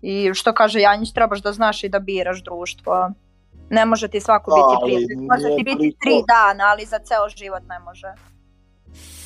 I 0.02 0.34
što 0.34 0.54
kaže 0.54 0.80
Janjić, 0.80 1.13
trebaš 1.13 1.41
da 1.41 1.54
znaš 1.54 1.84
i 1.84 1.89
da 1.89 2.00
biraš 2.00 2.43
društvo. 2.43 3.12
Ne 3.70 3.86
može 3.86 4.08
ti 4.08 4.20
svako 4.20 4.52
Da, 4.52 4.56
biti 4.56 4.86
prijatelj. 4.86 5.28
Može 5.28 5.56
ti 5.58 5.63
biti 5.63 5.98
tri 6.02 6.13
dana, 6.28 6.63
ali 6.72 6.86
za 6.86 7.00
ceo 7.00 7.30
život 7.36 7.63
ne 7.70 7.80
može. 7.80 8.08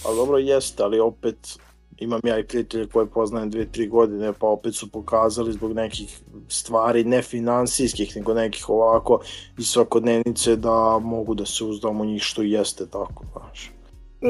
Pa 0.03 0.13
dobro 0.13 0.37
jeste, 0.37 0.83
ali 0.83 0.99
opet 0.99 1.59
imam 1.97 2.19
ja 2.23 2.39
i 2.39 2.47
prijatelje 2.47 2.87
koje 2.87 3.05
poznajem 3.05 3.49
dve, 3.49 3.65
tri 3.65 3.87
godine, 3.87 4.33
pa 4.33 4.47
opet 4.47 4.75
su 4.75 4.91
pokazali 4.91 5.53
zbog 5.53 5.73
nekih 5.73 6.19
stvari, 6.47 7.03
ne 7.03 7.21
finansijskih, 7.21 8.15
nego 8.15 8.33
nekih 8.33 8.69
ovako 8.69 9.19
i 9.57 9.63
svakodnevnice 9.63 10.55
da 10.55 10.99
mogu 10.99 11.35
da 11.35 11.45
se 11.45 11.63
uzdam 11.63 12.01
u 12.01 12.05
njih 12.05 12.21
što 12.21 12.41
jeste 12.41 12.85
tako, 12.85 13.23
znaš. 13.33 13.71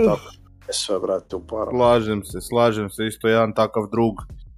Tako, 0.06 0.41
sve, 0.70 1.00
brate, 1.00 1.36
u 1.36 1.48
parama. 1.48 1.78
Slažem 1.78 2.24
se, 2.24 2.42
slažem 2.42 2.90
se, 2.90 3.08
isto 3.08 3.28
jedan 3.28 3.54
takav 3.54 3.88
drug 3.92 4.16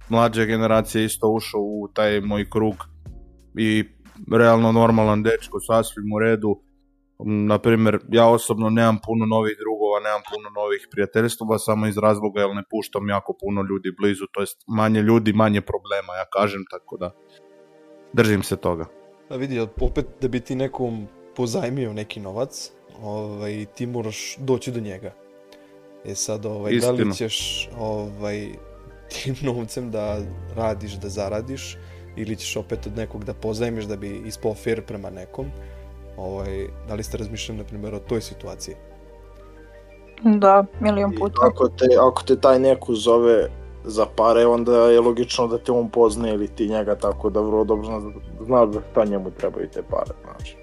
mlađe 0.08 0.46
generacije 0.46 1.04
isto 1.04 1.28
ušao 1.28 1.60
u 1.60 1.88
taj 1.94 2.20
moj 2.20 2.50
krug 2.50 2.74
i 3.58 3.84
realno 4.32 4.72
normalan 4.72 5.22
dečko, 5.22 5.60
sasvim 5.60 6.12
u 6.12 6.18
redu. 6.18 6.60
Na 7.18 7.58
primjer, 7.58 7.98
ja 8.08 8.26
osobno 8.28 8.70
nemam 8.70 8.98
puno 9.06 9.26
novih 9.26 9.56
drugova, 9.58 10.00
nemam 10.00 10.22
puno 10.34 10.50
novih 10.50 10.88
prijateljstava, 10.90 11.58
samo 11.58 11.86
iz 11.86 11.98
razloga 11.98 12.40
jer 12.40 12.54
ne 12.54 12.62
puštam 12.70 13.08
jako 13.08 13.36
puno 13.40 13.62
ljudi 13.62 13.96
blizu, 14.00 14.24
to 14.32 14.40
jest 14.40 14.58
manje 14.66 15.02
ljudi, 15.02 15.32
manje 15.32 15.60
problema, 15.60 16.14
ja 16.14 16.24
kažem, 16.32 16.64
tako 16.70 16.96
da 16.96 17.10
držim 18.12 18.42
se 18.42 18.56
toga. 18.56 18.86
A 19.28 19.36
vidi, 19.36 19.60
opet 19.60 20.06
da 20.20 20.28
bi 20.28 20.40
ti 20.40 20.54
nekom 20.54 21.06
pozajmio 21.36 21.92
neki 21.92 22.20
novac, 22.20 22.72
ovaj, 23.02 23.66
ti 23.74 23.86
moraš 23.86 24.36
doći 24.38 24.72
do 24.72 24.80
njega. 24.80 25.23
E 26.04 26.14
sad, 26.14 26.46
ovaj, 26.46 26.72
da 26.72 26.76
Istina. 26.76 26.92
li 26.92 27.14
ćeš 27.14 27.68
ovaj, 27.78 28.48
tim 29.08 29.36
novcem 29.42 29.90
da 29.90 30.18
radiš, 30.56 30.92
da 30.92 31.08
zaradiš, 31.08 31.76
ili 32.16 32.36
ćeš 32.36 32.56
opet 32.56 32.86
od 32.86 32.96
nekog 32.96 33.24
da 33.24 33.34
pozajmiš 33.34 33.84
da 33.84 33.96
bi 33.96 34.22
ispao 34.26 34.54
fair 34.54 34.82
prema 34.82 35.10
nekom, 35.10 35.46
ovaj, 36.16 36.66
da 36.88 36.94
li 36.94 37.02
ste 37.02 37.18
razmišljali, 37.18 37.58
na 37.58 37.64
primjer, 37.64 37.94
o 37.94 37.98
toj 37.98 38.20
situaciji? 38.20 38.74
Da, 40.22 40.64
milion 40.80 41.12
I 41.12 41.16
puta. 41.16 41.40
ako 41.42 41.68
te, 41.68 41.86
ako 42.00 42.22
te 42.22 42.40
taj 42.40 42.58
neko 42.58 42.94
zove 42.94 43.48
za 43.84 44.06
pare, 44.16 44.46
onda 44.46 44.72
je 44.72 45.00
logično 45.00 45.46
da 45.46 45.58
te 45.58 45.72
on 45.72 45.88
poznaje 45.88 46.34
ili 46.34 46.48
ti 46.48 46.68
njega, 46.68 46.94
tako 46.94 47.30
da 47.30 47.40
vrlo 47.40 47.64
dobro 47.64 47.86
znaš, 47.86 48.02
znaš 48.46 48.68
da 48.68 48.80
šta 48.90 49.04
njemu 49.04 49.30
trebaju 49.30 49.68
te 49.68 49.82
pare, 49.82 50.12
znači. 50.24 50.56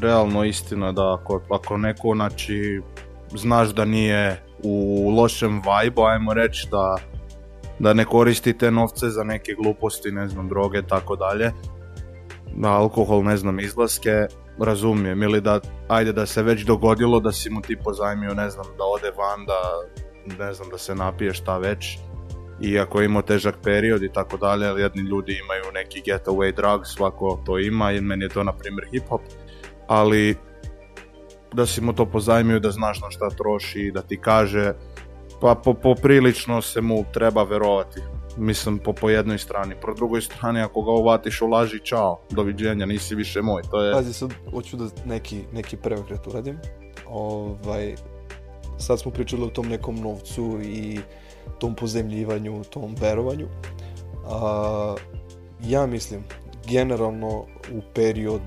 realno 0.00 0.44
istina 0.44 0.92
da 0.92 1.14
ako, 1.14 1.40
ako 1.50 1.76
neko 1.76 2.12
znači 2.14 2.80
znaš 3.34 3.68
da 3.68 3.84
nije 3.84 4.42
u 4.62 5.08
lošem 5.16 5.54
vibe 5.56 6.02
ajmo 6.02 6.34
reći 6.34 6.68
da, 6.70 6.96
da 7.78 7.92
ne 7.92 8.04
koristi 8.04 8.58
te 8.58 8.70
novce 8.70 9.08
za 9.08 9.24
neke 9.24 9.54
gluposti, 9.62 10.12
ne 10.12 10.28
znam, 10.28 10.48
droge, 10.48 10.82
tako 10.82 11.16
dalje, 11.16 11.52
da 12.56 12.68
alkohol, 12.68 13.24
ne 13.24 13.36
znam, 13.36 13.60
izlaske, 13.60 14.26
razumijem, 14.60 15.22
ili 15.22 15.40
da, 15.40 15.60
ajde 15.88 16.12
da 16.12 16.26
se 16.26 16.42
već 16.42 16.64
dogodilo 16.64 17.20
da 17.20 17.32
si 17.32 17.50
mu 17.50 17.60
ti 17.60 17.76
pozajmio, 17.84 18.34
ne 18.34 18.50
znam, 18.50 18.66
da 18.78 18.84
ode 18.84 19.10
van, 19.16 19.46
da, 19.46 19.60
ne 20.44 20.52
znam, 20.52 20.68
da 20.70 20.78
se 20.78 20.94
napije 20.94 21.34
šta 21.34 21.58
već, 21.58 21.98
i 22.60 22.78
ako 22.78 23.00
je 23.00 23.04
imao 23.04 23.22
težak 23.22 23.54
period 23.62 24.02
i 24.02 24.12
tako 24.12 24.36
dalje, 24.36 24.66
ali 24.66 24.82
jedni 24.82 25.02
ljudi 25.02 25.40
imaju 25.44 25.64
neki 25.74 26.02
getaway 26.06 26.54
drug, 26.56 26.86
svako 26.86 27.42
to 27.46 27.58
ima 27.58 27.92
i 27.92 28.00
meni 28.00 28.24
je 28.24 28.28
to 28.28 28.44
na 28.44 28.52
primjer 28.52 28.88
hip 28.92 29.08
hop, 29.08 29.20
ali 29.86 30.36
da 31.52 31.66
si 31.66 31.80
mu 31.80 31.92
to 31.92 32.06
pozajmio 32.06 32.58
da 32.58 32.70
znaš 32.70 33.00
na 33.00 33.10
šta 33.10 33.30
troši 33.30 33.90
da 33.94 34.02
ti 34.02 34.20
kaže 34.20 34.72
pa 35.40 35.54
po, 35.64 35.74
poprilično 35.74 36.62
se 36.62 36.80
mu 36.80 37.04
treba 37.12 37.42
verovati 37.42 38.00
mislim 38.36 38.78
po, 38.78 38.92
po 38.92 39.10
jednoj 39.10 39.38
strani 39.38 39.74
po 39.82 39.94
drugoj 39.94 40.20
strani 40.20 40.60
ako 40.60 40.82
ga 40.82 40.90
uvatiš 40.90 41.42
u 41.42 41.46
laži 41.46 41.80
čao 41.84 42.20
doviđenja 42.30 42.86
nisi 42.86 43.14
više 43.14 43.42
moj 43.42 43.62
to 43.70 43.82
je 43.82 43.92
Pazi, 43.92 44.12
sad 44.12 44.34
hoću 44.50 44.76
da 44.76 44.88
neki, 45.04 45.40
neki 45.52 45.76
preokret 45.76 46.26
uradim. 46.26 46.58
Ovaj, 47.10 47.94
sad 48.78 49.00
smo 49.00 49.10
pričali 49.10 49.42
o 49.42 49.50
tom 49.50 49.68
nekom 49.68 49.96
novcu 49.96 50.58
i 50.62 50.98
tom 51.58 51.74
pozemljivanju, 51.74 52.64
tom 52.64 52.94
verovanju. 53.00 53.48
A, 54.26 54.94
ja 55.62 55.86
mislim, 55.86 56.24
generalno 56.68 57.46
u 57.72 57.80
period 57.94 58.42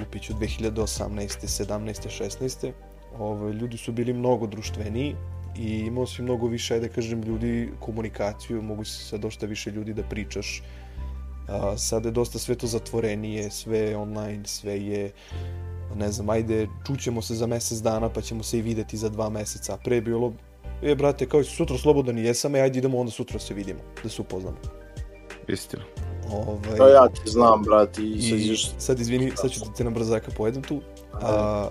Lupiću 0.00 0.32
2018. 0.32 1.46
17. 1.46 2.22
16. 2.40 2.72
Ovaj, 3.18 3.52
ljudi 3.52 3.76
su 3.76 3.92
bili 3.92 4.12
mnogo 4.12 4.46
društveniji 4.46 5.16
i 5.58 5.78
imao 5.78 6.06
si 6.06 6.22
mnogo 6.22 6.46
više, 6.46 6.74
ajde 6.74 6.88
da 6.88 6.94
kažem, 6.94 7.22
ljudi 7.22 7.70
komunikaciju, 7.80 8.62
mogu 8.62 8.84
si 8.84 9.04
sa 9.04 9.16
dosta 9.16 9.46
više 9.46 9.70
ljudi 9.70 9.94
da 9.94 10.02
pričaš. 10.02 10.62
A, 11.48 11.76
sada 11.78 12.08
je 12.08 12.12
dosta 12.12 12.38
sve 12.38 12.54
to 12.54 12.66
zatvorenije, 12.66 13.50
sve 13.50 13.78
je 13.78 13.96
online, 13.96 14.42
sve 14.44 14.80
je 14.86 15.12
ne 15.96 16.12
znam, 16.12 16.30
ajde, 16.30 16.68
čućemo 16.86 17.22
se 17.22 17.34
za 17.34 17.46
mesec 17.46 17.78
dana 17.78 18.08
pa 18.08 18.20
ćemo 18.20 18.42
se 18.42 18.58
i 18.58 18.62
videti 18.62 18.96
za 18.96 19.08
dva 19.08 19.30
meseca. 19.30 19.78
Pre 19.84 19.96
je 19.96 20.02
bilo, 20.02 20.32
e 20.82 20.94
brate, 20.94 21.28
kao 21.28 21.44
si 21.44 21.56
sutra 21.56 21.78
slobodan 21.78 22.18
i 22.18 22.24
jesam, 22.24 22.54
e, 22.54 22.60
ajde 22.60 22.78
idemo 22.78 22.98
onda 22.98 23.10
sutra 23.12 23.38
se 23.38 23.54
vidimo, 23.54 23.80
da 24.02 24.08
se 24.08 24.22
upoznamo. 24.22 24.56
istina 25.48 26.07
Ovaj, 26.32 26.76
To 26.76 26.88
ja 26.88 27.08
ti 27.08 27.30
znam, 27.30 27.62
brate, 27.62 28.02
i 28.02 28.22
sad 28.22 28.38
I 28.38 28.48
još... 28.48 28.70
sad 28.78 29.00
izvini, 29.00 29.32
sad 29.36 29.50
ću 29.50 29.60
da 29.60 29.72
te 29.76 29.84
na 29.84 29.90
brzaka 29.90 30.30
pojedem 30.36 30.62
tu. 30.62 30.80
A, 31.12 31.68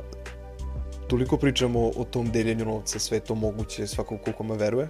toliko 1.07 1.37
pričamo 1.37 1.91
o 1.95 2.03
tom 2.03 2.31
deljenju 2.31 2.65
novca, 2.65 2.99
sve 2.99 3.19
to 3.19 3.35
moguće, 3.35 3.87
svako 3.87 4.17
koliko 4.17 4.43
me 4.43 4.55
veruje, 4.55 4.87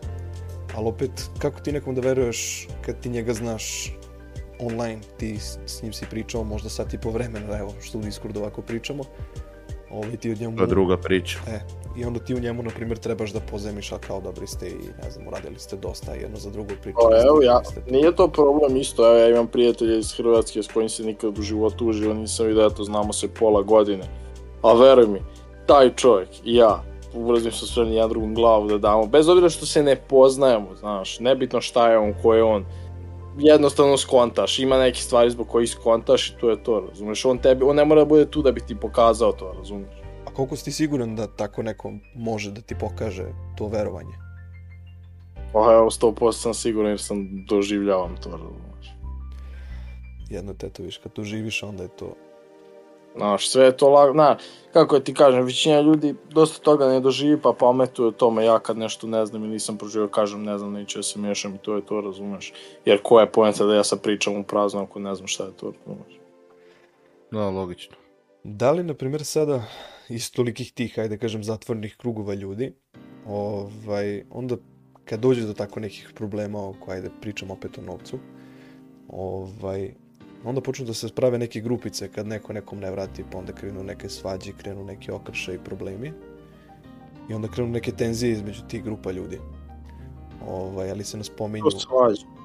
ali 0.75 0.87
opet, 0.87 1.11
kako 1.39 1.59
ti 1.59 1.71
nekom 1.71 1.95
da 1.95 2.01
veruješ 2.01 2.67
kad 2.81 2.99
ti 2.99 3.09
njega 3.09 3.33
znaš 3.33 3.93
online, 4.59 4.99
ti 5.17 5.37
s, 5.65 5.81
njim 5.83 5.93
si 5.93 6.05
pričao 6.09 6.43
možda 6.43 6.69
sat 6.69 6.93
i 6.93 6.97
po 6.97 7.09
vremena, 7.09 7.57
evo, 7.57 7.73
što 7.81 7.97
u 7.97 8.01
Discordu 8.01 8.39
ovako 8.39 8.61
pričamo, 8.61 9.03
ovaj, 9.91 10.17
ti 10.17 10.31
od 10.31 10.41
njemu... 10.41 10.57
To 10.57 10.63
je 10.63 10.67
druga 10.67 10.97
priča. 10.97 11.39
E, 11.47 11.59
i 11.97 12.05
onda 12.05 12.19
ti 12.19 12.35
u 12.35 12.39
njemu, 12.39 12.63
na 12.63 12.69
primjer, 12.69 12.97
trebaš 12.97 13.33
da 13.33 13.39
pozemiš, 13.39 13.91
a 13.91 13.97
kao 13.97 14.21
dobri 14.21 14.47
ste 14.47 14.67
i, 14.67 14.75
ne 15.03 15.11
znam, 15.11 15.27
uradili 15.27 15.59
ste 15.59 15.75
dosta 15.75 16.13
jedno 16.13 16.37
za 16.37 16.49
drugo 16.49 16.69
pričali. 16.81 17.11
Pa 17.11 17.19
ste, 17.19 17.27
evo 17.27 17.41
ja, 17.41 17.63
ste- 17.63 17.91
nije 17.91 18.15
to 18.15 18.27
problem 18.27 18.77
isto, 18.77 19.07
evo 19.07 19.15
ja 19.17 19.29
imam 19.29 19.47
prijatelja 19.47 19.97
iz 19.97 20.13
Hrvatske 20.13 20.63
s 20.63 20.67
kojim 20.67 20.89
se 20.89 21.03
nikad 21.03 21.39
u 21.39 21.41
životu 21.41 21.87
uživo 21.87 22.13
nisam 22.13 22.45
vidio, 22.45 22.65
eto 22.65 22.83
znamo 22.83 23.13
se 23.13 23.27
pola 23.27 23.61
godine. 23.61 24.03
A 24.61 24.73
veruj 24.73 25.07
mi, 25.07 25.21
taj 25.65 25.95
čovjek 25.95 26.29
i 26.43 26.55
ja, 26.55 26.83
ulazim 27.13 27.51
sa 27.51 27.65
sve 27.65 27.87
jedan 27.87 28.09
drugom 28.09 28.35
glavu 28.35 28.67
da 28.67 28.77
damo, 28.77 29.05
bez 29.05 29.29
obzira 29.29 29.49
što 29.49 29.65
se 29.65 29.83
ne 29.83 29.95
poznajemo, 29.95 30.75
znaš, 30.75 31.19
nebitno 31.19 31.61
šta 31.61 31.91
je 31.91 31.97
on, 31.97 32.13
ko 32.21 32.33
je 32.33 32.43
on, 32.43 32.65
jednostavno 33.39 33.97
skontaš, 33.97 34.59
ima 34.59 34.77
neke 34.77 34.99
stvari 34.99 35.29
zbog 35.29 35.47
kojih 35.47 35.69
skontaš 35.69 36.29
i 36.29 36.33
to 36.39 36.49
je 36.49 36.63
to, 36.63 36.79
razumeš, 36.89 37.25
on 37.25 37.37
tebi, 37.37 37.65
on 37.65 37.75
ne 37.75 37.85
mora 37.85 38.01
da 38.01 38.05
bude 38.05 38.25
tu 38.25 38.41
da 38.41 38.51
bi 38.51 38.61
ti 38.61 38.75
pokazao 38.75 39.31
to, 39.31 39.53
razumeš. 39.57 40.06
Koliko 40.37 40.55
si 40.55 40.65
ti 40.65 40.71
siguran 40.71 41.15
da 41.15 41.27
tako 41.27 41.63
neko 41.63 41.91
može 42.15 42.51
da 42.51 42.61
ti 42.61 42.75
pokaže 42.79 43.25
to 43.57 43.67
verovanje? 43.67 44.13
Pa 45.53 45.59
evo, 45.73 45.89
100% 45.89 46.33
sam 46.33 46.53
siguran 46.53 46.91
jer 46.91 47.01
sam 47.01 47.45
doživljavam 47.49 48.15
to, 48.23 48.29
razumeš. 48.29 48.93
Jedno 50.29 50.53
te 50.53 50.69
to 50.69 50.83
viš, 50.83 50.97
kad 50.97 51.13
tu 51.13 51.23
živiš, 51.23 51.63
onda 51.63 51.83
je 51.83 51.89
to... 51.89 52.13
Znaš, 53.15 53.49
sve 53.49 53.65
je 53.65 53.77
to 53.77 53.89
lagano, 53.89 54.23
na, 54.23 54.37
kako 54.73 54.99
ti 54.99 55.13
kažem, 55.13 55.45
većina 55.45 55.81
ljudi 55.81 56.15
dosta 56.29 56.63
toga 56.63 56.87
ne 56.87 56.99
doživi 56.99 57.41
pa 57.41 57.53
pametuje 57.59 58.07
o 58.07 58.11
tome, 58.11 58.45
ja 58.45 58.59
kad 58.59 58.77
nešto 58.77 59.07
ne 59.07 59.25
znam 59.25 59.45
i 59.45 59.47
nisam 59.47 59.77
proživio, 59.77 60.07
kažem 60.07 60.43
ne 60.43 60.57
znam, 60.57 60.73
neću 60.73 60.99
da 60.99 61.03
se 61.03 61.19
miješam 61.19 61.55
i 61.55 61.57
to 61.57 61.75
je 61.75 61.85
to, 61.85 62.01
razumeš. 62.01 62.53
Jer 62.85 62.99
koja 63.03 63.23
je 63.23 63.31
poenta 63.31 63.65
da 63.65 63.75
ja 63.75 63.83
sad 63.83 64.01
pričam 64.01 64.37
u 64.37 64.43
prazno 64.43 64.83
ako 64.83 64.99
ne 64.99 65.15
znam 65.15 65.27
šta 65.27 65.43
je 65.43 65.51
to, 65.51 65.71
razumeš. 65.85 66.19
Da, 67.31 67.49
logično. 67.49 68.06
Da 68.49 68.71
li, 68.71 68.83
na 68.83 68.93
primjer, 68.93 69.25
sada 69.25 69.63
iz 70.09 70.31
tolikih 70.31 70.71
tih, 70.71 70.99
ajde 70.99 71.15
da 71.15 71.19
kažem, 71.19 71.43
zatvornih 71.43 71.95
krugova 71.97 72.33
ljudi, 72.33 72.71
ovaj, 73.25 74.23
onda 74.31 74.55
kad 75.05 75.19
dođe 75.19 75.45
do 75.45 75.53
tako 75.53 75.79
nekih 75.79 76.11
problema, 76.15 76.69
oko, 76.69 76.91
ajde, 76.91 77.09
pričam 77.21 77.51
opet 77.51 77.77
o 77.77 77.81
novcu, 77.81 78.19
ovaj, 79.09 79.91
onda 80.45 80.61
počnu 80.61 80.85
da 80.85 80.93
se 80.93 81.07
sprave 81.07 81.37
neke 81.37 81.61
grupice 81.61 82.11
kad 82.11 82.27
neko 82.27 82.53
nekom 82.53 82.79
ne 82.79 82.91
vrati, 82.91 83.25
pa 83.31 83.37
onda 83.37 83.53
krenu 83.53 83.83
neke 83.83 84.09
svađe, 84.09 84.53
krenu 84.57 84.85
neki 84.85 85.11
okršaj 85.11 85.55
i 85.55 85.63
problemi. 85.65 86.13
I 87.29 87.33
onda 87.33 87.47
krenu 87.47 87.69
neke 87.69 87.91
tenzije 87.91 88.31
između 88.31 88.61
tih 88.67 88.83
grupa 88.83 89.11
ljudi. 89.11 89.39
Ovaj, 90.47 90.91
ali 90.91 91.03
se 91.03 91.17
ne 91.17 91.23
spominju... 91.23 91.63
To 91.63 91.79
svađa. 91.79 92.36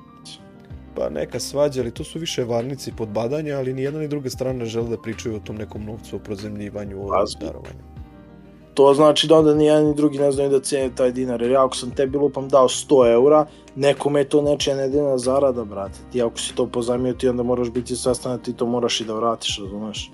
Pa 0.94 1.08
neka 1.10 1.40
svađa, 1.40 1.80
ali 1.80 1.90
to 1.90 2.04
su 2.04 2.18
više 2.18 2.44
varnici 2.44 2.92
podbadanja, 2.96 3.56
ali 3.58 3.72
ni 3.72 3.82
jedna 3.82 4.00
ni 4.00 4.08
druga 4.08 4.30
strana 4.30 4.58
ne 4.58 4.64
žele 4.64 4.88
da 4.88 5.02
pričaju 5.02 5.36
o 5.36 5.40
tom 5.40 5.56
nekom 5.56 5.84
novcu, 5.84 6.16
o 6.16 6.18
prozemljivanju, 6.18 7.00
o 7.00 7.24
darovanju. 7.40 7.92
To 8.74 8.94
znači 8.94 9.26
da 9.26 9.38
onda 9.38 9.54
ni 9.54 9.64
jedan 9.66 9.84
ni 9.84 9.94
drugi 9.94 10.18
ne 10.18 10.32
znaju 10.32 10.50
da 10.50 10.60
cijene 10.60 10.94
taj 10.94 11.12
dinar, 11.12 11.42
jer 11.42 11.50
ja 11.50 11.64
ako 11.64 11.76
sam 11.76 11.90
tebi 11.90 12.18
lupam 12.18 12.48
dao 12.48 12.68
100 12.68 13.12
eura, 13.12 13.46
nekome 13.76 14.20
je 14.20 14.28
to 14.28 14.42
nečija 14.42 14.76
nedeljna 14.76 15.18
zarada, 15.18 15.64
brate. 15.64 15.98
Ti 16.12 16.22
ako 16.22 16.38
si 16.38 16.54
to 16.54 16.66
pozajmio, 16.66 17.12
ti 17.12 17.28
onda 17.28 17.42
moraš 17.42 17.70
biti 17.70 17.96
svestan 17.96 18.36
da 18.36 18.42
ti 18.42 18.52
to 18.52 18.66
moraš 18.66 19.00
i 19.00 19.04
da 19.04 19.14
vratiš, 19.14 19.58
razumeš? 19.58 20.10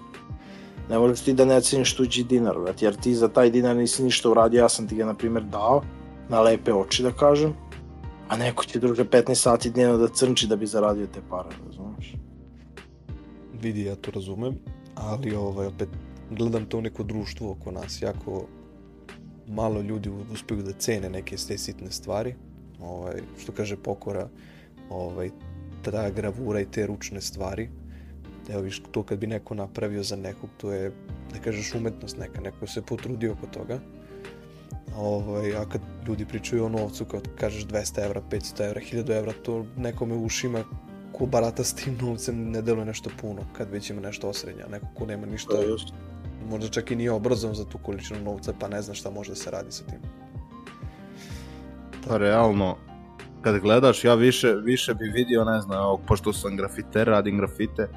Ne 0.91 0.99
možeš 0.99 1.21
ti 1.21 1.33
da 1.33 1.45
ne 1.45 1.61
ceniš 1.61 1.95
tuđi 1.97 2.25
dinar, 2.25 2.59
brate, 2.59 2.85
jer 2.85 2.97
ti 2.97 3.15
za 3.15 3.29
taj 3.29 3.51
dinar 3.51 3.77
nisi 3.77 4.03
ništa 4.03 4.31
uradio, 4.31 4.59
ja 4.59 4.69
sam 4.69 4.89
ti 4.89 4.97
ga, 4.97 5.07
na 5.07 5.15
primjer, 5.15 5.45
dao, 5.45 5.83
na 6.29 6.41
lepe 6.41 6.75
oči, 6.75 7.03
da 7.03 7.11
kažem, 7.11 7.55
a 8.29 8.37
neko 8.37 8.65
će 8.65 8.79
druže 8.79 9.05
15 9.05 9.35
sati 9.35 9.71
dnevno 9.71 9.99
da 9.99 10.09
crnči 10.09 10.47
da 10.47 10.57
bi 10.57 10.67
zaradio 10.67 11.07
te 11.07 11.21
pare, 11.31 11.49
razumeš? 11.67 12.15
Vidi, 13.63 13.85
ja 13.85 13.97
to 13.97 14.11
razumem, 14.11 14.55
ali 14.95 15.35
ovaj, 15.35 15.67
opet 15.67 15.89
gledam 16.31 16.67
to 16.67 16.81
neko 16.81 17.03
društvo 17.03 17.51
oko 17.51 17.71
nas, 17.71 18.03
jako 18.03 18.47
malo 19.47 19.81
ljudi 19.81 20.11
uspeju 20.33 20.63
da 20.63 20.73
cene 20.73 21.11
neke 21.11 21.37
te 21.37 21.59
sitne 21.59 21.91
stvari, 21.91 22.35
ovaj, 22.81 23.23
što 23.39 23.53
kaže 23.53 23.77
pokora, 23.77 24.29
ovaj, 24.91 25.31
ta 25.83 26.11
gravura 26.11 26.61
i 26.61 26.71
te 26.71 26.87
ručne 26.87 27.21
stvari. 27.21 27.69
Evo 28.49 28.61
viš, 28.61 28.83
to 28.91 29.03
kad 29.03 29.19
bi 29.19 29.27
neko 29.27 29.55
napravio 29.55 30.03
za 30.03 30.17
nekog, 30.17 30.51
to 30.57 30.73
je, 30.73 30.93
da 31.33 31.39
kažeš, 31.39 31.75
umetnost 31.75 32.19
neka, 32.19 32.41
neko 32.41 32.67
se 32.67 32.83
potrudio 32.83 33.33
oko 33.33 33.47
toga. 33.47 33.81
Ovaj, 34.97 35.57
a 35.57 35.65
kad 35.65 35.81
ljudi 36.09 36.25
pričaju 36.27 36.65
o 36.65 36.69
novcu, 36.69 37.05
kao 37.05 37.21
kažeš 37.39 37.67
200 37.67 38.05
evra, 38.05 38.23
500 38.31 38.67
evra, 38.67 38.81
1000 38.81 39.19
evra, 39.19 39.33
to 39.43 39.67
nekome 39.77 40.15
u 40.15 40.25
ušima 40.25 40.65
ko 41.13 41.27
barata 41.27 41.65
s 41.65 41.75
tim 41.75 41.99
novcem 42.01 42.51
ne 42.51 42.63
deluje 42.63 42.85
nešto 42.85 43.11
puno, 43.21 43.43
kad 43.57 43.71
već 43.71 43.91
ima 43.91 44.01
nešto 44.01 44.29
osrednja, 44.29 44.67
neko 44.69 44.87
ko 44.95 45.07
nema 45.07 45.27
ništa, 45.27 45.51
To 45.51 45.63
je 45.63 45.69
just. 45.69 45.89
možda 46.51 46.69
čak 46.69 46.91
i 46.91 46.97
nije 46.97 47.11
obrazovan 47.13 47.55
za 47.57 47.65
tu 47.65 47.79
količinu 47.79 48.21
novca, 48.21 48.53
pa 48.61 48.69
ne 48.69 48.83
zna 48.83 48.95
šta 48.95 49.11
može 49.11 49.31
da 49.31 49.37
se 49.37 49.51
radi 49.51 49.73
sa 49.73 49.85
tim. 49.85 49.99
Pa 52.09 52.17
realno, 52.17 52.77
kad 53.43 53.59
gledaš, 53.59 54.05
ja 54.05 54.15
više, 54.15 54.55
više 54.65 54.95
bi 54.95 55.05
vidio, 55.05 55.45
ne 55.45 55.61
znam, 55.61 55.79
evo, 55.79 56.01
pošto 56.07 56.33
sam 56.33 56.57
grafiter, 56.57 57.07
radim 57.09 57.37
grafite, 57.39 57.89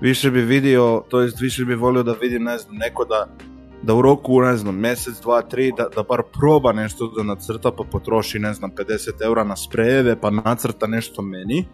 više 0.00 0.30
bi 0.30 0.42
vidio, 0.42 1.02
to 1.08 1.20
jest 1.20 1.40
više 1.40 1.64
bi 1.64 1.74
volio 1.74 2.02
da 2.02 2.12
vidim, 2.12 2.42
ne 2.42 2.58
znam, 2.58 2.76
neko 2.76 3.04
da, 3.04 3.28
da 3.84 3.94
u 3.94 4.02
roku, 4.02 4.40
ne 4.40 4.56
znam, 4.56 4.80
mjesec, 4.80 5.20
dva, 5.20 5.42
tri, 5.42 5.72
da, 5.76 5.88
da 5.96 6.02
bar 6.02 6.22
proba 6.32 6.72
nešto 6.72 7.06
da 7.16 7.22
nacrta, 7.22 7.70
pa 7.70 7.84
potroši, 7.92 8.38
ne 8.38 8.54
znam, 8.54 8.70
50 8.70 9.24
eura 9.24 9.44
na 9.44 9.56
sprejeve, 9.56 10.20
pa 10.20 10.30
nacrta 10.30 10.86
nešto 10.86 11.22
meni, 11.22 11.66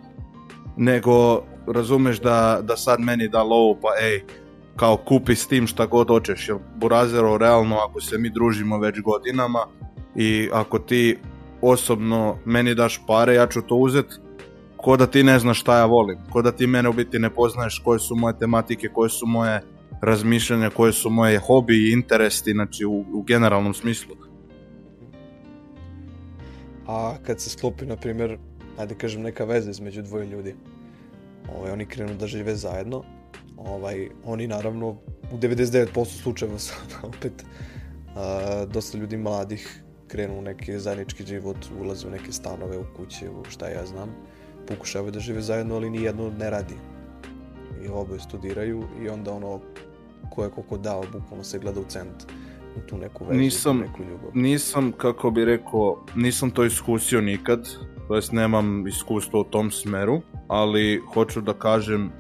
nego, 0.76 1.42
razumeš 1.66 2.20
da, 2.20 2.60
da 2.62 2.76
sad 2.76 3.00
meni 3.00 3.28
da 3.28 3.42
lovu, 3.42 3.78
pa 3.82 3.88
ej, 4.02 4.24
kao 4.76 4.96
kupi 4.96 5.34
s 5.34 5.46
tim 5.46 5.66
šta 5.66 5.86
god 5.86 6.08
hoćeš, 6.08 6.48
jer 6.48 6.58
Burazero, 6.76 7.38
realno, 7.38 7.76
ako 7.76 8.00
se 8.00 8.18
mi 8.18 8.30
družimo 8.30 8.78
već 8.78 9.00
godinama, 9.00 9.66
i 10.16 10.48
ako 10.52 10.78
ti 10.78 11.18
osobno 11.62 12.36
meni 12.44 12.74
daš 12.74 13.00
pare, 13.06 13.34
ja 13.34 13.46
ću 13.46 13.62
to 13.62 13.74
uzet 13.74 14.06
ko 14.76 14.96
da 14.96 15.06
ti 15.06 15.22
ne 15.22 15.38
znaš 15.38 15.60
šta 15.60 15.78
ja 15.78 15.84
volim, 15.84 16.18
ko 16.32 16.42
da 16.42 16.52
ti 16.52 16.66
mene 16.66 16.88
u 16.88 16.92
biti 16.92 17.18
ne 17.18 17.30
poznaješ 17.30 17.82
koje 17.84 17.98
su 17.98 18.16
moje 18.16 18.38
tematike, 18.38 18.88
koje 18.88 19.10
su 19.10 19.26
moje 19.26 19.60
razmišljanja, 20.00 20.70
koje 20.70 20.92
su 20.92 21.10
moje 21.10 21.38
hobi 21.38 21.74
i 21.74 21.92
interesi, 21.92 22.52
znači 22.52 22.84
u, 22.84 23.04
u 23.12 23.22
generalnom 23.22 23.74
smislu. 23.74 24.16
A 26.86 27.14
kad 27.26 27.40
se 27.40 27.50
sklopi, 27.50 27.86
na 27.86 27.96
primjer, 27.96 28.38
ajde 28.78 28.94
kažem, 28.94 29.22
neka 29.22 29.44
veza 29.44 29.70
između 29.70 30.02
dvoje 30.02 30.26
ljudi, 30.26 30.54
ovaj, 31.56 31.72
oni 31.72 31.86
krenu 31.86 32.14
da 32.14 32.26
žive 32.26 32.54
zajedno, 32.56 33.04
ovaj, 33.56 34.08
oni 34.24 34.46
naravno 34.46 34.88
u 35.32 35.38
99% 35.40 36.04
slučajeva 36.22 36.58
sada 36.68 36.96
opet 37.02 37.44
a, 38.16 38.66
dosta 38.72 38.98
ljudi 38.98 39.16
mladih 39.16 39.82
krenu 40.08 40.38
u 40.38 40.42
neki 40.42 40.78
zajednički 40.78 41.26
život, 41.26 41.56
ulaze 41.80 42.06
u 42.06 42.10
neke 42.10 42.32
stanove, 42.32 42.78
u 42.78 42.84
kuće, 42.96 43.30
u 43.30 43.44
šta 43.48 43.68
ja 43.68 43.86
znam, 43.86 44.14
pokušavaju 44.68 45.12
da 45.12 45.20
žive 45.20 45.42
zajedno, 45.42 45.74
ali 45.74 45.90
ni 45.90 46.02
jedno 46.02 46.30
ne 46.30 46.50
radi. 46.50 46.74
I 47.84 47.88
oboje 47.88 48.20
studiraju 48.20 48.84
i 49.02 49.08
onda 49.08 49.32
ono, 49.32 49.60
ko 50.30 50.44
je 50.44 50.50
koliko 50.50 50.76
dao, 50.78 51.02
bukvalno 51.12 51.44
se 51.44 51.58
gleda 51.58 51.80
u 51.80 51.84
cent 51.88 52.26
u 52.76 52.80
tu 52.80 52.98
neku 52.98 53.24
vezu, 53.24 53.40
Nisam- 53.40 53.78
neku 53.80 54.02
ljubav. 54.02 54.30
Nisam, 54.34 54.92
kako 54.92 55.30
bi 55.30 55.44
rekao, 55.44 56.04
nisam 56.14 56.50
to 56.50 56.64
iskusio 56.64 57.20
nikad, 57.20 57.68
to 58.08 58.14
jest 58.16 58.32
nemam 58.32 58.86
iskustvo 58.86 59.40
u 59.40 59.44
tom 59.44 59.70
smeru, 59.70 60.20
ali 60.48 61.02
hoću 61.14 61.40
da 61.40 61.52
kažem, 61.52 62.10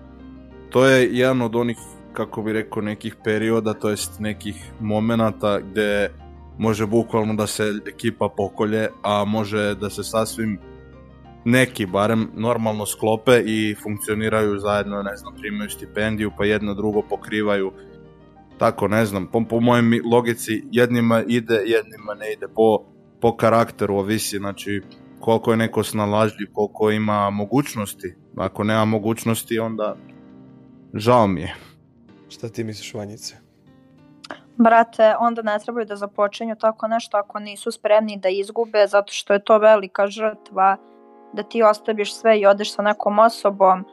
to 0.70 0.86
je 0.86 1.08
jedan 1.18 1.42
od 1.42 1.56
onih, 1.56 1.76
kako 2.12 2.42
bi 2.42 2.52
rekao, 2.52 2.82
nekih 2.82 3.16
perioda, 3.24 3.74
to 3.74 3.90
jest 3.90 4.20
nekih 4.20 4.72
momenata 4.80 5.60
gde 5.60 6.10
može 6.58 6.86
bukvalno 6.86 7.34
da 7.34 7.46
se 7.46 7.72
ekipa 7.86 8.28
pokolje, 8.36 8.88
a 9.02 9.24
može 9.24 9.74
da 9.74 9.90
se 9.90 10.04
sasvim 10.04 10.58
neki 11.44 11.86
barem 11.86 12.28
normalno 12.34 12.86
sklope 12.86 13.42
i 13.46 13.74
funkcioniraju 13.82 14.58
zajedno, 14.58 15.02
ne 15.02 15.16
znam, 15.16 15.34
primaju 15.40 15.70
stipendiju 15.70 16.30
pa 16.36 16.44
jedno 16.44 16.74
drugo 16.74 17.02
pokrivaju 17.02 17.72
tako 18.60 18.88
ne 18.88 19.04
znam, 19.04 19.26
po, 19.26 19.42
po 19.48 19.60
mojem 19.60 19.92
logici 20.12 20.62
jednima 20.70 21.22
ide, 21.26 21.54
jednima 21.54 22.14
ne 22.14 22.32
ide, 22.32 22.48
po, 22.48 22.84
po 23.20 23.36
karakteru 23.36 23.96
ovisi, 23.96 24.38
znači 24.38 24.82
koliko 25.20 25.50
je 25.50 25.56
neko 25.56 25.82
snalažljiv, 25.82 26.48
koliko 26.52 26.90
ima 26.90 27.30
mogućnosti, 27.30 28.14
ako 28.36 28.64
nema 28.64 28.84
mogućnosti 28.84 29.58
onda 29.58 29.96
žao 30.94 31.26
mi 31.26 31.40
je. 31.40 31.54
Šta 32.28 32.48
ti 32.48 32.64
misliš, 32.64 32.94
Vanjice? 32.94 33.36
Brate, 34.56 35.14
onda 35.20 35.42
ne 35.42 35.58
trebaju 35.58 35.86
da 35.86 35.96
započinju 35.96 36.56
tako 36.60 36.88
nešto 36.88 37.16
ako 37.16 37.38
nisu 37.38 37.72
spremni 37.72 38.18
da 38.18 38.28
izgube, 38.28 38.86
zato 38.86 39.12
što 39.12 39.32
je 39.32 39.44
to 39.44 39.58
velika 39.58 40.06
žrtva, 40.06 40.76
da 41.32 41.42
ti 41.42 41.62
ostaviš 41.62 42.14
sve 42.14 42.40
i 42.40 42.46
odeš 42.46 42.74
sa 42.74 42.82
nekom 42.82 43.18
osobom, 43.18 43.84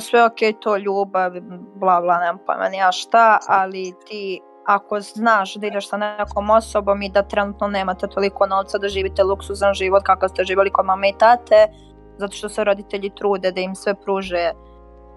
sve 0.00 0.24
ok, 0.24 0.60
to 0.60 0.76
ljubav, 0.76 1.32
bla 1.74 2.00
bla, 2.00 2.18
nemam 2.18 2.38
pojma 2.46 2.68
ni 2.68 2.76
ja 2.76 2.92
šta, 2.92 3.38
ali 3.48 3.94
ti 4.06 4.40
ako 4.66 5.00
znaš 5.00 5.54
da 5.54 5.66
ideš 5.66 5.88
sa 5.88 5.96
nekom 5.96 6.50
osobom 6.50 7.02
i 7.02 7.08
da 7.08 7.22
trenutno 7.22 7.68
nemate 7.68 8.06
toliko 8.06 8.46
novca 8.46 8.78
da 8.78 8.88
živite 8.88 9.22
luksuzan 9.22 9.74
život 9.74 10.02
kakav 10.02 10.28
ste 10.28 10.44
živjeli 10.44 10.70
kod 10.70 10.86
mame 10.86 11.08
i 11.08 11.18
tate, 11.18 11.66
zato 12.18 12.32
što 12.32 12.48
se 12.48 12.64
roditelji 12.64 13.10
trude 13.14 13.52
da 13.52 13.60
im 13.60 13.74
sve 13.74 13.94
pruže 13.94 14.52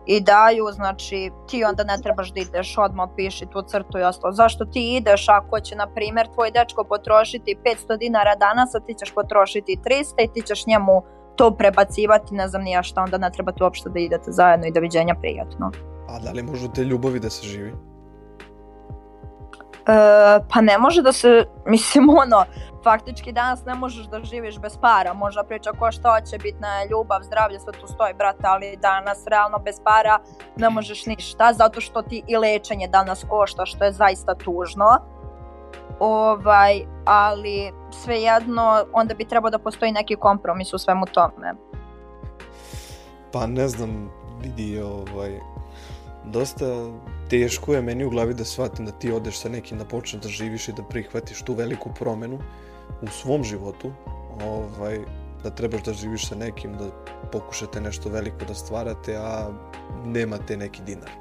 i 0.06 0.22
daju, 0.22 0.68
znači 0.72 1.32
ti 1.48 1.64
onda 1.64 1.84
ne 1.84 1.98
trebaš 2.04 2.34
da 2.34 2.40
ideš 2.40 2.78
odmah 2.78 3.10
piši 3.16 3.46
tu 3.46 3.62
crtu 3.62 4.00
i 4.00 4.04
ostalo. 4.04 4.34
Zašto 4.34 4.66
ti 4.66 4.96
ideš 4.96 5.30
ako 5.30 5.60
će, 5.60 5.76
na 5.76 5.88
primjer, 5.88 6.28
tvoj 6.34 6.52
dečko 6.52 6.84
potrošiti 6.84 7.58
500 7.66 7.98
dinara 7.98 8.36
danas, 8.36 8.76
a 8.76 8.80
ti 8.80 8.94
ćeš 8.94 9.14
potrošiti 9.14 9.80
300 9.86 10.24
i 10.24 10.34
ti 10.34 10.42
ćeš 10.42 10.66
njemu 10.66 11.04
to 11.36 11.52
prebacivati, 11.52 12.36
ne 12.36 12.48
znam 12.48 12.64
nija 12.64 12.84
šta, 12.84 13.02
onda 13.02 13.18
ne 13.18 13.32
trebate 13.32 13.64
uopšte 13.64 13.90
da 13.90 14.00
idete 14.00 14.32
zajedno 14.32 14.68
i 14.68 14.72
doviđenja 14.72 15.16
prijatno. 15.16 15.72
A 16.10 16.20
da 16.20 16.32
li 16.32 16.44
može 16.44 16.72
te 16.74 16.84
ljubavi 16.84 17.20
da 17.20 17.30
se 17.30 17.48
živi? 17.48 17.74
E, 19.88 19.96
pa 20.54 20.62
ne 20.62 20.78
može 20.78 21.02
da 21.02 21.12
se, 21.12 21.46
mislim 21.66 22.10
ono, 22.10 22.46
faktički 22.84 23.32
danas 23.32 23.66
ne 23.66 23.76
možeš 23.76 24.06
da 24.06 24.24
živiš 24.24 24.60
bez 24.60 24.78
para, 24.78 25.14
možda 25.14 25.44
priča 25.44 25.72
ko 25.72 25.92
šta 25.92 26.20
hoće, 26.20 26.38
bitna 26.38 26.80
je 26.80 26.88
ljubav, 26.90 27.24
zdravlje, 27.24 27.60
sve 27.60 27.74
tu 27.74 27.88
stoji, 27.88 28.14
brate, 28.14 28.44
ali 28.44 28.78
danas 28.82 29.28
realno 29.28 29.60
bez 29.60 29.82
para 29.84 30.20
ne 30.58 30.70
možeš 30.70 31.06
ništa, 31.06 31.54
zato 31.54 31.82
što 31.82 32.02
ti 32.02 32.24
i 32.28 32.38
lečenje 32.38 32.88
danas 32.88 33.26
košta, 33.30 33.66
što 33.66 33.86
je 33.86 33.92
zaista 33.92 34.36
tužno. 34.36 35.13
Ovaj, 36.04 36.86
ali 37.06 37.72
svejedno, 37.92 38.86
onda 38.94 39.14
bi 39.14 39.26
trebao 39.26 39.52
da 39.52 39.60
postoji 39.60 39.92
neki 39.92 40.16
kompromis 40.16 40.74
u 40.74 40.78
svemu 40.78 41.06
tome. 41.06 41.54
Pa 43.32 43.48
ne 43.48 43.68
znam, 43.68 44.12
vidi, 44.42 44.82
ovaj, 44.82 45.40
dosta 46.26 46.66
teško 47.30 47.74
je 47.74 47.82
meni 47.82 48.06
u 48.06 48.10
glavi 48.10 48.34
da 48.34 48.46
shvatim 48.46 48.86
da 48.86 48.92
ti 48.92 49.12
odeš 49.12 49.40
sa 49.40 49.50
nekim 49.50 49.78
da 49.78 49.86
počneš 49.86 50.24
da 50.24 50.30
živiš 50.30 50.68
i 50.68 50.74
da 50.74 50.84
prihvatiš 50.84 51.42
tu 51.42 51.54
veliku 51.54 51.90
promenu 52.00 52.40
u 53.02 53.08
svom 53.08 53.44
životu, 53.44 53.92
ovaj, 54.46 55.00
da 55.44 55.50
trebaš 55.50 55.84
da 55.84 55.94
živiš 55.94 56.28
sa 56.30 56.36
nekim, 56.36 56.74
da 56.78 56.90
pokušate 57.32 57.82
nešto 57.82 58.10
veliko 58.10 58.46
da 58.48 58.54
stvarate, 58.54 59.16
a 59.16 59.52
nemate 60.06 60.58
neki 60.58 60.82
dinar. 60.82 61.12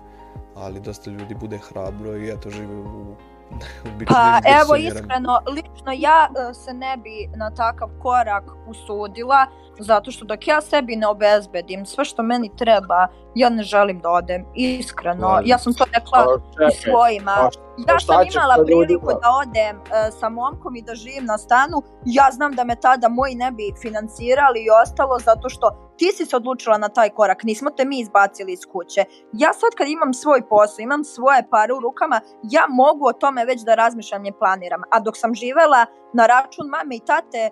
Ali 0.56 0.80
dosta 0.80 1.10
ljudi 1.10 1.34
bude 1.34 1.58
hrabro 1.58 2.16
i 2.16 2.30
eto 2.30 2.50
žive 2.50 2.76
u 2.76 3.14
Pa 4.08 4.40
evo 4.60 4.76
iskreno, 4.76 5.40
lično 5.48 5.92
ja 5.96 6.28
e, 6.50 6.54
se 6.54 6.74
ne 6.74 6.96
bi 6.96 7.28
na 7.36 7.50
takav 7.50 7.88
korak 8.02 8.44
usudila, 8.66 9.46
zato 9.78 10.10
što 10.10 10.24
dok 10.24 10.46
ja 10.46 10.60
sebi 10.60 10.96
ne 10.96 11.06
obezbedim 11.06 11.86
sve 11.86 12.04
što 12.04 12.22
meni 12.22 12.50
treba, 12.56 13.08
ja 13.34 13.48
ne 13.48 13.62
želim 13.62 14.00
da 14.00 14.10
odem, 14.10 14.46
iskreno. 14.54 15.40
Ja 15.44 15.58
sam 15.58 15.74
to 15.74 15.84
rekla 15.94 16.24
pa, 16.24 16.66
u 16.66 16.70
svojima. 16.70 17.50
Ja 17.88 18.00
sam 18.00 18.26
imala 18.32 18.64
priliku 18.64 19.06
da 19.06 19.30
odem 19.42 19.76
uh, 19.76 20.18
sa 20.20 20.28
momkom 20.28 20.76
i 20.76 20.82
da 20.82 20.94
živim 20.94 21.24
na 21.24 21.38
stanu, 21.38 21.82
ja 22.04 22.28
znam 22.32 22.52
da 22.52 22.64
me 22.64 22.76
tada 22.80 23.08
moji 23.08 23.34
ne 23.34 23.50
bi 23.50 23.72
financirali 23.82 24.60
i 24.60 24.70
ostalo, 24.82 25.18
zato 25.18 25.48
što 25.48 25.92
ti 25.98 26.12
si 26.16 26.26
se 26.26 26.36
odlučila 26.36 26.78
na 26.78 26.88
taj 26.88 27.10
korak, 27.10 27.42
nismo 27.42 27.70
te 27.70 27.84
mi 27.84 28.00
izbacili 28.00 28.52
iz 28.52 28.60
kuće. 28.72 29.04
Ja 29.32 29.52
sad 29.52 29.70
kad 29.76 29.88
imam 29.88 30.14
svoj 30.14 30.48
posao, 30.48 30.82
imam 30.82 31.04
svoje 31.04 31.46
pare 31.50 31.72
u 31.74 31.80
rukama, 31.80 32.20
ja 32.42 32.66
mogu 32.68 33.06
o 33.06 33.12
tome 33.12 33.44
već 33.44 33.60
da 33.60 33.74
razmišljam 33.74 34.26
i 34.26 34.32
planiram. 34.32 34.82
A 34.90 35.00
dok 35.00 35.16
sam 35.16 35.34
živela 35.34 35.86
na 36.12 36.26
račun 36.26 36.66
mame 36.66 36.96
i 36.96 37.04
tate, 37.06 37.50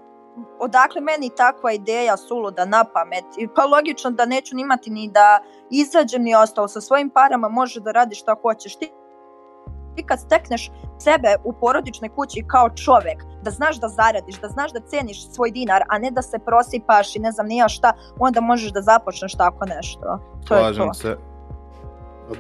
odakle 0.59 1.01
meni 1.01 1.31
takva 1.37 1.73
ideja 1.73 2.17
suluda 2.17 2.65
na 2.65 2.85
pamet? 2.85 3.25
Pa 3.57 3.65
logično 3.65 4.11
da 4.11 4.25
neću 4.27 4.59
imati 4.59 4.91
ni 4.91 5.09
da 5.09 5.41
izađem 5.71 6.23
ni 6.23 6.35
ostalo 6.35 6.69
sa 6.69 6.81
svojim 6.81 7.11
parama, 7.11 7.49
može 7.49 7.81
da 7.81 7.93
radiš 7.93 8.21
šta 8.21 8.37
hoćeš. 8.43 8.77
Ti 8.77 8.91
ti 9.97 10.07
kad 10.07 10.21
stekneš 10.21 10.71
sebe 10.99 11.37
u 11.45 11.53
porodičnoj 11.53 12.09
kući 12.09 12.45
kao 12.47 12.71
čovek, 12.71 13.25
da 13.43 13.51
znaš 13.51 13.81
da 13.81 13.89
zaradiš, 13.89 14.41
da 14.41 14.49
znaš 14.49 14.73
da 14.73 14.81
ceniš 14.81 15.29
svoj 15.29 15.51
dinar, 15.51 15.83
a 15.89 15.99
ne 15.99 16.11
da 16.11 16.23
se 16.23 16.39
prosipaš 16.39 17.17
i 17.17 17.19
ne 17.19 17.33
znam 17.33 17.47
nija 17.47 17.69
šta, 17.69 17.93
onda 18.19 18.41
možeš 18.41 18.73
da 18.73 18.83
započneš 18.83 19.35
tako 19.35 19.67
nešto. 19.67 20.19
To 20.49 20.55
Slažem 20.55 20.83
je 20.83 20.89
to. 20.89 20.95
se. 20.95 21.17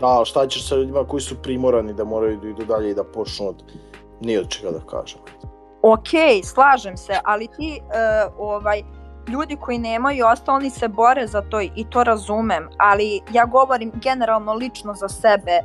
Da, 0.01 0.23
šta 0.25 0.47
ćeš 0.47 0.69
sa 0.69 0.77
ljudima 0.77 1.05
koji 1.05 1.21
su 1.21 1.43
primorani 1.43 1.93
da 1.93 2.05
moraju 2.05 2.39
da 2.41 2.49
idu 2.49 2.65
dalje 2.65 2.91
i 2.91 2.95
da 2.95 3.05
počnu 3.05 3.49
od 3.49 3.65
nije 4.21 4.41
od 4.41 4.49
čega 4.49 4.71
da 4.71 4.81
kažem. 4.87 5.21
Ok, 5.83 6.09
slažem 6.45 6.97
se, 6.97 7.21
ali 7.25 7.49
ti 7.57 7.81
uh, 7.81 8.33
ovaj, 8.39 8.83
ljudi 9.29 9.57
koji 9.57 9.79
nemaju 9.79 10.27
ostalo, 10.27 10.57
oni 10.57 10.71
se 10.71 10.89
bore 10.89 11.27
za 11.27 11.43
to 11.43 11.61
i 11.61 11.87
to 11.91 12.05
razumem, 12.05 12.69
ali 12.79 13.21
ja 13.33 13.45
govorim 13.45 13.93
generalno 13.95 14.55
lično 14.55 14.95
za 14.95 15.09
sebe, 15.09 15.61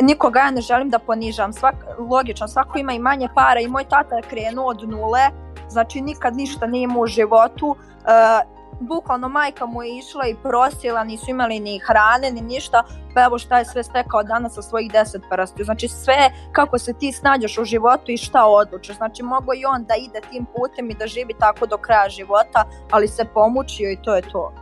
nikoga 0.00 0.40
ja 0.40 0.50
ne 0.50 0.60
želim 0.60 0.90
da 0.90 0.98
ponižam, 0.98 1.52
Svak, 1.52 1.74
logično, 2.10 2.48
svako 2.48 2.78
ima 2.78 2.92
i 2.92 2.98
manje 2.98 3.28
para 3.34 3.60
i 3.60 3.68
moj 3.68 3.84
tata 3.84 4.16
je 4.16 4.22
krenuo 4.22 4.66
od 4.66 4.88
nule, 4.88 5.30
znači 5.68 6.00
nikad 6.00 6.36
ništa 6.36 6.66
nije 6.66 6.84
imao 6.84 7.02
u 7.02 7.06
životu, 7.06 7.66
uh, 7.66 8.55
bukvalno 8.80 9.28
majka 9.28 9.66
mu 9.66 9.82
je 9.82 9.98
išla 9.98 10.26
i 10.26 10.36
prosila, 10.42 11.04
nisu 11.04 11.30
imali 11.30 11.60
ni 11.60 11.78
hrane 11.78 12.30
ni 12.32 12.40
ništa, 12.40 12.84
pa 13.14 13.24
evo 13.24 13.38
šta 13.38 13.58
je 13.58 13.64
sve 13.64 13.82
stekao 13.82 14.22
danas 14.22 14.54
sa 14.54 14.62
svojih 14.62 14.92
deset 14.92 15.22
prstiju. 15.30 15.64
Znači 15.64 15.88
sve 15.88 16.30
kako 16.52 16.78
se 16.78 16.92
ti 16.92 17.12
snađaš 17.12 17.58
u 17.58 17.64
životu 17.64 18.10
i 18.12 18.16
šta 18.16 18.46
odlučiš. 18.46 18.96
Znači 18.96 19.22
mogo 19.22 19.54
i 19.54 19.64
on 19.64 19.84
da 19.84 19.94
ide 19.94 20.20
tim 20.30 20.46
putem 20.56 20.90
i 20.90 20.94
da 20.94 21.06
živi 21.06 21.34
tako 21.38 21.66
do 21.66 21.76
kraja 21.76 22.08
života, 22.08 22.64
ali 22.90 23.08
se 23.08 23.24
pomučio 23.34 23.90
i 23.90 23.98
to 24.02 24.16
je 24.16 24.22
to. 24.22 24.52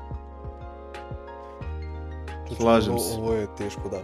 Slažem 2.57 2.99
se. 2.99 3.19
Ovo 3.19 3.35
je 3.35 3.47
teško 3.57 3.89
da 3.89 3.99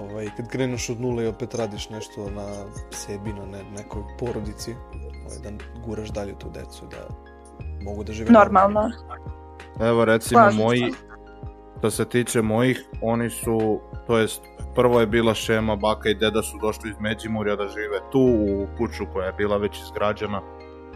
ovaj, 0.00 0.28
kad 0.36 0.48
kreneš 0.48 0.90
od 0.90 1.00
nule 1.00 1.24
i 1.24 1.26
opet 1.26 1.54
radiš 1.54 1.90
nešto 1.90 2.30
na 2.30 2.46
sebi, 2.90 3.32
na 3.32 3.46
ne, 3.46 3.64
nekoj 3.76 4.02
porodici, 4.18 4.74
ovaj, 4.94 5.38
da 5.42 5.64
guraš 5.86 6.08
dalje 6.08 6.38
tu 6.38 6.50
decu, 6.50 6.86
da 6.90 7.08
mogu 7.84 8.04
da 8.04 8.12
žive 8.12 8.30
normalno. 8.30 8.90
Evo 9.80 10.04
recimo 10.04 10.40
Slažim 10.40 10.60
moji, 10.60 10.92
što 11.78 11.90
se 11.90 12.04
tiče 12.04 12.42
mojih, 12.42 12.84
oni 13.02 13.30
su, 13.30 13.80
to 14.06 14.18
jest 14.18 14.42
prvo 14.74 15.00
je 15.00 15.06
bila 15.06 15.34
šema, 15.34 15.76
baka 15.76 16.08
i 16.08 16.14
deda 16.14 16.42
su 16.42 16.58
došli 16.62 16.90
iz 16.90 16.96
Međimurja 17.00 17.56
da 17.56 17.68
žive 17.68 18.00
tu 18.12 18.20
u 18.20 18.66
kuću 18.78 19.04
koja 19.12 19.26
je 19.26 19.32
bila 19.32 19.56
već 19.56 19.80
izgrađena, 19.80 20.42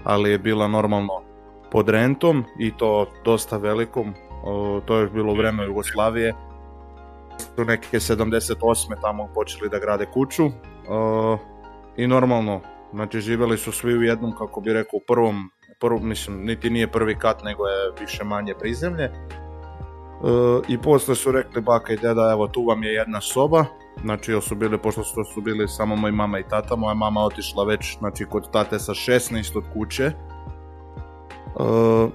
ali 0.04 0.30
je 0.30 0.38
bila 0.38 0.68
normalno 0.68 1.22
pod 1.70 1.88
rentom 1.88 2.44
i 2.58 2.76
to 2.76 3.06
dosta 3.24 3.56
velikom, 3.56 4.14
o, 4.44 4.80
to 4.86 4.96
je 4.96 5.06
bilo 5.06 5.34
vreme 5.34 5.64
Jugoslavije. 5.64 6.34
Su 7.38 7.64
neke 7.64 7.98
78. 7.98 9.00
tamo 9.02 9.28
počeli 9.34 9.68
da 9.68 9.78
grade 9.78 10.06
kuću. 10.06 10.50
I 11.96 12.06
normalno, 12.06 12.60
znači 12.92 13.20
živeli 13.20 13.58
su 13.58 13.72
svi 13.72 13.98
u 13.98 14.02
jednom, 14.02 14.32
kako 14.38 14.60
bi 14.60 14.72
rekao, 14.72 14.96
u 14.96 15.04
prvom, 15.06 15.50
prvom 15.80 16.08
mislim, 16.08 16.44
niti 16.44 16.70
nije 16.70 16.90
prvi 16.90 17.18
kat, 17.18 17.44
nego 17.44 17.66
je 17.66 17.92
više 18.00 18.24
manje 18.24 18.54
prizemlje. 18.54 19.10
Uh, 20.22 20.64
I 20.68 20.78
posle 20.78 21.14
su 21.14 21.32
rekli 21.32 21.60
baka 21.62 21.92
i 21.92 21.96
deda, 21.96 22.30
evo 22.32 22.48
tu 22.48 22.64
vam 22.64 22.82
je 22.82 22.92
jedna 22.92 23.20
soba, 23.20 23.64
znači 24.02 24.40
su 24.40 24.54
bili, 24.54 24.78
pošto 24.78 25.04
su, 25.04 25.24
su 25.34 25.40
bili 25.40 25.68
samo 25.68 25.96
moj 25.96 26.12
mama 26.12 26.38
i 26.38 26.48
tata, 26.48 26.76
moja 26.76 26.94
mama 26.94 27.20
otišla 27.20 27.64
već 27.64 27.98
znači, 27.98 28.24
kod 28.24 28.50
tate 28.50 28.78
sa 28.78 28.92
16 28.92 29.58
od 29.58 29.64
kuće. 29.74 30.12
Uh, 31.54 32.10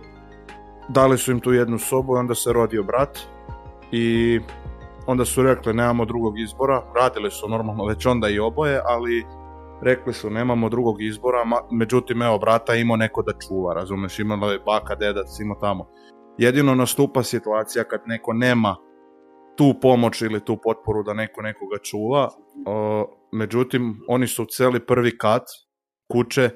dali 0.87 1.17
su 1.17 1.31
im 1.31 1.39
tu 1.39 1.53
jednu 1.53 1.79
sobu 1.79 2.15
i 2.15 2.19
onda 2.19 2.35
se 2.35 2.53
rodio 2.53 2.83
brat 2.83 3.19
i 3.91 4.39
onda 5.07 5.25
su 5.25 5.43
rekli 5.43 5.73
nemamo 5.73 6.05
drugog 6.05 6.39
izbora, 6.39 6.83
radili 6.95 7.31
su 7.31 7.49
normalno 7.49 7.85
već 7.85 8.05
onda 8.05 8.29
i 8.29 8.39
oboje, 8.39 8.81
ali 8.85 9.25
rekli 9.81 10.13
su 10.13 10.29
nemamo 10.29 10.69
drugog 10.69 11.01
izbora, 11.01 11.43
međutim 11.71 12.21
evo 12.21 12.39
brata 12.39 12.75
imao 12.75 12.97
neko 12.97 13.21
da 13.21 13.33
čuva, 13.47 13.73
razumeš, 13.73 14.19
imala 14.19 14.51
je 14.51 14.59
baka, 14.59 14.95
dedac, 14.95 15.39
ima 15.39 15.55
tamo. 15.61 15.87
Jedino 16.37 16.75
nastupa 16.75 17.23
situacija 17.23 17.83
kad 17.83 18.01
neko 18.05 18.33
nema 18.33 18.75
tu 19.55 19.73
pomoć 19.81 20.21
ili 20.21 20.45
tu 20.45 20.57
potporu 20.63 21.03
da 21.03 21.13
neko 21.13 21.41
nekoga 21.41 21.77
čuva, 21.83 22.29
o, 22.65 23.07
međutim 23.31 24.01
oni 24.07 24.27
su 24.27 24.45
celi 24.45 24.79
prvi 24.79 25.17
kat 25.17 25.43
kuće 26.11 26.49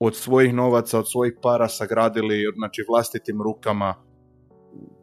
od 0.00 0.16
svojih 0.16 0.54
novaca, 0.54 0.98
od 0.98 1.10
svojih 1.10 1.34
para 1.42 1.68
sagradili, 1.68 2.44
znači 2.56 2.84
vlastitim 2.88 3.42
rukama, 3.42 3.94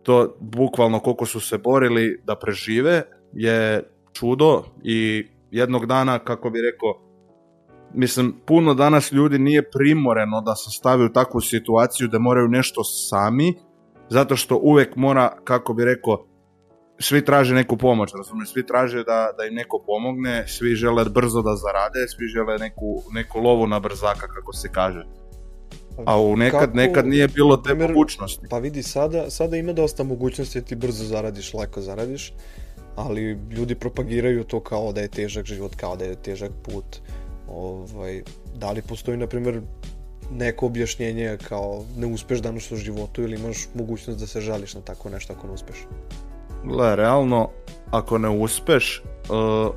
to 0.03 0.37
bukvalno 0.39 0.99
koliko 0.99 1.25
su 1.25 1.39
se 1.39 1.57
borili 1.57 2.21
da 2.23 2.35
prežive 2.35 3.03
je 3.33 3.83
čudo 4.13 4.63
i 4.83 5.27
jednog 5.51 5.85
dana, 5.85 6.19
kako 6.19 6.49
bi 6.49 6.59
rekao, 6.61 7.06
mislim, 7.93 8.35
puno 8.45 8.73
danas 8.73 9.11
ljudi 9.11 9.39
nije 9.39 9.69
primoreno 9.69 10.41
da 10.41 10.55
se 10.55 10.69
stavi 10.71 11.05
u 11.05 11.13
takvu 11.13 11.41
situaciju 11.41 12.07
da 12.07 12.19
moraju 12.19 12.47
nešto 12.47 12.83
sami, 12.83 13.53
zato 14.09 14.35
što 14.35 14.59
uvek 14.63 14.95
mora, 14.95 15.37
kako 15.43 15.73
bi 15.73 15.85
rekao, 15.85 16.25
svi 16.99 17.25
traže 17.25 17.55
neku 17.55 17.77
pomoć, 17.77 18.11
razumiješ, 18.17 18.53
svi 18.53 18.65
traže 18.65 19.03
da, 19.03 19.29
da 19.37 19.45
im 19.45 19.53
neko 19.53 19.83
pomogne, 19.85 20.47
svi 20.47 20.75
žele 20.75 21.05
brzo 21.05 21.41
da 21.41 21.55
zarade, 21.55 22.07
svi 22.07 22.27
žele 22.27 22.57
neku, 22.57 23.03
neku 23.13 23.39
lovu 23.39 23.67
na 23.67 23.79
brzaka, 23.79 24.27
kako 24.27 24.53
se 24.53 24.69
kaže. 24.71 25.05
A 26.05 26.21
u 26.21 26.35
nekad, 26.35 26.59
Kako, 26.59 26.77
nekad 26.77 27.07
nije 27.07 27.27
bilo 27.27 27.57
te 27.57 27.73
mogućnosti. 27.73 28.47
Pa 28.49 28.57
vidi, 28.57 28.83
sada, 28.83 29.29
sada 29.29 29.57
ima 29.57 29.73
dosta 29.73 30.03
mogućnosti 30.03 30.61
da 30.61 30.67
ti 30.67 30.75
brzo 30.75 31.03
zaradiš, 31.03 31.53
lako 31.53 31.81
zaradiš. 31.81 32.33
ali 32.95 33.37
ljudi 33.51 33.75
propagiraju 33.75 34.43
to 34.43 34.59
kao 34.59 34.91
da 34.93 35.01
je 35.01 35.07
težak 35.07 35.45
život, 35.45 35.75
kao 35.75 35.95
da 35.95 36.05
je 36.05 36.15
težak 36.15 36.51
put. 36.63 36.85
Ovaj, 37.47 38.23
da 38.55 38.71
li 38.71 38.81
postoji, 38.81 39.17
na 39.17 39.27
primjer, 39.27 39.61
neko 40.31 40.65
objašnjenje 40.65 41.37
kao 41.47 41.83
ne 41.97 42.07
uspeš 42.07 42.39
danas 42.39 42.71
u 42.71 42.75
životu 42.75 43.21
ili 43.21 43.39
imaš 43.39 43.67
mogućnost 43.73 44.19
da 44.19 44.27
se 44.27 44.41
žališ 44.41 44.73
na 44.73 44.81
tako 44.81 45.09
nešto 45.09 45.33
ako 45.33 45.47
ne 45.47 45.53
uspeš? 45.53 45.77
Gle, 46.63 46.95
realno, 46.95 47.49
ako 47.91 48.17
ne 48.17 48.29
uspeš, 48.29 49.03
uh, 49.29 49.75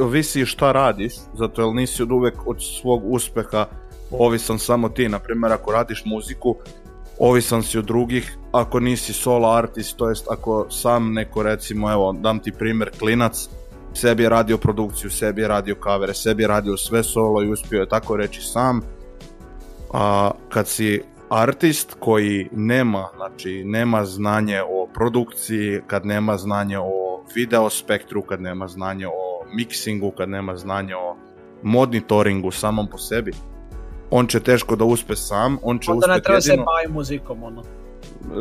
ovisi 0.00 0.46
šta 0.46 0.72
radiš, 0.72 1.12
zato 1.38 1.62
jer 1.62 1.74
nisi 1.74 2.02
od 2.02 2.12
uvek 2.12 2.46
od 2.46 2.56
svog 2.62 3.02
uspeha 3.04 3.66
ovisan 4.10 4.58
samo 4.58 4.88
ti. 4.88 5.08
Naprimjer, 5.08 5.52
ako 5.52 5.72
radiš 5.72 6.02
muziku, 6.04 6.56
ovisan 7.18 7.62
si 7.62 7.78
od 7.78 7.84
drugih, 7.84 8.38
ako 8.52 8.80
nisi 8.80 9.12
solo 9.12 9.50
artist, 9.50 9.96
to 9.96 10.08
jest 10.08 10.26
ako 10.30 10.66
sam 10.70 11.12
neko 11.12 11.42
recimo, 11.42 11.92
evo, 11.92 12.12
dam 12.12 12.38
ti 12.38 12.52
primjer, 12.52 12.90
klinac, 12.98 13.48
sebi 13.94 14.22
je 14.22 14.28
radio 14.28 14.58
produkciju, 14.58 15.10
sebi 15.10 15.42
je 15.42 15.48
radio 15.48 15.74
kavere, 15.74 16.14
sebi 16.14 16.42
je 16.42 16.48
radio 16.48 16.76
sve 16.76 17.02
solo 17.02 17.42
i 17.42 17.52
uspio 17.52 17.80
je 17.80 17.88
tako 17.88 18.16
reći 18.16 18.42
sam. 18.42 18.80
A 19.92 20.30
kad 20.48 20.68
si 20.68 21.02
artist 21.30 21.96
koji 21.98 22.48
nema, 22.52 23.08
znači 23.16 23.64
nema 23.64 24.04
znanje 24.04 24.62
o 24.62 24.88
produkciji, 24.94 25.80
kad 25.86 26.06
nema 26.06 26.36
znanje 26.36 26.78
o 26.78 27.24
video 27.34 27.70
spektru, 27.70 28.22
kad 28.22 28.40
nema 28.40 28.68
znanje 28.68 29.06
o 29.06 29.44
mixingu, 29.56 30.12
kad 30.16 30.28
nema 30.28 30.56
znanje 30.56 30.94
o 30.96 31.16
monitoringu 31.62 32.50
samom 32.50 32.86
po 32.86 32.98
sebi, 32.98 33.32
on 34.10 34.26
će 34.26 34.40
teško 34.40 34.76
da 34.76 34.84
uspe 34.84 35.16
sam, 35.16 35.58
on 35.62 35.78
će 35.78 35.90
Onda 35.90 36.06
ne 36.06 36.20
treba 36.20 36.40
se 36.40 36.50
jedino 36.50 36.64
bavi 36.64 36.92
muzikom, 36.92 37.42
ono. 37.42 37.62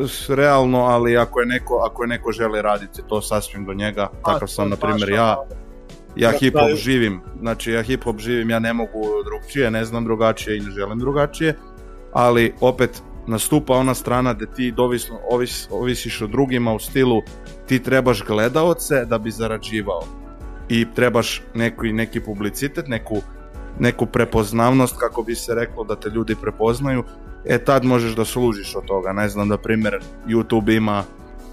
S- 0.07 0.29
realno, 0.29 0.79
ali 0.79 1.17
ako 1.17 1.39
je 1.39 1.45
neko, 1.45 1.75
ako 1.85 2.03
je 2.03 2.07
neko 2.07 2.31
želi 2.31 2.61
raditi 2.61 3.01
to 3.09 3.21
sasvim 3.21 3.65
do 3.65 3.73
njega, 3.73 4.09
takav 4.25 4.47
sam 4.47 4.69
na 4.69 4.75
primjer 4.77 5.09
ja, 5.09 5.35
ja 6.15 6.31
hip 6.31 6.53
hop 6.53 6.75
živim, 6.75 7.21
znači 7.39 7.71
ja 7.71 7.81
hip 7.81 8.03
hop 8.03 8.19
živim, 8.19 8.49
ja 8.49 8.59
ne 8.59 8.73
mogu 8.73 9.01
drugčije, 9.25 9.71
ne 9.71 9.85
znam 9.85 10.03
drugačije 10.03 10.57
i 10.57 10.61
ne 10.61 10.71
želim 10.71 10.99
drugačije, 10.99 11.55
ali 12.13 12.53
opet 12.61 13.01
nastupa 13.27 13.73
ona 13.73 13.93
strana 13.93 14.33
gde 14.33 14.45
ti 14.47 14.71
dovisno, 14.71 15.19
ovis, 15.29 15.67
ovisiš 15.71 16.21
o 16.21 16.27
drugima 16.27 16.73
u 16.73 16.79
stilu 16.79 17.21
ti 17.67 17.79
trebaš 17.79 18.23
gledaoce 18.23 19.05
da 19.05 19.17
bi 19.17 19.31
zarađivao 19.31 20.03
i 20.69 20.85
trebaš 20.95 21.41
neki, 21.53 21.93
neki 21.93 22.19
publicitet, 22.19 22.87
neku, 22.87 23.21
neku 23.79 24.05
prepoznavnost 24.05 24.95
kako 24.99 25.23
bi 25.23 25.35
se 25.35 25.55
reklo 25.55 25.83
da 25.83 25.95
te 25.95 26.09
ljudi 26.09 26.35
prepoznaju, 26.35 27.03
e 27.45 27.57
tad 27.57 27.85
možeš 27.85 28.11
da 28.11 28.25
služiš 28.25 28.75
od 28.75 28.85
toga. 28.85 29.13
Ne 29.13 29.29
znam, 29.29 29.49
da 29.49 29.57
primjer 29.57 29.97
YouTube 30.27 30.75
ima 30.75 31.03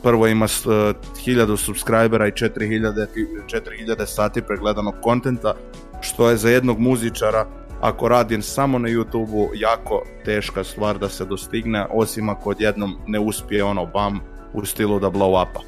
prvo 0.02 0.26
ima 0.26 0.48
s- 0.48 0.66
uh, 0.66 0.72
1000 1.16 1.56
subscribera 1.56 2.26
i 2.26 2.32
4000, 2.32 3.06
ti- 3.06 3.26
4000 3.46 4.06
sati 4.06 4.42
pregledanog 4.42 4.94
kontenta, 5.02 5.54
što 6.00 6.30
je 6.30 6.36
za 6.36 6.50
jednog 6.50 6.78
muzičara 6.78 7.46
ako 7.80 8.08
radi 8.08 8.42
samo 8.42 8.78
na 8.78 8.88
YouTube-u 8.88 9.48
jako 9.54 10.02
teška 10.24 10.64
stvar 10.64 10.98
da 10.98 11.08
se 11.08 11.24
dostigne, 11.24 11.86
osim 11.90 12.28
ako 12.28 12.50
odjednom 12.50 12.96
ne 13.06 13.18
uspije 13.18 13.64
ono 13.64 13.86
bam 13.86 14.20
u 14.52 14.64
stilu 14.64 15.00
da 15.00 15.08
blow 15.08 15.42
upa. 15.42 15.60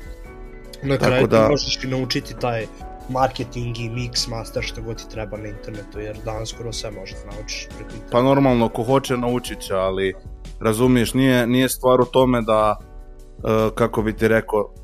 Na 0.82 0.98
kraju 0.98 1.26
da- 1.26 1.48
možeš 1.48 1.84
i 1.84 1.88
naučiti 1.88 2.34
taj 2.34 2.66
marketing 3.12 3.78
i 3.78 3.90
mix 3.90 4.30
master 4.30 4.62
što 4.62 4.82
god 4.82 4.96
ti 4.96 5.10
treba 5.10 5.36
na 5.36 5.48
internetu, 5.48 6.00
jer 6.00 6.16
danas 6.24 6.48
skoro 6.48 6.72
sve 6.72 6.90
možeš 6.90 7.14
da 7.16 7.36
naučiš 7.36 7.66
preko. 7.68 7.90
Pa 8.12 8.22
normalno, 8.22 8.68
ko 8.68 8.82
hoće 8.82 9.16
naučit 9.16 9.60
će, 9.60 9.74
ali 9.74 10.14
razumiješ, 10.60 11.14
nije, 11.14 11.46
nije 11.46 11.68
stvar 11.68 12.00
u 12.00 12.04
tome 12.04 12.42
da, 12.42 12.76
e, 13.38 13.70
kako 13.74 14.02
bi 14.02 14.12
ti 14.12 14.28
rekao, 14.28 14.74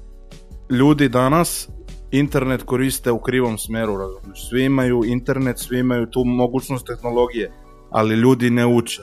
ljudi 0.71 1.09
danas 1.09 1.69
internet 2.11 2.63
koriste 2.63 3.11
u 3.11 3.19
krivom 3.19 3.59
smeru, 3.59 3.97
razumiješ. 3.97 4.49
Svi 4.49 4.65
imaju 4.65 5.03
internet, 5.05 5.59
svi 5.59 5.79
imaju 5.79 6.07
tu 6.07 6.25
mogućnost 6.25 6.87
tehnologije, 6.87 7.53
ali 7.91 8.15
ljudi 8.15 8.51
ne 8.51 8.67
uče. 8.67 9.03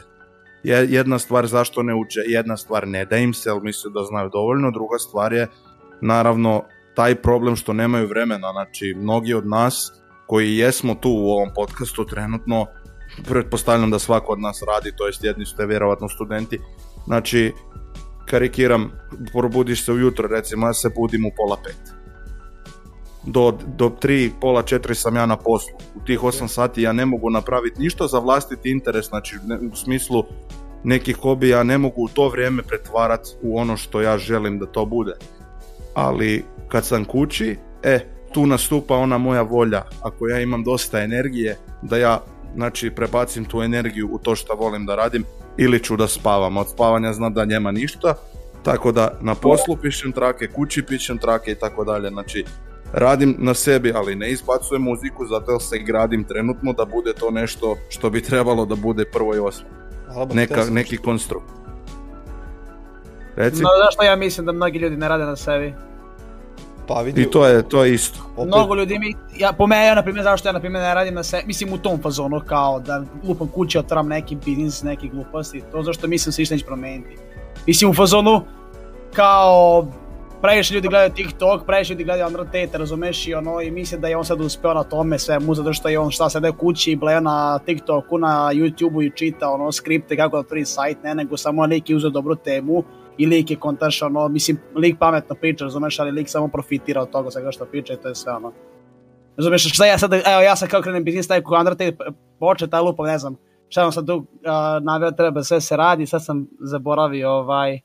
Je- 0.63 0.87
Jedna 0.89 1.19
stvar 1.19 1.47
zašto 1.47 1.83
ne 1.83 1.95
uče, 1.95 2.19
jedna 2.27 2.57
stvar 2.57 2.87
ne 2.87 3.05
da 3.05 3.17
im 3.17 3.33
se, 3.33 3.49
ali 3.49 3.61
misle 3.63 3.91
da 3.91 4.03
znaju 4.03 4.29
dovoljno, 4.29 4.71
druga 4.71 4.97
stvar 4.97 5.33
je 5.33 5.47
naravno 6.01 6.63
taj 6.95 7.15
problem 7.15 7.55
što 7.55 7.73
nemaju 7.73 8.07
vremena, 8.07 8.51
znači 8.51 8.95
mnogi 8.97 9.33
od 9.33 9.47
nas 9.47 9.91
koji 10.27 10.57
jesmo 10.57 10.95
tu 10.95 11.09
u 11.09 11.29
ovom 11.29 11.49
podcastu 11.55 12.05
trenutno 12.05 12.65
pretpostavljam 13.23 13.91
da 13.91 13.99
svako 13.99 14.33
od 14.33 14.39
nas 14.39 14.61
radi, 14.67 14.95
to 14.97 15.07
jest 15.07 15.23
jedni 15.23 15.45
ste 15.45 15.65
vjerovatno 15.65 16.09
studenti. 16.09 16.59
Znači, 17.05 17.53
karikiram, 18.25 18.91
probudiš 19.33 19.85
se 19.85 19.91
ujutro, 19.91 20.27
recimo 20.27 20.67
ja 20.67 20.73
se 20.73 20.89
budim 20.95 21.25
u 21.25 21.31
pola 21.37 21.57
pet. 21.63 21.95
Do, 23.23 23.57
do 23.77 23.89
tri, 23.89 24.31
pola 24.41 24.63
četiri 24.63 24.95
sam 24.95 25.15
ja 25.15 25.25
na 25.25 25.37
poslu. 25.37 25.77
U 25.95 26.05
tih 26.05 26.19
8 26.19 26.47
sati 26.47 26.81
ja 26.81 26.93
ne 26.93 27.05
mogu 27.05 27.29
napraviti 27.29 27.81
ništa 27.81 28.07
za 28.07 28.19
vlastiti 28.19 28.71
interes, 28.71 29.05
znači 29.05 29.37
ne- 29.45 29.59
u 29.71 29.75
smislu 29.75 30.23
nekih 30.83 31.17
hobija 31.17 31.63
ne 31.63 31.77
mogu 31.77 32.03
u 32.03 32.07
to 32.07 32.29
vrijeme 32.29 32.63
pretvarati 32.63 33.29
u 33.41 33.59
ono 33.59 33.77
što 33.77 34.01
ja 34.01 34.17
želim 34.17 34.59
da 34.59 34.65
to 34.65 34.85
bude. 34.85 35.13
Ali 35.95 36.43
kad 36.67 36.85
sam 36.85 37.05
kući, 37.05 37.57
e, 37.83 37.99
tu 38.33 38.45
nastupa 38.45 38.95
ona 38.95 39.17
moja 39.17 39.41
volja. 39.41 39.83
Ako 40.01 40.27
ja 40.27 40.39
imam 40.39 40.63
dosta 40.63 41.01
energije, 41.01 41.57
da 41.81 41.97
ja 41.97 42.23
znači 42.55 42.89
prebacim 42.89 43.45
tu 43.45 43.61
energiju 43.61 44.09
u 44.11 44.19
to 44.19 44.35
što 44.35 44.55
volim 44.55 44.85
da 44.85 44.95
radim 44.95 45.23
ili 45.57 45.83
ću 45.83 45.97
da 45.97 46.07
spavam. 46.07 46.57
Od 46.57 46.69
spavanja 46.69 47.13
znam 47.13 47.33
da 47.33 47.45
nema 47.45 47.71
ništa, 47.71 48.13
tako 48.63 48.91
da 48.91 49.17
na 49.21 49.35
poslu 49.35 49.77
pišem 49.81 50.11
trake, 50.11 50.47
kući 50.47 50.83
pišem 50.83 51.17
trake 51.17 51.51
i 51.51 51.55
tako 51.55 51.83
dalje. 51.83 52.09
Znači 52.09 52.45
radim 52.93 53.35
na 53.39 53.53
sebi, 53.53 53.91
ali 53.95 54.15
ne 54.15 54.31
izbacujem 54.31 54.81
muziku 54.81 55.25
zato 55.25 55.51
jer 55.51 55.61
se 55.61 55.77
gradim 55.79 56.23
trenutno 56.23 56.73
da 56.73 56.85
bude 56.85 57.13
to 57.13 57.31
nešto 57.31 57.77
što 57.89 58.09
bi 58.09 58.21
trebalo 58.21 58.65
da 58.65 58.75
bude 58.75 59.05
prvo 59.05 59.35
i 59.35 59.39
osnovno. 59.39 59.75
Neka, 60.33 60.65
neki 60.71 60.97
konstrukt. 60.97 61.51
Reci, 63.35 63.61
No, 63.61 63.69
zašto 63.85 64.03
ja 64.03 64.15
mislim 64.15 64.45
da 64.45 64.51
mnogi 64.51 64.79
ljudi 64.79 64.97
ne 64.97 65.07
rade 65.07 65.25
na 65.25 65.35
sebi? 65.35 65.73
Pa 66.87 67.01
vidi, 67.01 67.21
i 67.21 67.31
to 67.31 67.45
je, 67.45 67.69
to 67.69 67.83
je 67.83 67.93
isto. 67.93 68.19
opet, 68.35 68.47
Mnogo 68.47 68.75
ljudi 68.75 68.99
mi, 68.99 69.15
ja, 69.37 69.51
po 69.51 69.67
mene, 69.67 69.85
ja, 69.85 69.95
na 69.95 70.03
primjer, 70.03 70.23
zašto 70.23 70.47
ja, 70.47 70.53
na 70.53 70.59
primjer, 70.59 70.83
ne 70.83 70.93
radim 70.93 71.13
na 71.13 71.23
sebi, 71.23 71.43
mislim 71.47 71.73
u 71.73 71.77
tom 71.77 72.01
fazonu, 72.01 72.41
kao 72.45 72.79
da 72.79 73.03
lupam 73.27 73.47
kuće, 73.47 73.79
otvaram 73.79 74.07
neki 74.07 74.35
biznis, 74.45 74.83
neki 74.83 75.09
gluposti, 75.09 75.63
to 75.71 75.83
zašto 75.83 76.07
mislim 76.07 76.33
se 76.33 76.41
ništa 76.41 76.55
neće 76.55 76.65
promeniti. 76.65 77.17
Mislim 77.67 77.91
u 77.91 77.93
fazonu, 77.93 78.41
kao, 79.13 79.87
previše 80.41 80.73
ljudi 80.73 80.87
gledaju 80.87 81.11
TikTok, 81.13 81.65
previše 81.65 81.93
ljudi 81.93 82.03
gledaju 82.03 82.27
Undertale, 82.27 82.69
razumeš 82.73 83.27
i 83.27 83.33
ono, 83.33 83.61
i 83.61 83.71
misle 83.71 83.97
da 83.97 84.07
je 84.07 84.17
on 84.17 84.25
sad 84.25 84.41
uspeo 84.41 84.73
na 84.73 84.83
tome 84.83 85.19
sve 85.19 85.39
mu, 85.39 85.55
zato 85.55 85.73
što 85.73 85.89
je 85.89 85.99
on 85.99 86.11
šta 86.11 86.29
sede 86.29 86.51
kući 86.51 86.91
i 86.91 86.95
bleja 86.95 87.19
na 87.19 87.59
TikToku, 87.59 88.17
na 88.17 88.49
YouTubeu 88.53 89.05
i 89.05 89.11
čita 89.15 89.49
ono 89.49 89.71
skripte 89.71 90.17
kako 90.17 90.37
da 90.37 90.39
otvori 90.39 90.65
sajt, 90.65 91.03
ne, 91.03 91.15
nego 91.15 91.37
samo 91.37 91.65
je 91.65 91.95
uzeo 91.95 92.09
dobru 92.09 92.35
temu 92.35 92.83
i 93.17 93.25
lik 93.25 93.51
je 93.51 93.57
kontaš, 93.57 94.01
ono, 94.01 94.27
mislim, 94.27 94.57
lik 94.75 94.99
pametno 94.99 95.35
priča, 95.35 95.63
razumeš, 95.63 95.99
ali 95.99 96.11
lik 96.11 96.29
samo 96.29 96.47
profitira 96.47 97.01
od 97.01 97.09
toga 97.09 97.31
svega 97.31 97.51
što 97.51 97.65
priča 97.65 97.93
i 97.93 97.97
to 97.97 98.07
je 98.07 98.15
sve, 98.15 98.33
ono. 98.33 98.51
Razumeš, 99.37 99.73
šta 99.73 99.85
ja 99.85 99.97
sad, 99.97 100.13
evo, 100.13 100.41
ja 100.45 100.55
sad 100.55 100.69
kao 100.69 100.81
krenem 100.81 101.03
biznis, 101.03 101.27
taj 101.27 101.41
Undertale 101.59 101.91
poče, 102.39 102.67
taj 102.67 102.81
lupa, 102.81 103.05
ne 103.05 103.17
znam, 103.17 103.35
šta 103.69 103.81
vam 103.81 103.91
sad 103.91 104.07
tu 104.07 104.15
uh, 104.15 104.25
naveo 104.81 105.11
treba 105.11 105.43
sve 105.43 105.61
se 105.61 105.77
radi, 105.77 106.05
sad 106.05 106.25
sam 106.25 106.47
zaboravio, 106.59 107.29
ovaj, 107.29 107.79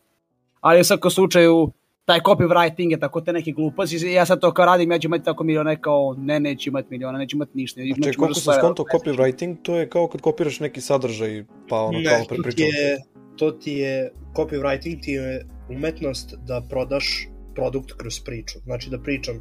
ali 0.60 0.80
u 0.80 0.84
svakom 0.84 1.10
slučaju, 1.10 1.70
taj 2.04 2.20
copywriting 2.20 2.90
je 2.90 3.00
tako 3.00 3.20
te 3.20 3.32
neke 3.32 3.52
gluposti, 3.52 4.12
ja 4.12 4.26
sad 4.26 4.40
to 4.40 4.52
kao 4.54 4.66
radim, 4.66 4.92
ja 4.92 4.98
ću 4.98 5.08
imati 5.08 5.24
tako 5.24 5.44
milione, 5.44 5.80
kao, 5.80 6.14
ne, 6.18 6.40
neću 6.40 6.70
imati 6.70 6.88
miliona, 6.90 7.18
neću 7.18 7.36
imati 7.36 7.50
ništa. 7.54 7.80
Znači, 7.80 8.00
neću 8.00 8.18
koliko 8.18 8.40
sam 8.40 8.54
skonto 8.54 8.84
copywriting, 8.92 9.56
to 9.62 9.76
je 9.76 9.88
kao 9.88 10.08
kad 10.08 10.20
kopiraš 10.20 10.60
neki 10.60 10.80
sadržaj, 10.80 11.44
pa 11.68 11.80
ono 11.80 11.98
Ne, 11.98 12.04
kao 12.04 12.36
je, 12.56 12.98
to 13.36 13.50
ti 13.50 13.72
je, 13.72 14.12
copywriting 14.34 15.02
ti 15.02 15.12
je 15.12 15.46
umetnost 15.70 16.34
da 16.46 16.62
prodaš 16.68 17.28
produkt 17.54 17.92
kroz 17.92 18.20
priču. 18.20 18.58
Znači 18.64 18.90
da 18.90 18.98
pričam, 18.98 19.40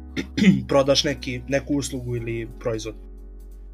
prodaš 0.68 1.04
neki, 1.04 1.40
neku 1.48 1.74
uslugu 1.74 2.16
ili 2.16 2.48
proizvod. 2.60 2.94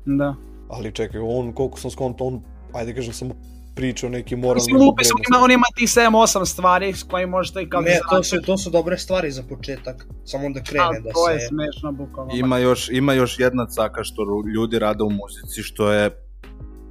Da. 0.06 0.34
Ali 0.68 0.92
čekaj, 0.92 1.20
on, 1.20 1.52
koliko 1.52 1.78
sam 1.78 1.90
skonto, 1.90 2.24
on, 2.24 2.42
ajde 2.72 2.94
kažem, 2.94 3.12
samo 3.12 3.34
priča 3.78 4.06
o 4.06 4.10
nekim 4.10 4.38
moralnim 4.38 4.74
Mislim, 4.74 4.88
lupi 4.88 5.04
su, 5.04 5.14
vrednostima. 5.14 5.36
ima, 5.36 5.44
on 5.44 5.50
ima 5.50 5.68
ti 5.76 5.86
7-8 5.86 6.46
stvari 6.46 6.92
s 6.92 7.02
kojim 7.02 7.28
možete 7.28 7.62
i 7.62 7.68
kao 7.70 7.80
Ne, 7.80 7.98
to 8.10 8.22
su, 8.22 8.36
to 8.46 8.58
su 8.58 8.70
dobre 8.70 8.98
stvari 8.98 9.30
za 9.30 9.42
početak, 9.48 10.06
samo 10.24 10.50
da 10.54 10.62
krene 10.62 10.84
Ali 10.84 11.02
da 11.04 11.10
to 11.12 11.28
je 11.30 11.40
se... 11.40 11.46
smešno, 11.46 11.92
bukvalno. 11.92 12.30
Ima 12.34 12.58
još, 12.58 12.88
ima 12.90 13.12
još 13.12 13.38
jedna 13.38 13.66
caka 13.66 14.04
što 14.04 14.22
ljudi 14.54 14.78
rade 14.78 15.02
u 15.04 15.10
muzici, 15.10 15.62
što 15.62 15.92
je, 15.92 16.10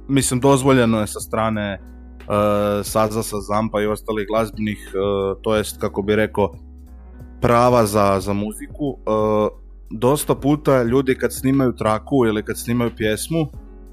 mislim, 0.08 0.40
dozvoljeno 0.40 1.00
je 1.00 1.06
sa 1.06 1.20
strane 1.20 1.78
uh, 1.80 2.86
Saza 2.86 3.22
sa 3.22 3.36
Zampa 3.40 3.82
i 3.82 3.86
ostalih 3.86 4.26
glazbenih, 4.32 4.78
uh, 4.94 5.42
to 5.42 5.56
jest, 5.56 5.80
kako 5.80 6.02
bi 6.02 6.16
rekao, 6.16 6.52
prava 7.40 7.86
za, 7.86 8.20
za 8.20 8.32
muziku. 8.32 8.86
Uh, 8.88 8.96
dosta 9.90 10.34
puta 10.34 10.82
ljudi 10.82 11.14
kad 11.14 11.34
snimaju 11.34 11.72
traku 11.72 12.26
ili 12.26 12.42
kad 12.44 12.58
snimaju 12.58 12.90
pjesmu, 12.96 13.46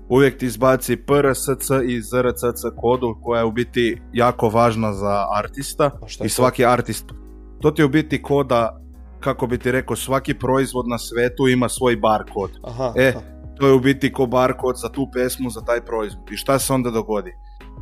uvijek 0.10 0.38
ti 0.38 0.46
izbaci 0.46 0.96
PRSC 0.98 1.70
i 1.88 2.02
ZRCC 2.02 2.62
kodu 2.78 3.16
koja 3.24 3.40
je 3.40 3.46
u 3.46 3.52
biti 3.52 4.02
jako 4.14 4.50
važna 4.50 4.94
za 4.94 5.26
artista 5.38 5.92
i 6.16 6.18
to? 6.18 6.30
svaki 6.30 6.66
artist. 6.66 7.06
To 7.62 7.72
ti 7.72 7.82
je 7.82 7.86
u 7.86 7.90
biti 7.90 8.22
koda 8.22 8.82
kako 9.20 9.48
bi 9.48 9.58
ti 9.58 9.72
rekao, 9.72 9.96
svaki 9.96 10.34
proizvod 10.34 10.88
na 10.88 10.98
svetu 10.98 11.48
ima 11.48 11.70
svoj 11.70 11.96
barkod. 11.96 12.52
Aha, 12.64 12.94
E, 12.96 13.10
aha. 13.10 13.20
to 13.60 13.68
je 13.68 13.74
u 13.74 13.80
biti 13.80 14.14
ko 14.14 14.26
barkod 14.26 14.76
za 14.78 14.90
tu 14.90 15.08
pesmu, 15.14 15.50
za 15.50 15.62
taj 15.62 15.82
proizvod. 15.82 16.32
I 16.32 16.38
šta 16.38 16.60
se 16.60 16.74
onda 16.74 16.92
dogodi? 16.92 17.32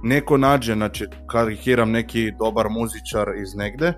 Neko 0.04 0.38
nađe, 0.38 0.74
znači, 0.74 1.06
karikiram 1.28 1.92
neki 1.92 2.32
dobar 2.40 2.70
muzičar 2.70 3.28
iz 3.42 3.56
negde, 3.56 3.94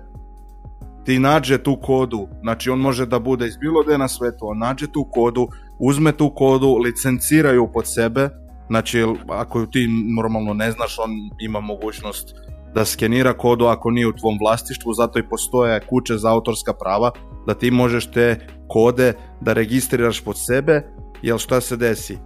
ti 1.04 1.18
nađe 1.18 1.58
tu 1.58 1.78
kodu, 1.82 2.28
znači 2.42 2.70
on 2.70 2.78
može 2.78 3.06
da 3.06 3.18
bude 3.18 3.46
iz 3.46 3.56
bilo 3.56 3.82
gde 3.82 3.98
na 3.98 4.08
svetu, 4.08 4.38
on 4.40 4.58
nađe 4.58 4.86
tu 4.86 5.08
kodu, 5.12 5.48
uzme 5.78 6.12
tu 6.12 6.30
kodu, 6.34 6.76
licenciraju 6.84 7.68
pod 7.72 7.84
sebe, 7.94 8.28
znači 8.68 9.04
ako 9.28 9.66
ti 9.66 9.88
normalno 10.16 10.54
ne 10.54 10.70
znaš, 10.70 10.98
on 10.98 11.10
ima 11.40 11.60
mogućnost 11.60 12.34
da 12.74 12.84
skenira 12.84 13.32
kodu 13.32 13.64
ako 13.64 13.90
nije 13.90 14.06
u 14.06 14.12
tvom 14.12 14.38
vlastištvu, 14.40 14.92
zato 14.92 15.18
i 15.18 15.28
postoje 15.28 15.80
kuće 15.80 16.16
za 16.16 16.30
autorska 16.32 16.72
prava, 16.72 17.10
da 17.46 17.54
ti 17.54 17.70
možeš 17.70 18.10
te 18.10 18.46
kode 18.68 19.12
da 19.40 19.52
registriraš 19.52 20.20
pod 20.24 20.36
sebe, 20.38 20.82
jel 21.22 21.38
šta 21.38 21.60
se 21.60 21.76
desi? 21.76 22.18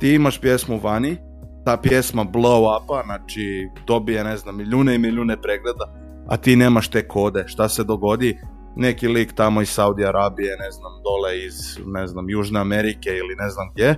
Ti 0.00 0.14
imaš 0.14 0.40
pjesmu 0.40 0.80
vani, 0.82 1.16
ta 1.64 1.76
pjesma 1.76 2.24
blow 2.24 2.82
upa, 2.82 3.02
znači 3.04 3.68
dobije 3.86 4.24
ne 4.24 4.36
znam 4.36 4.56
milijune 4.56 4.94
i 4.94 4.98
milijune 4.98 5.36
pregleda, 5.40 5.84
a 6.28 6.36
ti 6.36 6.56
nemaš 6.56 6.88
te 6.88 7.08
kode. 7.08 7.44
Šta 7.46 7.68
se 7.68 7.84
dogodi? 7.84 8.38
Neki 8.76 9.08
lik 9.08 9.32
tamo 9.32 9.62
iz 9.62 9.68
Saudi 9.68 10.04
Arabije, 10.04 10.56
ne 10.56 10.70
znam, 10.70 10.92
dole 11.04 11.44
iz, 11.44 11.78
ne 11.86 12.06
znam, 12.06 12.30
Južne 12.30 12.60
Amerike 12.60 13.10
ili 13.10 13.34
ne 13.38 13.50
znam 13.50 13.70
gdje, 13.74 13.96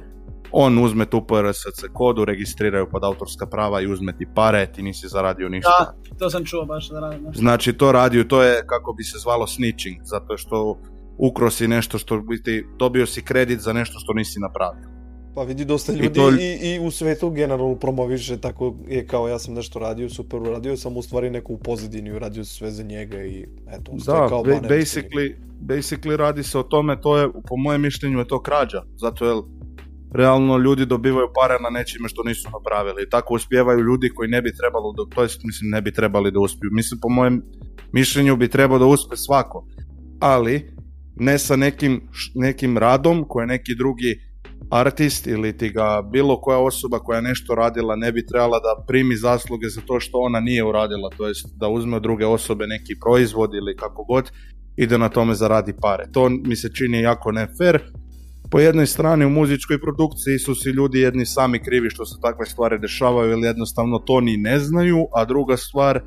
on 0.53 0.79
uzme 0.79 1.07
tu 1.07 1.27
PRSC 1.27 1.85
kodu, 1.93 2.24
registriraju 2.24 2.87
pod 2.91 3.05
autorska 3.05 3.47
prava 3.47 3.81
i 3.81 3.87
uzme 3.87 4.16
ti 4.18 4.27
pare, 4.35 4.72
ti 4.72 4.83
nisi 4.83 5.09
zaradio 5.09 5.49
ništa. 5.49 5.95
Da, 6.11 6.16
to 6.18 6.31
sam 6.31 6.45
čuo 6.45 6.64
baš 6.64 6.89
da 6.89 7.01
radim. 7.01 7.22
nešto. 7.22 7.41
Znači 7.41 7.72
to 7.72 7.93
radi, 7.93 8.29
to 8.29 8.43
je 8.43 8.62
kako 8.66 8.93
bi 8.93 9.05
se 9.05 9.18
zvalo 9.18 9.47
snitching, 9.47 9.97
zato 10.03 10.37
što 10.37 10.79
ukro 11.18 11.51
si 11.51 11.68
nešto 11.68 11.99
što 11.99 12.20
biti 12.20 12.66
dobio 12.79 13.07
si 13.07 13.22
kredit 13.22 13.61
za 13.61 13.72
nešto 13.72 13.99
što 13.99 14.12
nisi 14.12 14.41
napravio. 14.41 14.96
Pa 15.37 15.43
vidi 15.43 15.64
dosta 15.64 15.93
I 15.93 15.97
ljudi 15.97 16.14
to- 16.14 16.30
i, 16.30 16.74
i 16.74 16.78
u 16.80 16.91
svetu 16.91 17.30
generalno 17.30 17.74
promoviše 17.74 18.37
tako 18.37 18.74
je 18.89 19.07
kao 19.07 19.28
ja 19.28 19.39
sam 19.39 19.55
nešto 19.55 19.78
radio, 19.78 20.09
super 20.09 20.41
uradio 20.41 20.76
sam 20.76 20.97
u 20.97 21.03
stvari 21.03 21.30
neku 21.30 21.55
u 21.55 21.59
pozadini 21.59 22.12
uradio 22.12 22.45
sve 22.45 22.70
za 22.70 22.82
njega 22.82 23.24
i 23.24 23.47
eto, 23.68 23.93
Da, 23.93 24.01
stekao 24.01 24.45
ba- 24.45 24.61
basically, 24.61 25.34
basically 25.61 26.16
radi 26.16 26.43
se 26.43 26.59
o 26.59 26.62
tome, 26.62 27.01
to 27.01 27.18
je, 27.18 27.28
po 27.49 27.57
mojem 27.57 27.82
mišljenju 27.82 28.18
je 28.18 28.28
to 28.28 28.43
krađa, 28.43 28.82
zato 28.97 29.26
jer 29.26 29.37
realno 30.12 30.59
ljudi 30.59 30.87
dobivaju 30.87 31.28
pare 31.34 31.55
na 31.62 31.70
nečime 31.70 32.09
što 32.09 32.22
nisu 32.22 32.49
napravili. 32.53 33.03
I 33.03 33.11
tako 33.11 33.34
uspijevaju 33.34 33.80
ljudi 33.80 34.09
koji 34.14 34.28
ne 34.28 34.43
bi 34.43 34.57
trebalo, 34.57 34.93
da, 34.93 35.14
to 35.14 35.22
jest, 35.22 35.41
mislim, 35.45 35.70
ne 35.70 35.82
bi 35.82 35.93
trebali 35.93 36.32
da 36.32 36.41
uspiju. 36.41 36.70
Mislim, 36.72 37.01
po 37.01 37.09
mojem 37.09 37.43
mišljenju 37.93 38.37
bi 38.37 38.49
trebao 38.49 38.78
da 38.78 38.87
uspe 38.87 39.16
svako. 39.16 39.66
Ali, 40.20 40.72
ne 41.16 41.39
sa 41.39 41.57
nekim, 41.57 42.09
nekim 42.34 42.78
radom 42.78 43.24
koje 43.28 43.47
neki 43.47 43.74
drugi 43.74 44.20
artist 44.71 45.27
ili 45.27 45.57
ti 45.59 45.69
ga 45.71 46.03
bilo 46.03 46.41
koja 46.41 46.59
osoba 46.59 46.99
koja 46.99 47.17
je 47.17 47.23
nešto 47.23 47.55
radila 47.55 47.97
ne 47.97 48.12
bi 48.12 48.27
trebala 48.27 48.59
da 48.59 48.85
primi 48.87 49.17
zasluge 49.17 49.69
za 49.69 49.81
to 49.81 50.01
što 50.01 50.19
ona 50.19 50.41
nije 50.41 50.64
uradila, 50.64 51.11
to 51.17 51.29
jest 51.29 51.47
da 51.57 51.69
uzme 51.69 51.97
od 51.97 52.03
druge 52.03 52.27
osobe 52.27 52.67
neki 52.67 52.95
proizvod 53.01 53.55
ili 53.55 53.77
kako 53.77 54.05
god 54.05 54.31
i 54.77 54.87
da 54.87 54.99
na 54.99 55.09
tome 55.09 55.35
zaradi 55.35 55.73
pare. 55.73 56.05
To 56.12 56.29
mi 56.29 56.57
se 56.57 56.69
čini 56.75 57.01
jako 57.01 57.33
ne 57.33 57.47
fair. 57.59 57.79
Po 58.51 58.61
jednoj 58.61 58.87
strani 58.87 59.25
u 59.25 59.31
muzičkoj 59.31 59.81
produkciji 59.81 60.39
su 60.39 60.55
si 60.55 60.69
ljudi 60.69 61.01
jedni 61.01 61.27
sami 61.27 61.59
krivi 61.59 61.91
što 61.91 62.05
se 62.05 62.17
takve 62.23 62.47
stvari 62.47 62.79
dešavaju 62.79 63.33
ili 63.33 63.47
jednostavno 63.47 63.99
to 63.99 64.21
ni 64.21 64.37
ne 64.37 64.59
znaju, 64.59 65.07
a 65.12 65.25
druga 65.25 65.57
stvar 65.57 66.01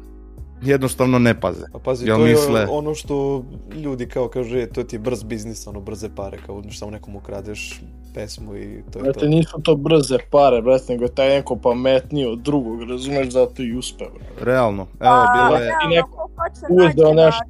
jednostavno 0.64 1.20
ne 1.20 1.40
paze. 1.42 1.66
Pa 1.74 1.80
pazi, 1.80 2.08
Jel 2.08 2.18
to 2.18 2.26
je 2.26 2.36
misle- 2.36 2.68
ono 2.70 2.96
što 2.96 3.46
ljudi 3.76 4.06
kao 4.08 4.28
kažu, 4.28 4.58
"E, 4.58 4.68
to 4.68 4.84
ti 4.84 4.96
je 4.96 5.00
brz 5.00 5.24
biznis, 5.24 5.68
ono 5.68 5.82
brze 5.82 6.10
pare, 6.16 6.38
kao 6.46 6.56
uzmeš 6.56 6.80
samo 6.80 6.92
nekom 6.92 7.16
ukradeš 7.16 7.82
pesmu 8.14 8.56
i 8.58 8.84
to 8.92 9.00
je 9.00 9.04
to. 9.04 9.12
Brate, 9.12 9.28
nisu 9.28 9.62
to 9.64 9.76
brze 9.76 10.18
pare, 10.32 10.62
brate, 10.62 10.94
nego 10.94 11.04
je 11.04 11.16
taj 11.16 11.30
neko 11.30 11.56
pametniji 11.56 12.26
od 12.26 12.40
drugog, 12.40 12.84
razumeš, 12.84 13.30
zato 13.30 13.64
i 13.64 13.78
uspe, 13.78 14.06
brate. 14.14 14.46
Realno, 14.46 14.88
evo 15.00 15.26
bilo 15.34 15.58
je... 15.58 15.66
realno, 15.66 15.90
neko 15.90 16.10
ko 16.10 16.30
hoće 16.36 16.90
uzeo 16.90 17.14
nešto. 17.14 17.44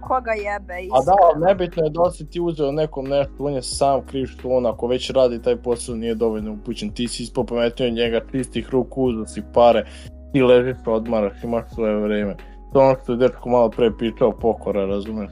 Koga 0.00 0.30
jebe, 0.32 0.74
A 0.74 0.78
iskreno. 0.78 1.04
da, 1.04 1.12
ali 1.22 1.46
nebitno 1.46 1.84
je 1.84 1.90
da 1.90 2.02
li 2.02 2.12
si 2.12 2.30
ti 2.30 2.40
uzeo 2.40 2.72
nekom 2.72 3.08
nešto, 3.08 3.34
on 3.38 3.52
je 3.52 3.62
sam 3.62 4.06
kriv 4.06 4.26
što 4.26 4.48
on 4.48 4.66
ako 4.66 4.86
već 4.86 5.10
radi 5.10 5.42
taj 5.42 5.56
posao 5.56 5.94
nije 5.94 6.14
dovoljno 6.14 6.52
upućen, 6.52 6.90
ti 6.90 7.08
si 7.08 7.22
ispod 7.22 7.46
pametniji 7.46 7.88
od 7.88 7.94
njega, 7.94 8.20
čistih 8.32 8.68
ruku, 8.70 9.02
uzeo 9.02 9.26
si 9.26 9.42
pare, 9.54 9.84
ti 10.32 10.42
ležiš, 10.42 10.76
odmaraš, 10.86 11.44
imaš 11.44 11.64
svoje 11.74 11.96
vreme. 11.96 12.36
To 12.72 12.80
je 12.80 12.86
ono 12.86 12.96
što 13.02 13.12
je 13.12 13.18
dečko 13.18 13.48
malo 13.48 13.70
pre 13.70 13.90
pričao, 13.98 14.32
pokora, 14.32 14.86
razumeš? 14.86 15.30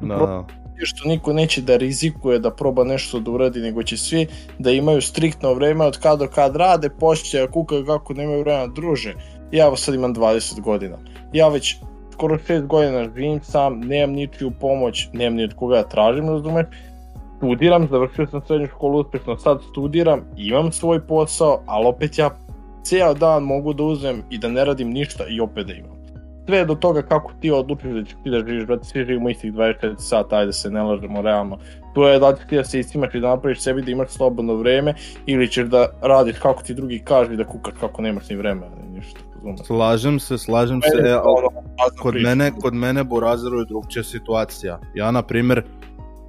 Da, 0.00 0.44
I 0.48 0.59
što 0.86 1.08
niko 1.08 1.32
neće 1.32 1.62
da 1.62 1.76
rizikuje 1.76 2.38
da 2.38 2.50
proba 2.50 2.84
nešto 2.84 3.20
da 3.20 3.30
uradi, 3.30 3.60
nego 3.60 3.82
će 3.82 3.96
svi 3.96 4.26
da 4.58 4.70
imaju 4.70 5.00
striktno 5.00 5.54
vreme 5.54 5.84
od 5.84 5.98
kad 5.98 6.18
do 6.18 6.26
kad 6.26 6.56
rade, 6.56 6.90
pošće 6.90 7.40
da 7.40 7.50
kukaju 7.50 7.86
kako 7.86 8.14
nemaju 8.14 8.40
vremena 8.40 8.66
druže. 8.66 9.14
Ja 9.52 9.76
sad 9.76 9.94
imam 9.94 10.14
20 10.14 10.60
godina. 10.60 10.98
Ja 11.32 11.48
već 11.48 11.76
skoro 12.12 12.38
6 12.48 12.66
godina 12.66 13.08
živim 13.16 13.40
sam, 13.42 13.80
nemam 13.80 14.14
ničiju 14.14 14.50
pomoć, 14.60 15.08
nemam 15.12 15.36
ni 15.36 15.44
od 15.44 15.54
koga 15.54 15.76
da 15.76 15.88
tražim, 15.88 16.28
razumeš? 16.28 16.66
Studiram, 17.36 17.88
završio 17.90 18.26
sam 18.26 18.42
srednju 18.46 18.66
školu 18.66 19.00
uspešno, 19.00 19.36
sad 19.36 19.60
studiram, 19.70 20.20
imam 20.36 20.72
svoj 20.72 21.06
posao, 21.06 21.62
ali 21.66 21.86
opet 21.86 22.18
ja 22.18 22.30
ceo 22.84 23.14
dan 23.14 23.42
mogu 23.42 23.72
da 23.72 23.82
uzmem 23.82 24.22
i 24.30 24.38
da 24.38 24.48
ne 24.48 24.64
radim 24.64 24.90
ništa 24.90 25.24
i 25.28 25.40
opet 25.40 25.66
da 25.66 25.72
imam 25.72 25.99
sve 26.50 26.64
do 26.64 26.74
toga 26.74 27.02
kako 27.02 27.32
ti 27.40 27.50
odlučiš 27.50 27.90
da 27.90 28.04
ćeš 28.04 28.14
ti 28.24 28.30
da 28.30 28.38
živiš, 28.38 28.66
brate, 28.66 28.84
svi 28.84 29.04
živimo 29.04 29.30
istih 29.30 29.52
24 29.52 29.94
sata, 29.98 30.36
ajde 30.36 30.52
se 30.52 30.70
ne 30.70 30.82
lažemo 30.82 31.22
realno. 31.22 31.58
To 31.94 32.08
je 32.08 32.18
da 32.18 32.28
li 32.28 32.36
ti 32.48 32.56
da 32.56 32.64
se 32.64 32.80
istimaš 32.80 33.14
i 33.14 33.20
da 33.20 33.28
napraviš 33.28 33.60
sebi 33.60 33.82
da 33.82 33.90
imaš 33.90 34.08
slobodno 34.08 34.54
vreme 34.54 34.94
ili 35.26 35.48
ćeš 35.50 35.66
da 35.66 35.86
radiš 36.02 36.38
kako 36.38 36.62
ti 36.62 36.74
drugi 36.74 36.98
kažu 37.04 37.32
i 37.32 37.36
da 37.36 37.44
kukaš 37.44 37.74
kako 37.80 38.02
nemaš 38.02 38.28
ni 38.28 38.36
vremena 38.36 38.76
ni 38.82 38.96
ništa. 38.96 39.20
razumeš? 39.34 39.66
slažem 39.66 40.20
se, 40.20 40.38
slažem 40.38 40.80
se, 40.82 41.08
e, 41.08 41.12
ali 41.12 41.96
kod 42.02 42.14
mene, 42.14 42.52
kod 42.62 42.74
mene 42.74 43.04
Burazeru 43.04 43.58
je 43.58 43.64
drugčija 43.64 44.02
situacija. 44.04 44.80
Ja, 44.94 45.10
na 45.10 45.22
primjer, 45.22 45.62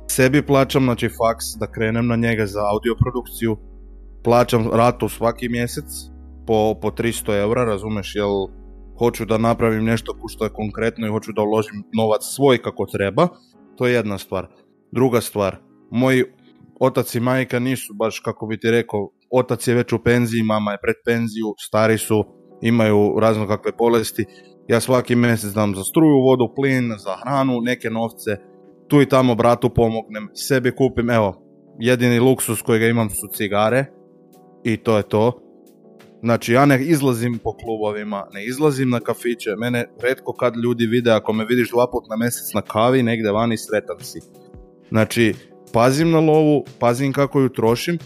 sebi 0.08 0.46
plaćam 0.46 0.84
znači, 0.84 1.10
faks 1.10 1.46
da 1.60 1.72
krenem 1.72 2.08
na 2.08 2.16
njega 2.16 2.46
za 2.46 2.60
audio 2.74 2.96
produkciju, 2.96 3.58
plaćam 4.24 4.70
ratu 4.74 5.10
svaki 5.10 5.50
mjesec 5.50 5.86
po, 6.48 6.76
po 6.82 6.92
300 6.92 7.42
eura, 7.42 7.66
razumeš, 7.66 8.16
jel 8.16 8.61
hoću 9.02 9.26
da 9.26 9.38
napravim 9.38 9.84
nešto 9.84 10.14
što 10.28 10.46
je 10.46 10.54
konkretno 10.54 11.08
i 11.08 11.10
hoću 11.10 11.32
da 11.36 11.42
uložim 11.42 11.84
novac 11.94 12.22
svoj 12.36 12.58
kako 12.58 12.86
treba, 12.86 13.28
to 13.78 13.88
je 13.88 13.94
jedna 13.94 14.18
stvar. 14.18 14.48
Druga 14.92 15.22
stvar, 15.22 15.58
moji 15.92 16.24
otac 16.80 17.16
i 17.16 17.20
majka 17.20 17.60
nisu 17.60 17.94
baš, 17.94 18.20
kako 18.20 18.48
bi 18.48 18.60
ti 18.60 18.72
rekao, 18.72 19.10
otac 19.32 19.68
je 19.68 19.76
već 19.76 19.94
u 19.94 20.00
penziji, 20.04 20.44
mama 20.44 20.72
je 20.72 20.78
pred 20.82 20.96
penziju, 21.06 21.54
stari 21.68 21.98
su, 21.98 22.24
imaju 22.62 23.20
razno 23.20 23.48
kakve 23.48 23.72
bolesti, 23.78 24.26
ja 24.68 24.80
svaki 24.80 25.16
mjesec 25.16 25.54
dam 25.54 25.76
za 25.76 25.84
struju, 25.84 26.22
vodu, 26.28 26.54
plin, 26.56 26.94
za 26.98 27.16
hranu, 27.22 27.62
neke 27.62 27.90
novce, 27.90 28.38
tu 28.88 29.02
i 29.02 29.10
tamo 29.10 29.36
bratu 29.36 29.70
pomognem, 29.70 30.30
sebi 30.34 30.76
kupim, 30.76 31.10
evo, 31.10 31.42
jedini 31.80 32.20
luksus 32.20 32.62
kojega 32.62 32.86
imam 32.86 33.10
su 33.10 33.28
cigare 33.34 33.86
i 34.64 34.78
to 34.78 34.98
je 34.98 35.04
to. 35.04 35.51
Znači, 36.24 36.54
ja 36.54 36.66
ne 36.66 36.84
izlazim 36.84 37.40
po 37.44 37.54
klubovima, 37.54 38.28
ne 38.34 38.46
izlazim 38.46 38.90
na 38.90 39.00
kafiće, 39.00 39.56
mene 39.58 39.88
redko 40.02 40.34
kad 40.34 40.56
ljudi 40.56 40.86
vide, 40.86 41.12
ako 41.12 41.34
me 41.34 41.46
vidiš 41.46 41.70
dva 41.70 41.88
put 41.92 42.04
na 42.10 42.16
mjesec 42.18 42.54
na 42.54 42.62
kavi, 42.62 43.04
negde 43.04 43.32
vani 43.32 43.58
sretan 43.58 43.98
si. 44.00 44.20
Znači, 44.90 45.34
pazim 45.74 46.12
na 46.12 46.20
lovu, 46.20 46.66
pazim 46.80 47.14
kako 47.14 47.40
ju 47.40 47.50
trošim, 47.50 47.98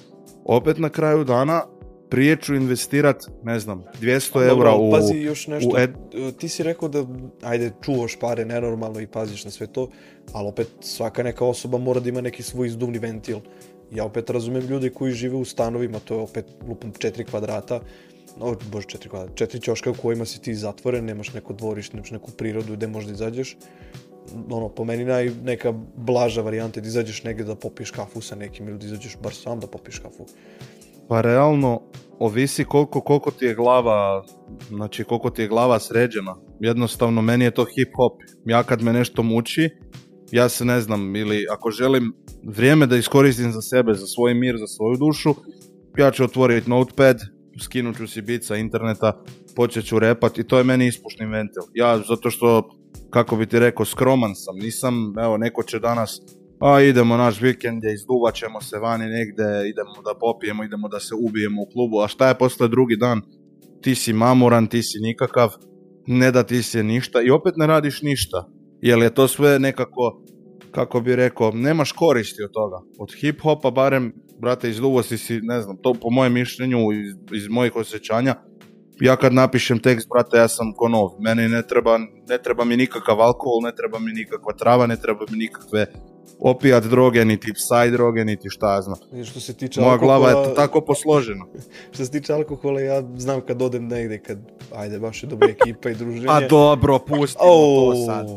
opet 0.46 0.78
na 0.78 0.90
kraju 0.90 1.24
dana 1.24 1.62
prije 2.10 2.38
ću 2.42 2.56
investirat, 2.56 3.24
ne 3.44 3.60
znam, 3.60 3.84
200 4.02 4.50
eura 4.50 4.72
Dobro, 4.72 4.78
u... 4.78 4.92
pazi 4.92 5.18
još 5.18 5.48
nešto, 5.48 5.78
ed- 5.78 6.38
ti 6.38 6.50
si 6.50 6.64
rekao 6.64 6.90
da, 6.90 7.06
ajde, 7.42 7.72
čuvaš 7.82 8.16
pare 8.20 8.46
nenormalno 8.46 9.00
i 9.00 9.08
paziš 9.08 9.46
na 9.46 9.52
sve 9.52 9.68
to, 9.68 9.90
ali 10.34 10.48
opet 10.48 10.68
svaka 10.80 11.24
neka 11.24 11.46
osoba 11.46 11.78
mora 11.78 12.00
da 12.00 12.10
ima 12.10 12.22
neki 12.22 12.44
svoj 12.44 12.68
izduvni 12.68 13.00
ventil. 13.00 13.40
Ja 13.96 14.06
opet 14.06 14.30
razumem 14.30 14.68
ljude 14.68 14.90
koji 14.90 15.14
žive 15.14 15.36
u 15.36 15.46
stanovima, 15.46 16.00
to 16.00 16.14
je 16.14 16.22
opet 16.22 16.46
lupom 16.68 16.94
4 16.94 17.24
kvadrata, 17.24 17.80
o, 18.40 18.56
bože 18.72 18.88
4 18.88 19.08
kvadrata, 19.08 19.46
4 19.46 19.62
ćoška 19.64 19.92
u 19.92 19.94
kojima 19.94 20.26
si 20.26 20.42
ti 20.42 20.56
zatvoren, 20.56 21.06
nemaš 21.06 21.34
neko 21.34 21.54
dvorište, 21.54 21.98
nemaš 21.98 22.12
neku 22.12 22.32
prirodu 22.32 22.74
gde 22.74 22.88
možda 22.88 23.12
izađeš. 23.12 23.58
Ono, 24.50 24.70
po 24.70 24.84
meni 24.84 25.06
naj, 25.06 25.32
neka 25.44 25.74
blaža 25.96 26.42
varijanta 26.42 26.82
da 26.82 26.88
izađeš 26.88 27.24
negdje 27.24 27.46
da 27.46 27.56
popiješ 27.56 27.92
kafu 27.92 28.22
sa 28.22 28.36
nekim 28.36 28.68
ili 28.68 28.78
da 28.78 28.86
izađeš 28.86 29.18
bar 29.24 29.34
sam 29.34 29.60
da 29.60 29.68
popiješ 29.68 30.00
kafu. 30.00 30.26
Pa 31.08 31.22
realno, 31.22 31.82
ovisi 32.20 32.64
koliko, 32.64 33.02
koliko 33.02 33.32
ti 33.32 33.46
je 33.46 33.56
glava, 33.56 34.24
znači 34.68 35.04
koliko 35.04 35.30
ti 35.30 35.42
je 35.42 35.48
glava 35.48 35.80
sređena. 35.80 36.36
Jednostavno, 36.60 37.22
meni 37.22 37.46
je 37.46 37.52
to 37.52 37.66
hip 37.66 37.94
hop. 37.96 38.14
Ja 38.46 38.64
kad 38.64 38.82
me 38.82 38.94
nešto 38.94 39.24
muči, 39.24 39.70
ja 40.32 40.50
se 40.50 40.66
ne 40.66 40.82
znam, 40.82 41.16
ili 41.16 41.46
ako 41.52 41.72
želim 41.72 42.14
vrijeme 42.44 42.86
da 42.86 42.98
iskoristim 42.98 43.52
za 43.52 43.62
sebe, 43.62 43.94
za 43.94 44.08
svoj 44.08 44.34
mir, 44.34 44.56
za 44.58 44.68
svoju 44.68 44.98
dušu, 44.98 45.36
ja 45.98 46.12
ću 46.12 46.24
otvoriti 46.24 46.70
notepad, 46.70 47.20
skinut 47.62 47.98
ću 47.98 48.08
si 48.08 48.22
bit 48.22 48.46
sa 48.46 48.56
interneta, 48.56 49.24
počet 49.56 49.86
ću 49.86 50.00
repat 50.00 50.38
i 50.38 50.44
to 50.44 50.58
je 50.58 50.64
meni 50.64 50.88
ispušni 50.88 51.26
ventil. 51.26 51.64
Ja, 51.74 51.98
zato 52.08 52.30
što 52.30 52.70
kako 53.10 53.36
bi 53.36 53.46
ti 53.46 53.60
rekao, 53.60 53.86
skroman 53.86 54.36
sam. 54.36 54.56
Nisam, 54.56 55.14
evo, 55.20 55.38
neko 55.38 55.64
će 55.64 55.80
danas, 55.80 56.22
a 56.60 56.82
idemo 56.82 57.18
naš 57.18 57.42
vikend 57.42 57.84
je, 57.84 57.94
izduvat 57.94 58.36
ćemo 58.36 58.62
se 58.62 58.80
vani 58.80 59.06
negde, 59.06 59.70
idemo 59.70 60.02
da 60.06 60.20
popijemo, 60.20 60.64
idemo 60.64 60.88
da 60.88 61.00
se 61.00 61.16
ubijemo 61.16 61.62
u 61.62 61.70
klubu, 61.74 62.02
a 62.02 62.08
šta 62.08 62.28
je 62.28 62.38
posle 62.38 62.68
drugi 62.68 62.98
dan? 62.98 63.22
Ti 63.82 63.96
si 63.96 64.14
mamuran, 64.14 64.68
ti 64.68 64.84
si 64.84 65.00
nikakav, 65.00 65.54
ne 66.08 66.32
da 66.32 66.44
ti 66.44 66.64
se 66.64 66.84
ništa 66.84 67.22
i 67.22 67.30
opet 67.30 67.54
ne 67.58 67.68
radiš 67.68 68.02
ništa. 68.02 68.50
Jer 68.86 69.00
je 69.00 69.14
to 69.14 69.28
sve 69.28 69.60
nekako, 69.60 70.22
kako 70.72 71.00
bi 71.02 71.16
rekao, 71.16 71.52
nemaš 71.52 71.92
koristi 71.92 72.44
od 72.44 72.52
toga. 72.52 72.82
Od 73.00 73.10
hip-hopa 73.22 73.72
barem, 73.72 74.14
brate, 74.40 74.70
izduvo 74.70 75.04
si 75.04 75.40
ne 75.42 75.62
znam, 75.62 75.78
to 75.78 75.94
po 75.94 76.10
mojem 76.10 76.34
mišljenju, 76.34 76.78
iz, 76.92 77.16
iz 77.44 77.48
mojih 77.50 77.76
osjećanja, 77.76 78.36
ja 79.00 79.16
kad 79.16 79.34
napišem 79.34 79.80
tekst, 79.80 80.08
brate, 80.14 80.38
ja 80.38 80.48
sam 80.48 80.74
ko 80.76 80.90
nov. 80.90 81.10
Meni 81.20 81.48
ne 81.50 81.62
treba, 81.68 81.98
ne 82.30 82.38
treba 82.44 82.66
mi 82.66 82.78
nikakav 82.78 83.22
alkohol, 83.22 83.62
ne 83.64 83.72
treba 83.76 84.00
mi 84.00 84.12
nikakva 84.12 84.54
trava, 84.54 84.88
ne 84.88 84.96
treba 85.02 85.26
mi 85.32 85.38
nikakve 85.38 85.86
opijat 86.40 86.84
droge, 86.84 87.26
niti 87.26 87.54
psaj 87.54 87.92
droge, 87.92 88.26
niti 88.26 88.50
šta 88.50 88.74
ja 88.74 88.82
znam. 88.82 88.98
I 89.14 89.24
što 89.24 89.40
se 89.40 89.54
tiče 89.54 89.82
Moja 89.82 89.92
alkohola, 89.94 90.20
glava 90.20 90.42
je 90.42 90.56
tako 90.56 90.82
posložena. 90.82 91.46
Što 91.94 92.06
se 92.06 92.12
tiče 92.12 92.34
alkohola, 92.34 92.82
ja 92.82 93.04
znam 93.18 93.42
kad 93.42 93.62
odem 93.62 93.88
negde, 93.88 94.20
kad, 94.20 94.38
ajde, 94.76 95.00
baš 95.00 95.24
je 95.24 95.28
dobra 95.28 95.50
ekipa 95.50 95.90
i 95.90 95.96
druženje. 95.96 96.28
A 96.30 96.48
dobro, 96.48 97.00
pustimo 97.00 97.50
Au, 97.50 97.92
to 97.92 98.06
sad. 98.06 98.28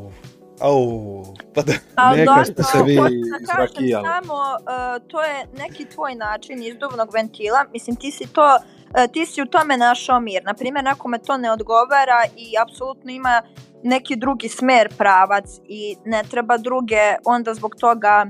Au, 0.60 1.24
pa 1.54 1.62
da, 1.62 1.72
Ali 1.94 2.18
Neka 2.18 2.44
ste 2.44 2.62
se 2.62 2.82
vi 2.82 2.96
da 2.96 3.08
izrakijali. 3.40 4.06
samo, 4.06 4.34
uh, 4.34 5.08
to 5.08 5.22
je 5.22 5.46
neki 5.58 5.84
tvoj 5.84 6.14
način 6.14 6.62
izduvnog 6.62 7.14
ventila. 7.14 7.64
Mislim, 7.72 7.96
ti 7.96 8.10
si 8.10 8.26
to, 8.26 8.56
uh, 8.56 9.12
ti 9.12 9.26
si 9.26 9.42
u 9.42 9.46
tome 9.46 9.76
našao 9.76 10.20
mir. 10.20 10.44
Naprimjer, 10.44 10.84
nekome 10.84 11.18
to 11.18 11.36
ne 11.36 11.52
odgovara 11.52 12.24
i 12.36 12.54
apsolutno 12.62 13.10
ima 13.10 13.42
neki 13.82 14.16
drugi 14.16 14.48
smer 14.48 14.88
pravac 14.98 15.44
i 15.68 15.96
ne 16.04 16.22
treba 16.30 16.56
druge 16.56 17.14
onda 17.24 17.54
zbog 17.54 17.74
toga 17.80 18.26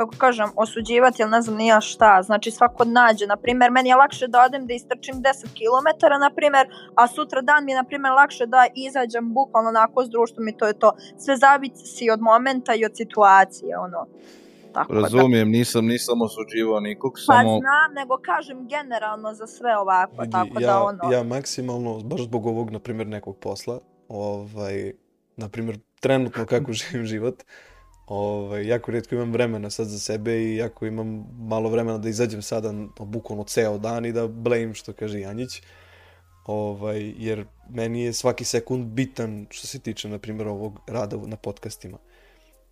kako 0.00 0.16
kažem, 0.18 0.48
osuđivati 0.56 1.22
ili 1.22 1.30
ne 1.30 1.40
znam 1.42 1.56
nija 1.56 1.80
šta, 1.80 2.22
znači 2.22 2.50
svako 2.50 2.84
nađe, 2.84 3.26
na 3.26 3.36
primjer, 3.36 3.70
meni 3.70 3.88
je 3.88 3.96
lakše 3.96 4.28
da 4.28 4.44
odem 4.46 4.66
da 4.66 4.74
istrčim 4.74 5.14
10 5.14 5.24
km, 5.58 5.88
na 6.20 6.30
primjer, 6.36 6.66
a 6.94 7.06
sutra 7.06 7.40
dan 7.40 7.64
mi 7.64 7.72
je, 7.72 7.76
na 7.76 7.84
primjer, 7.84 8.12
lakše 8.12 8.46
da 8.46 8.66
izađem 8.74 9.34
bukvalno 9.34 9.68
onako 9.68 10.04
s 10.04 10.10
društvom 10.10 10.48
i 10.48 10.56
to 10.56 10.66
je 10.66 10.78
to. 10.78 10.90
Sve 11.18 11.36
zavisi 11.36 12.10
od 12.10 12.20
momenta 12.20 12.74
i 12.74 12.84
od 12.84 12.96
situacije, 12.96 13.78
ono. 13.78 14.06
Tako 14.72 14.94
da. 14.94 15.00
Razumijem, 15.00 15.48
nisam, 15.50 15.84
nisam 15.86 16.22
osuđivao 16.22 16.80
nikog, 16.80 17.12
Pa 17.26 17.32
samo... 17.32 17.58
znam, 17.58 17.90
nego 17.94 18.18
kažem 18.30 18.68
generalno 18.68 19.34
za 19.34 19.46
sve 19.46 19.76
ovako, 19.78 20.20
vidi, 20.20 20.32
tako 20.32 20.60
ja, 20.60 20.66
da 20.66 20.82
ono... 20.82 21.12
ja 21.12 21.22
maksimalno, 21.22 22.00
baš 22.00 22.20
zbog 22.20 22.46
ovog, 22.46 22.70
na 22.70 22.78
primjer, 22.78 23.06
nekog 23.06 23.36
posla, 23.36 23.78
ovaj, 24.08 24.92
na 25.36 25.48
primjer, 25.48 25.78
trenutno 26.00 26.46
kako 26.46 26.72
živim 26.80 27.06
život, 27.06 27.42
ovaj, 28.10 28.66
jako 28.66 28.90
rijetko 28.90 29.14
imam 29.14 29.32
vremena 29.32 29.70
sad 29.70 29.86
za 29.86 29.98
sebe 29.98 30.42
i 30.42 30.56
jako 30.56 30.86
imam 30.86 31.26
malo 31.38 31.68
vremena 31.68 31.98
da 31.98 32.08
izađem 32.08 32.42
sada 32.42 32.72
no, 32.72 32.88
bukvalno 32.98 33.44
ceo 33.44 33.78
dan 33.78 34.06
i 34.06 34.12
da 34.12 34.28
blame, 34.28 34.74
što 34.74 34.92
kaže 34.92 35.20
Janjić. 35.20 35.62
Ovaj, 36.46 37.14
jer 37.18 37.44
meni 37.68 38.02
je 38.02 38.12
svaki 38.12 38.44
sekund 38.44 38.86
bitan 38.86 39.46
što 39.50 39.66
se 39.66 39.78
tiče, 39.78 40.08
na 40.08 40.18
primjer, 40.18 40.48
ovog 40.48 40.80
rada 40.86 41.16
na 41.16 41.36
podcastima. 41.36 41.98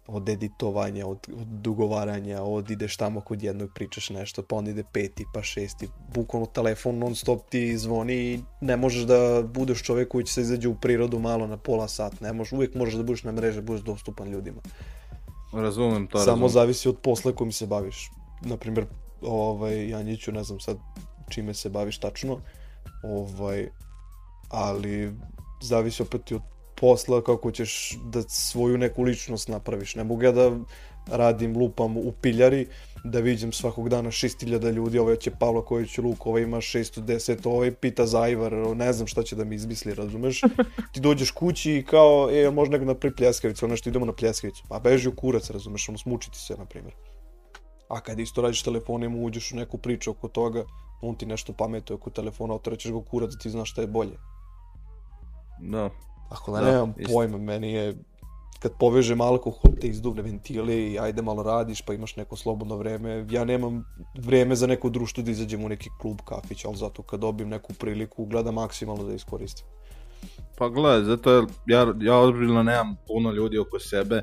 Od 0.07 0.28
editovanja, 0.28 1.07
od, 1.07 1.18
od 1.41 1.47
dugovaranja, 1.47 2.43
od 2.43 2.70
ideš 2.70 2.97
tamo 2.97 3.20
kod 3.20 3.43
jednog 3.43 3.70
pričaš 3.74 4.11
nešto, 4.11 4.43
pa 4.43 4.57
onda 4.57 4.70
ide 4.70 4.84
peti, 4.93 5.24
pa 5.34 5.43
šesti. 5.43 5.89
Bukvalno 6.14 6.47
telefon 6.47 6.99
non 6.99 7.14
stop 7.14 7.51
ti 7.51 7.78
zvoni 7.78 8.14
i 8.14 8.41
ne 8.61 8.76
možeš 8.76 9.03
da 9.03 9.43
budeš 9.43 9.82
čovjek 9.82 10.09
koji 10.09 10.24
će 10.24 10.32
se 10.32 10.41
izađe 10.41 10.68
u 10.68 10.74
prirodu 10.74 11.18
malo 11.18 11.47
na 11.47 11.57
pola 11.57 11.89
sat. 11.89 12.20
Ne 12.20 12.32
možeš, 12.32 12.53
uvijek 12.53 12.74
možeš 12.74 12.95
da 12.95 13.03
budeš 13.03 13.22
na 13.22 13.32
mreže, 13.32 13.62
budeš 13.62 13.82
dostupan 13.82 14.28
ljudima. 14.28 14.61
Razumem 15.53 16.07
to, 16.07 16.18
Samo 16.18 16.30
razumem. 16.30 16.49
zavisi 16.49 16.88
od 16.88 16.99
posla 17.03 17.32
kojim 17.32 17.53
se 17.53 17.66
baviš. 17.66 18.11
Naprimjer, 18.42 18.86
ovaj, 19.22 19.88
Janjiću, 19.88 20.32
ne 20.32 20.44
znam 20.44 20.61
sad 20.61 20.76
čime 21.28 21.55
se 21.55 21.68
baviš 21.68 21.99
tačno, 21.99 22.40
ovaj, 23.03 23.68
ali 24.49 25.14
zavisi 25.62 26.03
opet 26.03 26.30
i 26.30 26.34
od 26.34 26.42
posla 26.80 27.22
kako 27.22 27.51
ćeš 27.51 27.99
da 28.05 28.22
svoju 28.22 28.78
neku 28.78 29.03
ličnost 29.03 29.49
napraviš. 29.49 29.94
Ne 29.94 30.05
mogu 30.05 30.22
ja 30.22 30.32
da 30.32 30.51
radim, 31.07 31.57
lupam 31.57 31.96
u 31.96 32.12
piljari, 32.20 32.66
da 33.05 33.20
vidim 33.20 33.53
svakog 33.53 33.88
dana 33.88 34.11
6000 34.11 34.72
ljudi, 34.72 34.99
ovaj 34.99 35.16
će 35.16 35.30
Pavla 35.30 35.64
Kojić 35.64 35.99
luk, 35.99 36.26
ovaj 36.26 36.42
ima 36.42 36.57
610, 36.57 37.49
ovaj 37.49 37.74
pita 37.74 38.07
Zajvar, 38.07 38.53
ne 38.53 38.92
znam 38.92 39.07
šta 39.07 39.22
će 39.22 39.36
da 39.36 39.44
mi 39.44 39.55
izmisli, 39.55 39.94
razumeš? 39.94 40.40
Ti 40.92 41.01
dođeš 41.01 41.30
kući 41.30 41.72
i 41.72 41.84
kao, 41.84 42.28
e, 42.32 42.51
može 42.51 42.70
nego 42.70 42.84
na 42.84 42.94
pljeskavicu, 43.16 43.64
ono 43.64 43.76
što 43.76 43.88
idemo 43.88 44.07
na 44.07 44.12
pljeskavicu. 44.12 44.62
Pa 44.68 44.78
beži 44.78 45.09
u 45.09 45.16
kurac, 45.16 45.51
razumeš, 45.51 45.88
ono 45.88 45.99
smučiti 45.99 46.38
se, 46.38 46.57
na 46.57 46.64
primjer. 46.64 46.94
A 47.88 48.01
kad 48.01 48.18
isto 48.18 48.42
radiš 48.42 48.62
telefonom, 48.62 49.24
uđeš 49.24 49.53
u 49.53 49.57
neku 49.57 49.78
priču 49.78 50.11
oko 50.11 50.28
toga, 50.28 50.64
on 51.03 51.14
ti 51.14 51.26
nešto 51.26 51.53
pametuje 51.53 51.94
oko 51.94 52.11
telefona, 52.11 52.55
otrećeš 52.55 52.90
ga 52.90 52.96
u 52.96 53.03
kurac 53.03 53.30
da 53.30 53.38
ti 53.38 53.51
znaš 53.51 53.70
šta 53.70 53.80
je 53.80 53.86
bolje. 53.86 54.18
Da. 55.61 55.90
Ako 56.28 56.53
da, 56.53 56.61
Da, 56.61 56.70
nemam 56.72 56.94
isto. 56.99 57.12
pojma, 57.12 57.38
meni 57.38 57.72
je 57.72 57.94
kad 58.59 58.72
povežem 58.78 59.20
alkohol, 59.20 59.76
te 59.80 59.88
izduvne 59.88 60.22
ventile 60.22 60.76
i 60.76 60.98
ajde 60.98 61.22
malo 61.22 61.42
radiš 61.42 61.82
pa 61.82 61.94
imaš 61.94 62.16
neko 62.16 62.36
slobodno 62.36 62.76
vreme. 62.76 63.26
Ja 63.30 63.44
nemam 63.44 63.84
vreme 64.18 64.56
za 64.56 64.66
neko 64.66 64.90
društvo 64.90 65.22
da 65.22 65.30
izađem 65.30 65.64
u 65.64 65.68
neki 65.68 65.90
klub, 66.00 66.20
kafić, 66.24 66.64
ali 66.64 66.76
zato 66.76 67.02
kad 67.02 67.20
dobijem 67.20 67.48
neku 67.48 67.72
priliku 67.72 68.24
gledam 68.24 68.54
maksimalno 68.54 69.04
da 69.04 69.14
iskoristim. 69.14 69.66
Pa 70.59 70.68
gledaj, 70.68 71.02
zato 71.02 71.32
je, 71.32 71.46
ja, 71.66 71.94
ja 72.00 72.18
ozbiljno 72.18 72.62
nemam 72.62 72.96
puno 73.06 73.30
ljudi 73.32 73.59
oko 73.59 73.78
sebe, 73.78 74.22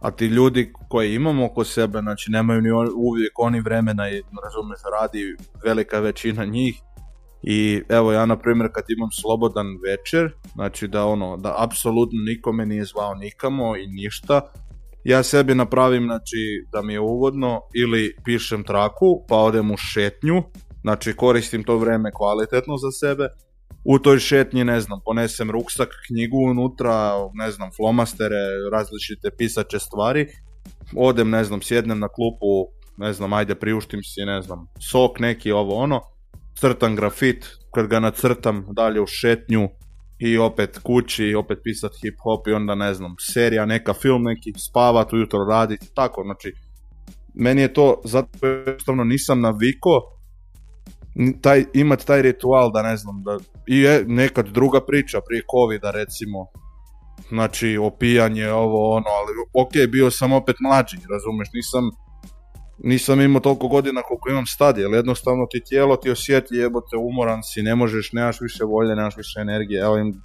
a 0.00 0.10
ti 0.10 0.26
ljudi 0.26 0.72
koji 0.88 1.14
imamo 1.14 1.46
oko 1.46 1.64
sebe, 1.64 1.98
znači 1.98 2.30
nemaju 2.30 2.60
ni 2.60 2.70
uvijek 2.96 3.38
oni 3.38 3.60
vremena 3.60 4.10
i 4.10 4.22
razumeš, 4.44 4.80
radi 5.00 5.36
velika 5.64 6.00
većina 6.00 6.44
njih. 6.44 6.80
I 7.46 7.82
evo 7.88 8.12
ja 8.12 8.26
na 8.26 8.38
primjer 8.38 8.70
kad 8.72 8.84
imam 8.88 9.08
slobodan 9.20 9.66
večer, 9.88 10.32
znači 10.54 10.88
da 10.88 11.06
ono, 11.06 11.36
da 11.36 11.54
apsolutno 11.58 12.18
nikome 12.26 12.66
nije 12.66 12.84
zvao 12.84 13.14
nikamo 13.14 13.76
i 13.76 13.86
ništa, 13.86 14.40
ja 15.04 15.22
sebi 15.22 15.54
napravim 15.54 16.04
znači 16.04 16.66
da 16.72 16.82
mi 16.82 16.92
je 16.92 17.00
ugodno 17.00 17.60
ili 17.74 18.16
pišem 18.24 18.64
traku 18.64 19.24
pa 19.28 19.36
odem 19.36 19.70
u 19.70 19.76
šetnju, 19.76 20.42
znači 20.82 21.16
koristim 21.16 21.64
to 21.64 21.76
vreme 21.76 22.12
kvalitetno 22.12 22.76
za 22.76 22.90
sebe. 22.90 23.28
U 23.84 23.98
toj 23.98 24.18
šetnji, 24.18 24.64
ne 24.64 24.80
znam, 24.80 25.00
ponesem 25.04 25.50
ruksak, 25.50 25.88
knjigu 26.06 26.38
unutra, 26.50 27.12
ne 27.34 27.50
znam, 27.50 27.70
flomastere, 27.76 28.36
različite 28.72 29.30
pisače 29.38 29.78
stvari, 29.78 30.26
odem, 30.96 31.30
ne 31.30 31.44
znam, 31.44 31.62
sjednem 31.62 31.98
na 31.98 32.08
klupu, 32.08 32.72
ne 32.96 33.12
znam, 33.12 33.32
ajde 33.32 33.54
priuštim 33.54 34.00
si, 34.02 34.24
ne 34.24 34.42
znam, 34.42 34.66
sok 34.90 35.18
neki, 35.18 35.52
ovo 35.52 35.74
ono, 35.74 36.00
crtam 36.64 36.96
grafit, 36.96 37.46
kad 37.74 37.86
ga 37.86 38.00
nacrtam 38.00 38.66
dalje 38.70 39.00
u 39.00 39.06
šetnju 39.06 39.68
i 40.18 40.38
opet 40.38 40.78
kući, 40.78 41.34
opet 41.34 41.58
pisat 41.64 41.92
hip 42.02 42.14
hop 42.22 42.46
i 42.48 42.52
onda 42.52 42.74
ne 42.74 42.94
znam, 42.94 43.14
serija 43.32 43.66
neka, 43.66 43.92
film 43.92 44.22
neki, 44.22 44.52
spavat, 44.68 45.12
ujutro 45.12 45.44
raditi, 45.50 45.94
tako, 45.94 46.22
znači, 46.22 46.52
meni 47.34 47.62
je 47.62 47.72
to, 47.72 48.00
zato 48.04 48.46
jednostavno 48.46 49.04
nisam 49.04 49.40
naviko 49.40 50.00
taj, 51.40 51.64
imat 51.74 52.04
taj 52.04 52.22
ritual 52.22 52.72
da 52.72 52.82
ne 52.82 52.96
znam, 52.96 53.22
da, 53.22 53.38
i 53.66 53.78
je 53.78 54.04
nekad 54.06 54.48
druga 54.48 54.80
priča 54.86 55.20
prije 55.28 55.42
covida 55.50 55.90
recimo, 55.90 56.46
znači 57.28 57.76
opijanje, 57.76 58.50
ovo 58.50 58.96
ono, 58.96 59.10
ali 59.18 59.32
ok, 59.64 59.90
bio 59.92 60.10
sam 60.10 60.32
opet 60.32 60.56
mlađi, 60.60 60.96
razumeš, 61.10 61.48
nisam, 61.52 61.84
nisam 62.78 63.20
imao 63.20 63.40
toliko 63.40 63.68
godina 63.68 64.02
koliko 64.02 64.30
imam 64.30 64.46
sad, 64.46 64.78
jer 64.78 64.90
jednostavno 64.92 65.46
ti 65.50 65.60
tijelo 65.60 65.96
ti 65.96 66.10
osjeti 66.10 66.54
jebote, 66.54 66.96
umoran 66.96 67.42
si, 67.42 67.62
ne 67.62 67.74
možeš, 67.74 68.12
nemaš 68.12 68.40
više 68.40 68.64
volje, 68.64 68.96
nemaš 68.96 69.16
više 69.16 69.40
energije, 69.40 69.80
evo 69.80 69.98
im, 69.98 70.22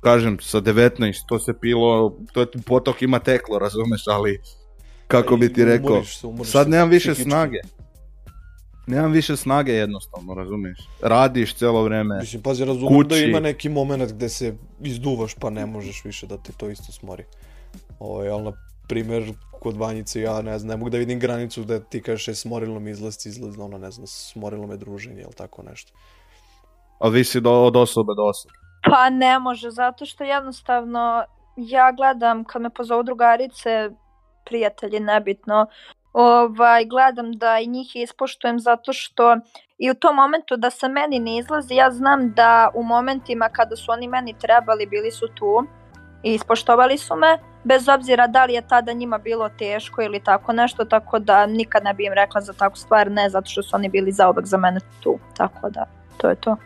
kažem, 0.00 0.38
sa 0.40 0.60
19, 0.60 1.12
to 1.28 1.38
se 1.38 1.52
pilo, 1.60 2.18
to 2.32 2.40
je 2.40 2.46
potok 2.66 3.02
ima 3.02 3.18
teklo, 3.18 3.58
razumeš, 3.58 4.02
ali 4.06 4.40
kako 5.06 5.36
bi 5.36 5.52
ti 5.52 5.64
rekao, 5.64 5.92
umoriš 5.92 6.18
se, 6.18 6.26
umoriš 6.26 6.52
sad 6.52 6.68
nemam 6.68 6.88
više 6.88 7.12
psihički. 7.12 7.30
snage. 7.30 7.58
Nemam 8.86 9.12
više 9.12 9.36
snage 9.36 9.72
jednostavno, 9.72 10.34
razumiješ? 10.34 10.78
Radiš 11.02 11.54
cijelo 11.54 11.82
vrijeme. 11.82 12.18
Mislim, 12.20 12.42
pazi, 12.42 12.64
razumem 12.64 13.02
da 13.02 13.08
kući. 13.08 13.24
ima 13.24 13.40
neki 13.40 13.68
moment 13.68 14.12
gde 14.12 14.28
se 14.28 14.54
izduvaš 14.80 15.34
pa 15.34 15.50
ne 15.50 15.66
možeš 15.66 16.04
više 16.04 16.26
da 16.26 16.36
te 16.36 16.52
to 16.52 16.70
isto 16.70 16.92
smori. 16.92 17.24
Ovaj, 17.98 18.28
ali 18.28 18.44
na 18.44 18.52
primjer, 18.88 19.32
kod 19.62 19.76
Vanjice 19.76 20.20
ja 20.20 20.42
ne 20.42 20.58
znam, 20.58 20.68
ne 20.68 20.76
mogu 20.76 20.90
da 20.90 20.98
vidim 20.98 21.20
granicu 21.20 21.64
da 21.64 21.80
ti 21.80 22.02
kažeš 22.02 22.28
e, 22.28 22.34
smorilo 22.34 22.80
me 22.80 22.90
izlazci, 22.90 23.28
izlaz, 23.28 23.58
ono 23.58 23.78
ne 23.78 23.90
znam, 23.90 24.06
smorilo 24.06 24.66
me 24.66 24.76
druženje 24.76 25.20
ili 25.20 25.32
tako 25.32 25.62
nešto. 25.62 25.92
A 27.00 27.08
vi 27.08 27.24
si 27.24 27.40
do, 27.40 27.52
od 27.52 27.76
osobe 27.76 28.12
do 28.16 28.24
osobe. 28.24 28.54
Pa 28.90 29.10
ne 29.10 29.38
može, 29.38 29.70
zato 29.70 30.06
što 30.06 30.24
jednostavno 30.24 31.24
ja 31.56 31.92
gledam 31.92 32.44
kad 32.44 32.62
me 32.62 32.70
pozovu 32.70 33.02
drugarice, 33.02 33.90
prijatelji, 34.44 35.00
nebitno, 35.00 35.66
ovaj, 36.12 36.84
gledam 36.84 37.32
da 37.32 37.58
i 37.58 37.66
njih 37.66 37.96
ispoštujem 37.96 38.60
zato 38.60 38.92
što 38.92 39.36
i 39.78 39.90
u 39.90 39.94
tom 39.94 40.16
momentu 40.16 40.56
da 40.56 40.70
se 40.70 40.88
meni 40.88 41.18
ne 41.18 41.36
izlazi, 41.38 41.74
ja 41.74 41.90
znam 41.90 42.32
da 42.32 42.70
u 42.74 42.82
momentima 42.82 43.48
kada 43.48 43.76
su 43.76 43.92
oni 43.92 44.08
meni 44.08 44.34
trebali, 44.38 44.86
bili 44.86 45.10
su 45.10 45.26
tu 45.34 45.64
i 46.22 46.34
ispoštovali 46.34 46.98
su 46.98 47.16
me, 47.16 47.38
bez 47.64 47.88
obzira 47.88 48.26
da 48.26 48.44
li 48.44 48.52
je 48.52 48.68
tada 48.68 48.92
njima 48.92 49.18
bilo 49.18 49.48
teško 49.48 50.02
ili 50.02 50.20
tako 50.20 50.52
nešto, 50.52 50.84
tako 50.84 51.18
da 51.18 51.46
nikad 51.46 51.84
ne 51.84 51.94
bi 51.94 52.06
im 52.06 52.12
rekla 52.12 52.40
za 52.40 52.52
takvu 52.52 52.76
stvar, 52.76 53.10
ne 53.10 53.30
zato 53.30 53.50
što 53.50 53.62
su 53.62 53.76
oni 53.76 53.88
bili 53.88 54.12
zaobak 54.12 54.46
za 54.46 54.56
mene 54.56 54.80
tu, 55.00 55.18
tako 55.36 55.70
da 55.70 55.86
to 56.16 56.28
je 56.28 56.36
to. 56.36 56.56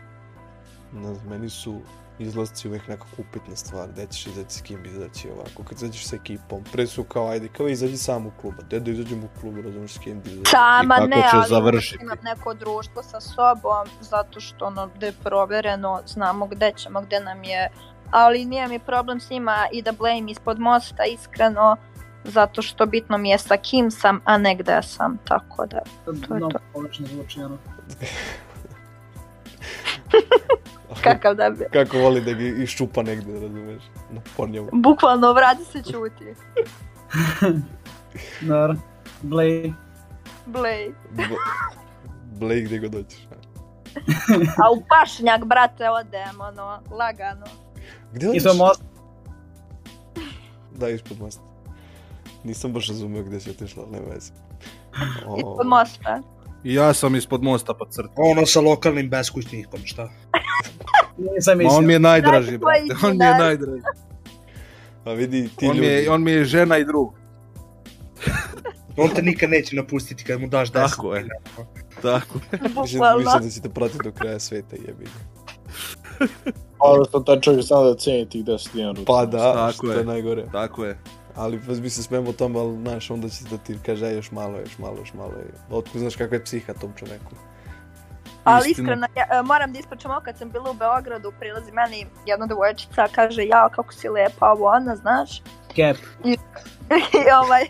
Ne 0.93 1.13
znam, 1.13 1.29
meni 1.29 1.49
su 1.49 1.81
izlazci 2.19 2.67
uvijek 2.67 2.87
nekako 2.87 3.07
upitna 3.17 3.55
stvar, 3.55 3.87
gde 3.87 4.07
ćeš 4.07 4.27
izaći, 4.27 4.53
s 4.53 4.61
kim 4.61 4.85
izaći 4.85 5.29
ovako, 5.29 5.63
kad 5.63 5.77
izađeš 5.77 6.05
sa 6.07 6.15
ekipom, 6.15 6.63
pre 6.71 6.87
su 6.87 7.03
kao, 7.03 7.29
ajde, 7.29 7.47
kao 7.47 7.67
izađi 7.67 7.97
sam 7.97 8.25
u 8.25 8.31
kluba, 8.41 8.57
gde 8.63 8.79
da 8.79 8.91
izađem 8.91 9.23
u 9.23 9.39
klubu, 9.41 9.61
razumiješ 9.61 9.93
s 9.93 9.97
kim 9.97 10.21
da 10.21 10.29
izađem. 10.29 10.45
Sama 10.45 10.95
kako 10.95 11.07
ne, 11.07 11.15
će 11.15 11.37
ali 11.37 11.45
završiti? 11.49 12.03
imam 12.03 12.17
neko 12.23 12.53
društvo 12.53 13.03
sa 13.03 13.21
sobom, 13.21 13.87
zato 14.01 14.39
što 14.39 14.65
ono, 14.65 14.89
gde 14.95 15.05
je 15.05 15.13
provereno, 15.23 16.01
znamo 16.05 16.47
gde 16.47 16.71
ćemo, 16.75 17.01
gde 17.01 17.19
nam 17.19 17.43
je, 17.43 17.69
ali 18.11 18.45
nije 18.45 18.67
mi 18.67 18.79
problem 18.79 19.19
s 19.19 19.29
njima 19.29 19.67
i 19.71 19.81
da 19.81 19.91
blame 19.91 20.31
ispod 20.31 20.59
mosta, 20.59 21.03
iskreno, 21.05 21.77
zato 22.23 22.61
što 22.61 22.85
bitno 22.85 23.17
mi 23.17 23.29
je 23.29 23.37
sa 23.37 23.57
kim 23.57 23.91
sam, 23.91 24.21
a 24.25 24.37
ne 24.37 24.55
gde 24.55 24.81
sam, 24.81 25.17
tako 25.23 25.65
da, 25.65 25.79
to 26.05 26.33
je 26.33 26.39
no, 26.39 26.49
to. 26.49 26.59
zvuči, 27.05 27.41
ono. 27.41 27.57
kakav 31.03 31.35
da 31.35 31.49
bi. 31.49 31.65
Kako 31.73 31.97
voli 31.97 32.21
da 32.21 32.33
ga 32.33 32.43
iščupa 32.43 33.03
negde, 33.03 33.33
razumiješ, 33.33 33.83
na 34.11 34.21
pornjavu. 34.37 34.69
Bukvalno, 34.71 35.33
vrati 35.33 35.63
se 35.63 35.83
čuti. 35.83 36.35
Dobro. 38.49 38.75
Blade. 39.21 39.73
Blej. 40.45 40.93
Blake 42.39 42.61
gde 42.61 42.79
god 42.79 42.91
dođeš. 42.91 43.27
a. 43.31 43.35
A 44.63 44.71
u 44.71 44.83
pašnjak, 44.89 45.45
brate, 45.45 45.89
odem, 45.89 46.41
ono, 46.41 46.81
lagano. 46.91 47.45
Gde 48.17 48.27
I 48.27 48.39
to 48.39 48.49
je 48.49 48.55
most. 48.55 48.81
Da, 50.75 50.89
ispod 50.89 51.19
mosta. 51.19 51.41
Nisam 52.43 52.73
baš 52.73 52.87
razumio 52.87 53.23
gde 53.23 53.39
si 53.39 53.49
otišla, 53.49 53.83
ali 53.83 53.91
nema 53.91 54.05
veze. 54.07 54.31
O, 55.25 55.37
Ispod 55.39 55.67
mosta. 55.67 56.21
I 56.63 56.73
ja 56.73 56.93
sam 56.93 57.15
ispod 57.15 57.43
mosta 57.43 57.73
pa 57.73 57.85
crta. 57.89 58.11
Ono 58.15 58.45
sa 58.45 58.61
lokalnim 58.61 59.09
beskućnikom, 59.09 59.79
šta? 59.85 60.09
Nisam 61.35 61.53
Ma 61.53 61.57
mislio. 61.57 61.77
on 61.77 61.85
mi 61.85 61.93
je 61.93 61.99
najdraži, 61.99 62.57
brate. 62.57 63.05
On 63.05 63.17
mi 63.17 63.25
je 63.25 63.33
najdraži. 63.33 63.81
Pa 65.03 65.11
vidi, 65.11 65.49
ti 65.55 65.65
On 65.65 65.71
mi, 65.71 65.77
ljudi. 65.77 65.93
je, 65.93 66.11
on 66.11 66.23
mi 66.23 66.31
je 66.31 66.45
žena 66.45 66.77
i 66.77 66.85
drug. 66.85 67.13
On 68.97 69.09
te 69.09 69.21
nikad 69.21 69.49
neće 69.49 69.75
napustiti 69.75 70.23
kad 70.23 70.41
mu 70.41 70.47
daš 70.47 70.69
10. 70.69 70.73
Tako 70.73 71.15
je. 71.15 71.27
Tako. 72.01 72.39
Mislim, 72.51 72.73
Bukvalno. 72.73 73.17
mislim 73.19 73.43
da 73.43 73.49
ćete 73.49 73.69
pratiti 73.69 73.99
do 74.03 74.11
kraja 74.11 74.39
sveta, 74.39 74.75
jebi. 74.77 75.05
Ga. 76.79 76.85
Ali 76.85 77.05
što 77.09 77.19
taj 77.19 77.39
čovjek 77.39 77.61
zna 77.61 77.81
da 77.81 77.95
ceni 77.95 78.29
tih 78.29 78.45
10 78.45 78.73
dinara. 78.73 78.99
Pa 79.07 79.25
da, 79.25 79.53
Tako 79.53 79.71
što 79.71 79.91
je. 79.91 80.05
najgore. 80.05 80.45
Tako 80.51 80.85
je. 80.85 80.97
Ali 81.35 81.61
vas 81.67 81.81
bi 81.81 81.89
se 81.89 82.03
smemo 82.03 82.29
o 82.29 82.33
tome, 82.33 82.59
ali 82.59 82.77
znaš, 82.77 83.11
onda 83.11 83.29
će 83.29 83.43
da 83.51 83.57
ti 83.57 83.77
kaže, 83.85 84.05
aj 84.05 84.15
još 84.15 84.31
malo, 84.31 84.57
još 84.59 84.77
malo, 84.77 84.95
još 84.99 85.13
malo. 85.13 85.31
i 85.31 85.73
Otko 85.73 85.99
znaš 85.99 86.15
kakva 86.15 86.37
je 86.37 86.43
psiha 86.43 86.73
tom 86.73 86.93
čoveku. 86.99 87.31
Ali 88.43 88.69
Istina. 88.71 88.83
iskreno, 88.83 89.07
ja, 89.15 89.39
e, 89.39 89.41
moram 89.41 89.73
da 89.73 89.79
ispričam 89.79 90.11
ovo 90.11 90.21
kad 90.21 90.37
sam 90.37 90.49
bila 90.51 90.71
u 90.71 90.73
Beogradu, 90.73 91.33
prilazi 91.39 91.71
meni 91.71 92.07
jedna 92.25 92.45
devojčica, 92.45 93.07
kaže, 93.11 93.45
ja, 93.45 93.69
kako 93.69 93.93
si 93.93 94.09
lepa, 94.09 94.51
ovo 94.51 94.67
ona, 94.67 94.95
znaš. 94.95 95.41
Cap. 95.75 95.97
I 97.19 97.31
ovaj, 97.43 97.63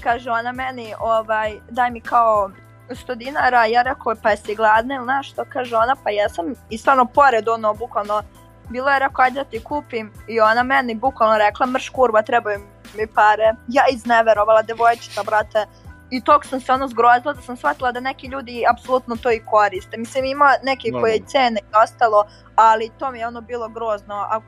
kaže 0.00 0.30
ona 0.30 0.52
meni, 0.52 0.94
ovaj, 1.00 1.54
daj 1.70 1.90
mi 1.90 2.00
kao 2.00 2.50
100 2.88 3.14
dinara, 3.14 3.66
ja 3.66 3.82
rekao, 3.82 4.14
pa 4.22 4.30
jesi 4.30 4.54
gladna 4.54 4.94
ili 4.94 5.06
nešto, 5.06 5.44
kaže 5.52 5.76
ona, 5.76 5.96
pa 6.04 6.10
jesam, 6.10 6.46
i 6.70 6.78
stvarno 6.78 7.04
pored 7.04 7.48
ono, 7.48 7.74
bukvalno, 7.74 8.22
bilo 8.68 8.90
je 8.90 8.98
rekao, 8.98 9.24
ajde 9.24 9.34
da 9.34 9.50
ti 9.50 9.60
kupim, 9.60 10.12
i 10.28 10.40
ona 10.40 10.62
meni 10.62 10.94
bukvalno 10.94 11.38
rekla, 11.38 11.66
mrš 11.66 11.88
kurva, 11.88 12.22
trebaju 12.22 12.60
mi 12.96 13.06
pare, 13.06 13.54
ja 13.68 13.82
izneverovala 13.92 14.62
devojčica, 14.62 15.22
brate, 15.22 15.66
i 16.10 16.20
tog 16.20 16.44
sam 16.44 16.60
se 16.60 16.72
ono 16.72 16.88
zgrozila 16.88 17.32
da 17.32 17.42
sam 17.42 17.56
shvatila 17.56 17.92
da 17.92 18.00
neki 18.00 18.26
ljudi 18.26 18.64
apsolutno 18.72 19.16
to 19.16 19.32
i 19.32 19.40
koriste. 19.40 19.96
Mislim, 19.96 20.24
ima 20.24 20.50
neki 20.62 20.90
koji 20.90 20.92
Normalno. 21.12 21.26
cene 21.26 21.60
i 21.60 21.76
ostalo, 21.84 22.24
ali 22.56 22.90
to 22.98 23.10
mi 23.10 23.18
je 23.18 23.26
ono 23.26 23.40
bilo 23.40 23.68
grozno. 23.68 24.14
Ako, 24.28 24.44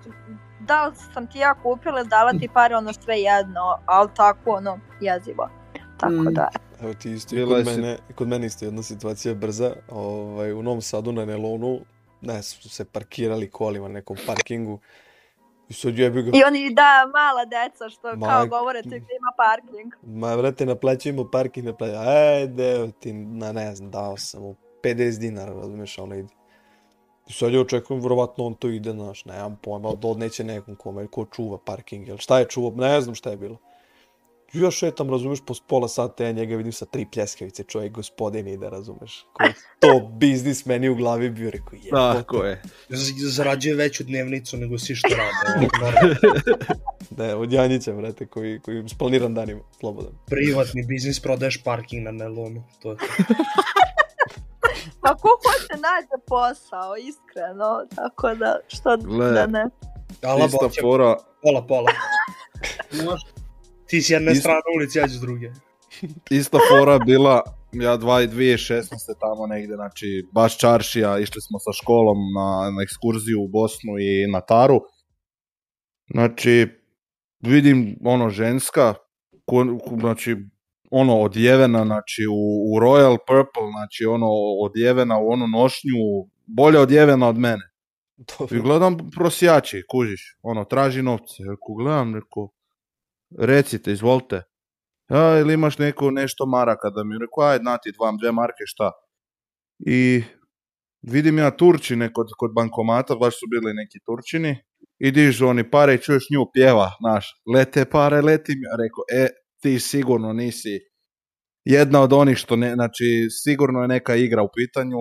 da 0.61 0.87
li 0.87 0.95
sam 1.15 1.27
ti 1.27 1.39
ja 1.39 1.55
kupila 1.55 2.05
dala 2.05 2.33
ti 2.33 2.49
pare, 2.55 2.77
ono 2.77 2.93
sve 2.93 3.17
jedno, 3.17 3.79
ali 3.87 4.09
tako 4.17 4.51
ono 4.51 4.79
jezivo. 5.01 5.49
Tako 5.97 6.13
Mm. 6.13 6.35
da, 6.35 6.49
Evo 6.83 6.95
ti 6.95 7.13
isto, 7.13 7.37
kod 7.49 7.67
mene, 7.67 7.99
kod 8.15 8.29
mene 8.29 8.47
isto 8.47 8.65
jedna 8.65 8.83
situacija 8.83 9.35
brza. 9.35 9.73
Ovaj, 9.91 10.53
u 10.53 10.63
Novom 10.63 10.81
Sadu 10.81 11.13
na 11.13 11.25
Nelonu, 11.25 11.79
ne, 12.21 12.43
su 12.43 12.69
se 12.69 12.85
parkirali 12.85 13.51
kolima 13.51 13.89
na 13.89 13.95
nekom 13.95 14.17
parkingu. 14.27 14.79
I 15.69 15.73
sad 15.75 15.99
jebi 15.99 16.23
ga, 16.23 16.31
i 16.39 16.43
oni 16.47 16.75
da 16.75 17.11
mala 17.15 17.45
deca 17.45 17.89
što 17.89 18.17
Ma- 18.17 18.27
kao 18.27 18.47
govore 18.47 18.83
ti 18.83 18.89
ima 18.89 19.33
parking. 19.37 19.93
ma 20.03 20.35
vrate, 20.35 20.67
naplaćujemo 20.67 21.31
parking, 21.31 21.67
naplaćujemo, 21.67 22.05
ajde, 22.09 22.73
evo 22.73 22.89
ti, 23.01 23.13
na 23.13 23.53
ne 23.53 23.75
znam, 23.75 23.91
dao 23.91 24.17
sam 24.17 24.43
mu 24.43 24.55
50 24.83 25.19
dinara, 25.19 25.53
razumiješ, 25.53 25.99
ono 25.99 26.15
ide. 26.15 26.29
I 27.29 27.33
sad 27.33 27.53
ja 27.53 27.61
očekujem, 27.61 28.01
vjerovatno 28.01 28.45
on 28.47 28.55
to 28.55 28.69
ide, 28.69 28.93
znaš, 28.93 29.25
nemam 29.25 29.59
pojma, 29.63 29.89
odneće 29.89 30.45
nekom 30.45 30.77
kome, 30.77 31.07
ko 31.07 31.25
čuva 31.25 31.59
parking, 31.65 32.09
ili 32.09 32.19
šta 32.19 32.39
je 32.39 32.45
čuvao, 32.49 32.73
ne 32.77 33.01
znam 33.01 33.15
šta 33.15 33.31
je 33.31 33.37
bilo. 33.37 33.57
I 34.53 34.61
ja 34.61 34.71
šetam, 34.71 35.11
razumeš, 35.11 35.41
po 35.47 35.55
pola 35.67 35.89
sata 35.89 36.25
ja 36.25 36.33
njega 36.33 36.57
vidim 36.57 36.73
sa 36.73 36.85
tri 36.85 37.07
pljeskavice, 37.13 37.65
čovjek 37.65 37.93
gospodin 37.93 38.49
ide, 38.49 38.71
razumeš. 38.71 39.27
Koji 39.33 39.53
to 39.79 40.11
biznis 40.13 40.67
meni 40.67 40.89
u 40.89 40.95
glavi 40.95 41.31
bio, 41.31 41.51
rekao, 41.51 41.77
je. 41.77 41.91
Tako 41.91 42.45
je. 42.45 42.63
Zarađuje 43.31 43.75
veću 43.75 44.05
dnevnicu 44.05 44.57
nego 44.57 44.79
svi 44.79 44.95
što 44.95 45.09
rade. 45.09 45.67
normalno. 45.73 46.17
Ne, 47.17 47.35
od 47.35 47.53
Janjića, 47.53 47.93
brate, 47.93 48.27
koji, 48.27 48.61
koji 48.61 48.89
splaniran 48.89 49.35
danima, 49.35 49.61
slobodan. 49.81 50.13
Privatni 50.27 50.83
biznis, 50.87 51.21
prodaješ 51.21 51.63
parking 51.65 52.05
na 52.05 52.11
Nelonu. 52.11 52.65
To 52.83 52.91
je 52.91 52.97
to. 52.97 53.05
Pa 55.03 55.15
ko 55.15 55.29
hoće 55.29 55.81
nađe 55.81 56.25
posao, 56.27 56.97
iskreno, 56.97 57.87
tako 57.95 58.35
da, 58.35 58.59
što 58.69 58.97
Gle. 58.97 59.33
da 59.33 59.47
ne. 59.47 59.65
Ala 60.23 60.49
fora, 60.81 61.17
pola, 61.43 61.67
pola. 61.67 61.91
Može. 63.05 63.38
Ti 63.89 64.03
s 64.03 64.11
jedne 64.11 64.33
Ist- 64.33 64.41
strane 64.41 64.63
ulici, 64.77 64.99
ja 64.99 65.09
ću 65.09 65.15
s 65.15 65.21
druge. 65.21 65.51
ista 66.31 66.59
fora 66.71 66.99
bila, 66.99 67.43
ja 67.73 67.97
dva- 67.97 68.23
2016. 68.23 68.83
tamo 69.21 69.47
negde, 69.47 69.75
znači 69.75 70.27
baš 70.33 70.59
čaršija, 70.59 71.19
išli 71.19 71.41
smo 71.41 71.59
sa 71.59 71.73
školom 71.83 72.17
na, 72.37 72.71
na 72.71 72.83
ekskurziju 72.83 73.43
u 73.43 73.49
Bosnu 73.49 73.93
i 73.99 74.33
na 74.33 74.41
Taru. 74.41 74.81
Znači, 76.11 76.67
vidim 77.41 77.97
ono 78.05 78.31
ženska, 78.31 78.95
ko, 79.45 79.57
ko- 79.85 79.97
znači 80.01 80.37
ono 80.91 81.21
odjevena, 81.21 81.85
znači 81.85 82.27
u, 82.31 82.41
u 82.73 82.81
Royal 82.81 83.17
Purple, 83.27 83.71
znači 83.79 84.05
ono 84.05 84.29
odjevena 84.63 85.19
u 85.19 85.29
onu 85.31 85.47
nošnju, 85.47 85.95
bolje 86.47 86.79
odjevena 86.79 87.29
od 87.29 87.39
mene. 87.39 87.65
I 88.19 88.23
Dobro. 88.39 88.63
gledam 88.63 88.97
prosjači, 89.17 89.83
kužiš, 89.91 90.37
ono, 90.43 90.65
traži 90.65 91.03
novce. 91.03 91.43
Rekao, 91.51 91.75
gledam, 91.79 92.15
rekao, 92.15 92.49
recite, 93.39 93.93
izvolite. 93.93 94.43
Ja, 95.11 95.39
ili 95.39 95.55
imaš 95.55 95.79
neko, 95.79 96.11
nešto 96.11 96.47
maraka 96.47 96.91
da 96.91 97.05
mi, 97.05 97.19
rekao, 97.19 97.45
ajde, 97.45 97.65
nati 97.65 97.93
dva, 97.93 98.13
dve 98.21 98.33
marke, 98.33 98.65
šta? 98.67 98.93
I 99.79 100.23
vidim 101.03 101.39
ja 101.39 101.51
Turčine 101.51 102.13
kod, 102.13 102.27
kod 102.39 102.51
bankomata, 102.55 103.15
baš 103.15 103.35
su 103.35 103.47
bili 103.51 103.75
neki 103.75 103.99
Turčini, 104.07 104.57
i 104.99 105.11
dižu 105.11 105.47
oni 105.47 105.71
pare 105.71 105.95
i 105.95 105.99
čuješ 105.99 106.27
nju 106.31 106.47
pjeva, 106.53 106.91
znaš, 107.01 107.31
lete 107.55 107.85
pare, 107.85 108.21
leti 108.23 108.53
mi. 108.53 108.63
Ja 108.63 108.77
Rekao, 108.79 109.25
e, 109.25 109.29
ti 109.63 109.79
sigurno 109.79 110.33
nisi 110.33 110.81
jedna 111.65 112.03
od 112.03 112.13
onih 112.13 112.37
što 112.37 112.57
ne, 112.57 112.75
znači, 112.75 113.29
sigurno 113.31 113.83
je 113.83 113.89
neka 113.89 114.17
igra 114.17 114.43
u 114.43 114.49
pitanju, 114.57 114.99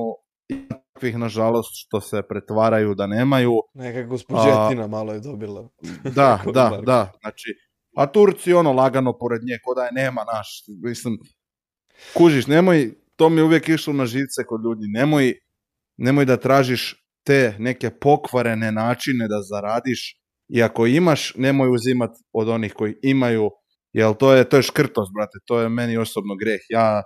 i 0.49 0.67
takvih, 0.67 1.17
nažalost, 1.17 1.69
što 1.73 2.01
se 2.01 2.21
pretvaraju 2.29 2.95
da 2.95 3.07
nemaju. 3.07 3.53
Neka 3.73 4.03
gospođetina 4.03 4.87
malo 4.87 5.13
je 5.13 5.19
dobila. 5.19 5.69
Da, 6.03 6.41
da, 6.57 6.81
da, 6.85 7.11
znači, 7.21 7.53
a 7.97 8.05
Turci 8.05 8.53
ono 8.53 8.73
lagano 8.73 9.13
pored 9.17 9.41
nje, 9.43 9.57
ko 9.63 9.73
da 9.73 9.83
je 9.83 9.91
nema 9.91 10.23
naš, 10.33 10.47
mislim, 10.83 11.17
kužiš, 12.13 12.47
nemoj, 12.47 12.91
to 13.15 13.29
mi 13.29 13.39
je 13.39 13.43
uvijek 13.43 13.69
išlo 13.69 13.93
na 13.93 14.05
živce 14.05 14.45
kod 14.45 14.61
ljudi, 14.63 14.85
nemoj, 14.87 15.33
nemoj 15.97 16.25
da 16.25 16.37
tražiš 16.37 16.95
te 17.25 17.55
neke 17.59 17.89
pokvarene 17.89 18.71
načine 18.71 19.27
da 19.27 19.41
zaradiš 19.41 20.13
i 20.49 20.63
ako 20.63 20.85
imaš, 20.87 21.33
nemoj 21.35 21.69
uzimat 21.69 22.11
od 22.33 22.49
onih 22.49 22.73
koji 22.73 22.95
imaju, 23.01 23.49
jer 23.93 24.13
to 24.13 24.33
je, 24.33 24.49
to 24.49 24.57
je 24.57 24.63
škrtost, 24.63 25.11
brate, 25.17 25.39
to 25.45 25.59
je 25.59 25.69
meni 25.69 25.97
osobno 25.97 26.35
greh, 26.35 26.61
ja 26.69 27.03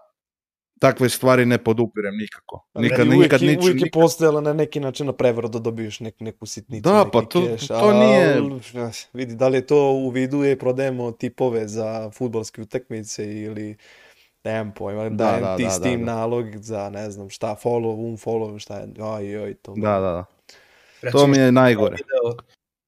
takve 0.81 1.09
stvari 1.09 1.45
ne 1.45 1.57
podupirem 1.57 2.17
nikako. 2.17 2.65
Nikad, 2.75 3.05
I 3.05 3.09
uvijek, 3.09 3.21
nikad, 3.23 3.41
nič, 3.41 3.59
uvijek 3.59 3.81
je 3.81 3.91
postojala 3.91 4.41
na 4.41 4.53
neki 4.53 4.79
način 4.79 5.05
na 5.05 5.13
prevaru 5.13 5.49
da 5.49 5.59
dobiješ 5.59 5.99
nek, 5.99 6.19
neku 6.19 6.45
sitnicu. 6.45 6.81
Da, 6.83 6.97
neki 6.97 7.09
pa 7.13 7.21
to- 7.21 7.45
keš, 7.47 7.67
to 7.67 7.73
al, 7.75 7.99
nije- 7.99 8.41
Vidi, 9.13 9.35
da 9.35 9.47
li 9.47 9.57
je 9.57 9.67
to 9.67 9.91
u 9.91 10.09
vidu 10.09 10.43
je 10.43 10.59
prodajemo 10.59 11.11
tipove 11.11 11.67
za 11.67 12.11
futbolske 12.11 12.61
utakmice 12.61 13.33
ili 13.35 13.75
nemam 14.43 14.73
pojma, 14.73 15.09
dajem 15.09 15.41
da, 15.41 15.57
ti 15.57 15.63
da, 15.63 15.69
s 15.69 15.77
da, 15.77 15.83
tim 15.83 15.99
da. 15.99 16.05
nalog 16.05 16.45
za 16.55 16.89
ne 16.89 17.11
znam 17.11 17.29
šta, 17.29 17.55
follow, 17.55 17.95
unfollow, 18.07 18.59
šta 18.59 18.77
je, 18.77 18.87
oj, 18.99 19.37
oj, 19.37 19.53
to. 19.53 19.73
da, 19.77 19.91
da, 19.91 19.99
da. 20.01 20.25
Recimo, 21.01 21.21
To 21.21 21.27
mi 21.27 21.37
je 21.37 21.51
najgore. 21.51 21.95
video 21.95 22.37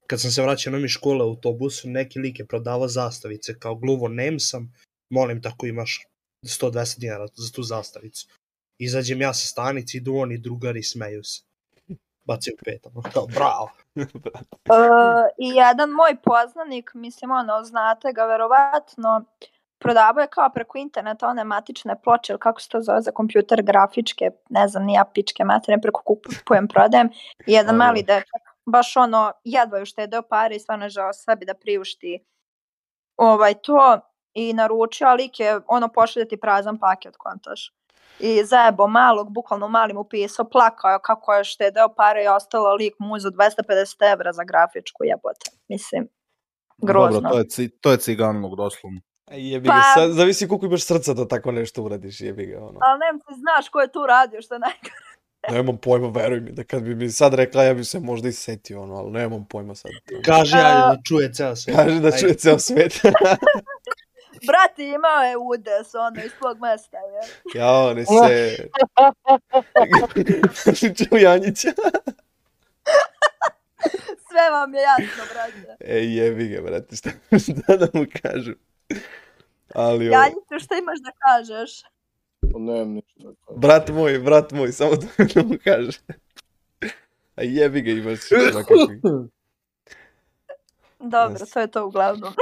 kad 0.07 0.21
sam 0.21 0.31
se 0.31 0.41
vraćao 0.41 0.71
na 0.71 0.79
mi 0.79 0.87
škole 0.87 1.25
u 1.25 1.29
autobusu, 1.29 1.89
neki 1.89 2.19
lik 2.19 2.39
je 2.39 2.45
prodavao 2.45 2.87
zastavice, 2.87 3.59
kao 3.59 3.75
gluvo 3.75 4.07
nem 4.07 4.39
sam, 4.39 4.73
molim 5.09 5.41
tako 5.41 5.65
imaš 5.65 6.01
120 6.47 6.99
dinara 6.99 7.27
za 7.27 7.51
tu 7.55 7.63
zastavicu. 7.63 8.27
Izađem 8.77 9.21
ja 9.21 9.33
sa 9.33 9.47
stanice, 9.47 9.97
idu 9.97 10.15
oni 10.15 10.37
drugari, 10.37 10.83
smeju 10.83 11.23
se. 11.23 11.41
Baci 12.25 12.51
u 12.53 12.57
pet, 12.65 12.85
ono, 12.85 13.01
kao 13.13 13.27
bravo. 13.27 13.69
Uh, 13.95 14.05
I 15.45 15.47
jedan 15.47 15.89
moj 15.89 16.15
poznanik, 16.23 16.91
mislim 16.93 17.31
ono, 17.31 17.63
znate 17.63 18.13
ga 18.13 18.25
verovatno, 18.25 19.25
prodavao 19.79 20.21
je 20.21 20.27
kao 20.27 20.49
preko 20.49 20.77
interneta 20.77 21.27
one 21.27 21.43
matične 21.43 22.01
ploče, 22.01 22.33
ili 22.33 22.39
kako 22.39 22.61
se 22.61 22.69
to 22.69 22.81
zove 22.81 23.01
za 23.01 23.11
kompjuter, 23.11 23.63
grafičke, 23.63 24.31
ne 24.49 24.67
znam, 24.67 24.85
nija 24.85 25.05
pičke 25.13 25.43
materije, 25.43 25.81
preko 25.81 26.03
kupujem, 26.03 26.67
prodajem. 26.67 27.09
I 27.47 27.51
jedan 27.51 27.75
mali 27.75 28.03
dečak, 28.03 28.43
baš 28.65 28.97
ono, 28.97 29.31
jedva 29.43 29.77
je 29.77 29.83
uštedeo 29.83 30.21
pare 30.21 30.55
i 30.55 30.59
stvarno 30.59 30.89
žao 30.89 31.13
sebi 31.13 31.45
da 31.45 31.53
priušti 31.53 32.19
ovaj, 33.17 33.53
to 33.53 33.99
i 34.33 34.53
naručio, 34.53 35.07
a 35.07 35.13
lik 35.13 35.39
je 35.39 35.59
ono 35.67 35.87
pošalje 35.87 36.27
ti 36.27 36.37
prazan 36.37 36.79
paket, 36.79 37.17
kontaš. 37.17 37.73
I 38.19 38.43
zajebo 38.45 38.87
malog, 38.87 39.31
bukvalno 39.31 39.67
malim 39.67 39.97
upisao, 39.97 40.49
plakao 40.49 40.91
je 40.91 40.99
kako 41.03 41.33
je 41.33 41.43
štedeo 41.43 41.89
pare 41.89 42.23
i 42.23 42.27
ostalo 42.27 42.75
lik 42.75 42.93
mu 42.99 43.19
za 43.19 43.29
250 43.31 44.13
evra 44.13 44.33
za 44.33 44.43
grafičku 44.43 45.03
jebote. 45.03 45.51
Mislim, 45.67 46.07
grozno. 46.77 47.21
Dobro, 47.21 47.31
to 47.31 47.37
je, 47.37 47.49
ci, 47.49 47.69
to 47.69 47.91
je 47.91 47.97
ciganluk, 47.97 48.57
doslovno. 48.57 48.99
A 49.31 49.35
Jebi 49.35 49.67
ga, 49.67 49.73
Pa- 49.73 50.01
sad, 50.01 50.11
zavisi 50.11 50.47
koliko 50.47 50.65
imaš 50.65 50.85
srca 50.85 51.13
da 51.13 51.27
tako 51.27 51.51
nešto 51.51 51.83
uradiš, 51.83 52.21
jebi 52.21 52.45
ga, 52.45 52.57
ono. 52.57 52.79
Ali 52.81 52.99
nem 52.99 53.19
ti 53.19 53.33
znaš 53.39 53.69
ko 53.69 53.81
je 53.81 53.91
tu 53.91 54.05
radio, 54.07 54.41
što 54.41 54.55
je 54.55 54.59
najgore. 54.59 54.93
Nemam 55.51 55.77
pojma, 55.77 56.07
veruj 56.07 56.39
mi, 56.39 56.51
da 56.51 56.63
kad 56.63 56.83
bi 56.83 56.95
mi 56.95 57.09
sad 57.09 57.33
rekla, 57.33 57.63
ja 57.63 57.73
bi 57.73 57.83
se 57.83 57.99
možda 57.99 58.29
i 58.29 58.31
setio, 58.31 58.81
ono, 58.81 58.95
ali 58.95 59.11
nemam 59.11 59.45
pojma 59.45 59.75
sad. 59.75 59.91
Kaže, 60.25 60.57
ajde 60.57 60.79
da 60.79 60.97
čuje 61.07 61.33
ceo 61.33 61.55
sve. 61.55 61.73
Kaže 61.73 61.99
da 61.99 62.11
čuje 62.11 62.33
ceo 62.33 62.59
svet. 62.59 62.93
Brate, 64.47 64.87
imao 64.87 65.23
je 65.23 65.37
udes, 65.37 65.95
ono, 65.95 66.23
iz 66.25 66.31
tvog 66.39 66.59
mesta, 66.59 66.97
je. 66.97 67.21
Jao, 67.59 67.93
ne 67.93 68.05
se... 68.05 68.69
Ču 70.97 71.17
Janjića. 71.17 71.71
Sve 74.27 74.49
vam 74.51 74.73
je 74.73 74.81
jasno, 74.81 75.23
brate. 75.33 75.75
E, 75.79 75.97
jebi 75.97 76.47
ga, 76.47 76.61
brate, 76.61 76.95
šta, 76.95 77.09
šta 77.39 77.77
da 77.77 77.87
mu 77.93 78.05
kažem. 78.21 78.55
Ali, 79.73 80.09
ovo, 80.09 80.17
Janjiću, 80.17 80.65
šta 80.65 80.75
imaš 80.75 80.99
da 80.99 81.11
kažeš? 81.11 81.81
Pa 82.53 82.59
Nemam 82.59 82.89
ništa. 82.89 83.29
brat 83.55 83.89
moj, 83.89 84.19
brat 84.19 84.51
moj, 84.51 84.71
samo 84.71 84.95
da 84.95 85.43
mu 85.43 85.55
kaže. 85.63 85.99
A 87.35 87.43
jebi 87.43 87.81
ga, 87.81 87.91
imaš. 87.91 88.19
Dobro, 90.99 91.45
to 91.53 91.59
je 91.59 91.67
to 91.67 91.85
uglavnom. 91.85 92.33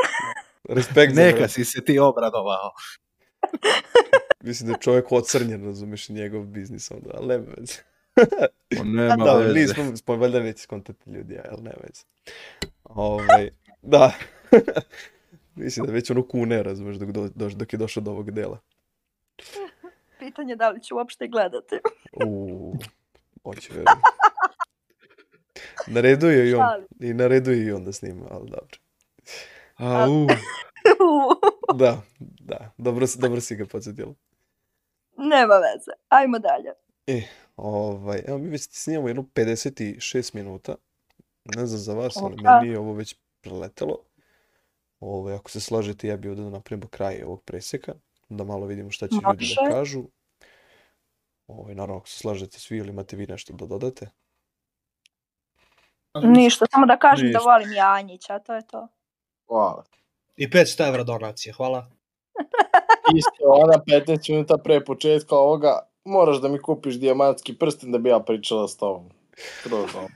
Respekt 0.71 1.13
za 1.13 1.21
Neka 1.21 1.47
si 1.47 1.65
se 1.65 1.83
ti 1.83 1.99
obradovao. 1.99 2.71
Mislim 4.43 4.67
da 4.67 4.73
je 4.73 4.79
čovjek 4.81 5.11
ocrnjen, 5.11 5.65
razumeš, 5.65 6.09
njegov 6.09 6.43
biznis 6.43 6.91
onda, 6.91 7.09
ali 7.13 7.27
nema 7.27 7.45
veze. 7.57 7.73
O, 8.79 8.83
nema 8.97 9.25
Da, 9.25 9.33
veze. 9.33 9.53
nismo, 9.53 9.97
smo, 9.97 10.15
valjda 10.15 10.39
neće 10.39 10.59
skontati 10.59 11.09
ljudi, 11.09 11.33
ja, 11.33 11.43
ali 11.49 11.61
nema 11.61 11.77
veze. 11.83 12.03
Ovaj, 12.83 13.49
da. 13.81 14.11
Mislim 15.55 15.85
da 15.85 15.91
već 15.91 16.11
ono 16.11 16.27
kune, 16.27 16.63
razumeš, 16.63 16.95
dok, 16.95 17.09
do, 17.09 17.29
doš- 17.29 17.55
dok 17.55 17.73
je 17.73 17.77
došao 17.77 18.03
do 18.03 18.11
ovog 18.11 18.31
dela. 18.31 18.59
Pitanje 20.19 20.55
da 20.55 20.69
li 20.69 20.83
ću 20.83 20.95
uopšte 20.95 21.27
gledati. 21.27 21.79
Uuu, 22.25 22.75
hoće 23.43 23.69
verujem. 23.69 23.99
Na 25.87 26.01
redu 26.01 26.27
je 26.27 26.49
i 26.49 26.53
on, 26.53 26.65
i 26.99 27.13
na 27.13 27.27
redu 27.27 27.51
je 27.51 27.65
i 27.65 27.71
on 27.71 27.83
da 27.85 27.91
snima, 27.91 28.25
ali 28.31 28.49
dobro. 28.49 28.77
Au. 29.81 30.27
Da, 31.75 32.01
da, 32.19 32.71
dobro, 32.77 33.05
dobro 33.17 33.41
si 33.41 33.55
ga 33.55 33.65
podsjetila. 33.65 34.13
Nema 35.17 35.53
veze. 35.53 35.91
Ajmo 36.09 36.39
dalje. 36.39 36.73
Ovaj, 37.55 38.23
evo 38.27 38.37
mi 38.37 38.49
već 38.49 38.67
snimamo 38.71 39.07
jedno 39.07 39.23
56 39.35 40.35
minuta. 40.35 40.75
Ne 41.55 41.65
znam 41.65 41.79
za 41.79 41.93
vas, 41.93 42.17
ali 42.17 42.33
Opa. 42.33 42.59
meni 42.59 42.73
je 42.73 42.79
ovo 42.79 42.93
već 42.93 43.15
preletelo. 43.41 43.97
Ovaj, 44.99 45.35
ako 45.35 45.51
se 45.51 45.59
slažete, 45.59 46.07
ja 46.07 46.17
bih 46.17 46.29
ovdje 46.29 46.43
da 46.43 46.49
napravimo 46.49 46.87
kraj 46.87 47.23
ovog 47.23 47.43
preseka, 47.43 47.93
da 48.29 48.43
malo 48.43 48.65
vidimo 48.65 48.91
šta 48.91 49.07
će 49.07 49.15
ljudi 49.15 49.55
da 49.55 49.61
Može. 49.61 49.75
kažu. 49.75 50.03
Ovaj, 51.47 51.75
naravno, 51.75 51.97
ako 51.97 52.07
se 52.07 52.17
slažete 52.17 52.59
svi 52.59 52.77
ili 52.77 52.89
imate 52.89 53.15
vi 53.15 53.27
nešto 53.27 53.53
da 53.53 53.65
dodate. 53.65 54.09
Ništa, 56.23 56.65
samo 56.71 56.85
da 56.85 56.97
kažem 56.97 57.31
da 57.31 57.37
Ništa. 57.37 57.51
volim 57.51 57.73
Janjića, 57.73 58.39
to 58.39 58.55
je 58.55 58.67
to. 58.67 58.87
Hvala. 59.51 59.83
I 60.37 60.47
500 60.47 60.87
evra 60.87 61.03
donacije, 61.03 61.53
hvala. 61.53 61.85
Isto, 63.19 63.43
ona 63.43 63.73
15 63.87 64.31
minuta 64.31 64.57
pre 64.57 64.85
početka 64.85 65.35
ovoga, 65.35 65.79
moraš 66.05 66.41
da 66.41 66.47
mi 66.47 66.61
kupiš 66.61 66.99
dijamantski 66.99 67.57
prsten 67.57 67.91
da 67.91 67.97
bi 67.97 68.09
ja 68.09 68.19
pričala 68.19 68.67
s 68.67 68.77
tobom. 68.77 69.09
Skroz 69.59 69.95
ono. 69.95 70.07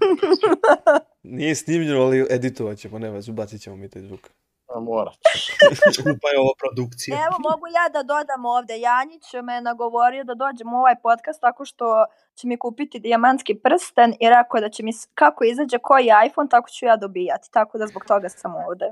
Nije 1.38 1.56
snimljeno, 1.56 2.02
ali 2.02 2.28
editovat 2.30 2.78
ćemo, 2.78 3.00
nema, 3.00 3.20
ubacit 3.30 3.62
ćemo 3.62 3.76
mi 3.76 3.90
taj 3.90 4.02
zvuk. 4.02 4.30
A 4.76 4.80
morat. 4.80 5.18
Skupa 5.96 6.28
je 6.30 6.40
ova 6.40 6.54
produkcija. 6.62 7.18
Evo, 7.28 7.36
mogu 7.50 7.66
ja 7.68 7.90
da 7.94 8.04
dodam 8.04 8.46
ovde. 8.46 8.80
Janjić 8.80 9.24
me 9.44 9.54
je 9.54 9.62
nagovorio 9.62 10.24
da 10.24 10.34
dođem 10.34 10.74
u 10.74 10.78
ovaj 10.78 10.96
podcast 11.04 11.42
tako 11.42 11.66
što 11.66 12.06
će 12.36 12.48
mi 12.48 12.58
kupiti 12.58 13.00
dijamantski 13.00 13.56
prsten 13.56 14.14
i 14.20 14.30
rekao 14.30 14.62
da 14.62 14.70
će 14.70 14.84
mi, 14.84 14.92
kako 15.14 15.44
izađe 15.44 15.78
koji 15.78 16.10
iPhone, 16.28 16.50
tako 16.50 16.70
ću 16.70 16.86
ja 16.86 16.96
dobijati. 16.98 17.52
Tako 17.52 17.78
da 17.78 17.88
zbog 17.88 18.06
toga 18.08 18.30
sam 18.30 18.56
ovde. 18.56 18.86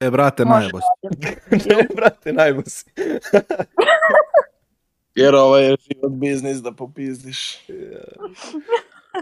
E, 0.00 0.10
brate, 0.10 0.44
Može. 0.44 0.58
najebo 0.60 0.78
ne, 1.50 1.86
brate, 1.96 2.32
najmo 2.32 2.62
si. 2.66 2.84
Jer 5.14 5.34
ovo 5.34 5.56
je 5.56 5.76
život 5.80 6.12
biznis 6.12 6.58
da 6.58 6.72
popizdiš. 6.72 7.58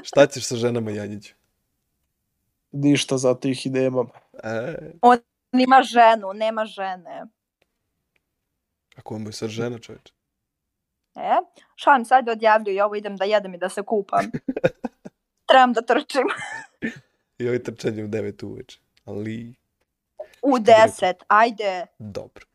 Šta 0.08 0.26
ćeš 0.26 0.46
sa 0.46 0.56
ženama 0.56 0.90
Janjiću? 0.90 1.34
Ništa 2.72 3.18
zato 3.18 3.48
ih 3.48 3.66
i 3.66 3.70
nemam. 3.70 4.06
E, 4.42 4.76
On 5.02 5.18
ima 5.52 5.82
ženu, 5.82 6.32
nema 6.34 6.64
žene. 6.64 7.24
ako 8.96 9.18
mu 9.18 9.28
je 9.28 9.32
sad 9.32 9.48
žena, 9.48 9.78
čovječ. 9.78 10.12
E, 11.16 11.36
šalim 11.76 12.04
sad 12.04 12.28
odjavljuju 12.28 12.84
ovo, 12.84 12.94
idem 12.94 13.16
da 13.16 13.24
jedem 13.24 13.54
i 13.54 13.58
da 13.58 13.68
se 13.68 13.82
kupam. 13.82 14.30
Trebam 15.46 15.72
da 15.72 15.82
trčim. 15.82 16.26
I 17.38 17.46
ovaj 17.46 17.62
trčanje 17.62 18.04
u 18.04 18.08
9 18.08 18.44
uveče. 18.44 18.78
Ali, 19.04 19.54
U 20.42 20.58
deset, 20.58 21.16
ajde. 21.28 21.86
dobro. 21.98 22.46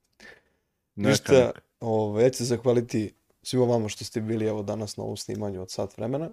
Neka, 0.96 1.10
Ništa, 1.10 1.34
neka. 1.34 1.62
ovaj, 1.80 2.24
ja 2.24 2.30
ću 2.30 2.38
se 2.38 2.46
zahvaliti 2.46 3.14
svima 3.44 3.66
vama 3.66 3.90
što 3.90 4.06
ste 4.06 4.22
bili 4.22 4.46
evo 4.46 4.64
danas 4.64 4.98
na 4.98 5.04
ovom 5.04 5.18
snimanju 5.18 5.62
od 5.62 5.72
sat 5.72 5.98
vremena. 5.98 6.30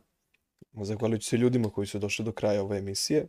Zahvalit 0.72 1.22
ću 1.22 1.28
se 1.28 1.36
ljudima 1.36 1.70
koji 1.70 1.86
su 1.86 1.98
došli 1.98 2.24
do 2.24 2.32
kraja 2.32 2.62
ove 2.62 2.78
emisije. 2.78 3.28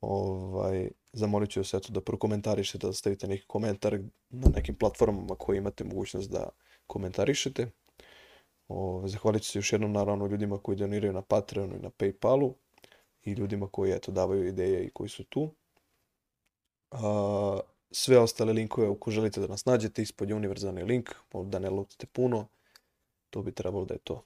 Ovaj, 0.00 0.90
zamolit 1.12 1.50
ću 1.50 1.60
vas 1.60 1.74
eto 1.74 1.92
da 1.92 2.00
prokomentarišete, 2.00 2.86
da 2.86 2.92
stavite 2.92 3.26
neki 3.28 3.46
komentar 3.46 3.98
na 4.30 4.48
nekim 4.54 4.74
platformama 4.74 5.34
koje 5.34 5.58
imate 5.58 5.84
mogućnost 5.84 6.30
da 6.30 6.48
komentarišete. 6.86 7.70
Ovaj, 8.68 9.08
zahvalit 9.08 9.42
ću 9.42 9.50
se 9.50 9.58
još 9.58 9.72
jednom 9.72 9.92
naravno 9.92 10.26
ljudima 10.26 10.58
koji 10.58 10.76
doniraju 10.76 11.12
na 11.12 11.22
Patreonu 11.22 11.76
i 11.76 11.80
na 11.80 11.90
Paypalu 11.90 12.52
i 13.22 13.32
ljudima 13.32 13.68
koji 13.68 13.92
eto 13.92 14.12
davaju 14.12 14.48
ideje 14.48 14.84
i 14.84 14.90
koji 14.90 15.08
su 15.08 15.24
tu. 15.24 15.54
A, 16.90 17.58
sve 17.90 18.18
ostale 18.18 18.52
linkove, 18.52 18.88
ako 18.90 19.10
želite 19.10 19.40
da 19.40 19.46
nas 19.46 19.64
nađete, 19.64 20.02
ispod 20.02 20.28
je 20.28 20.34
univerzalni 20.34 20.82
link, 20.82 21.10
da 21.32 21.58
ne 21.58 21.70
lutite 21.70 22.06
puno, 22.06 22.46
to 23.30 23.42
bi 23.42 23.52
trebalo 23.52 23.84
da 23.84 23.94
je 23.94 24.00
to. 24.04 24.22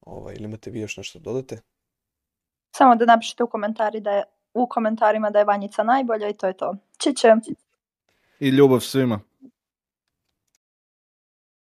Ovaj, 0.00 0.34
ili 0.34 0.44
imate 0.44 0.70
vi 0.70 0.80
još 0.80 0.96
nešto 0.96 1.18
da 1.18 1.22
dodate? 1.22 1.60
Samo 2.76 2.96
da 2.96 3.04
napišete 3.04 3.44
u 3.44 3.46
komentari 3.46 4.00
da 4.00 4.10
je 4.10 4.24
u 4.54 4.68
komentarima 4.68 5.30
da 5.30 5.38
je 5.38 5.44
Vanjica 5.44 5.82
najbolja 5.82 6.28
i 6.28 6.34
to 6.34 6.46
je 6.46 6.56
to. 6.56 6.76
Čiće. 6.98 7.34
I 8.40 8.48
ljubav 8.48 8.80
svima. 8.80 9.20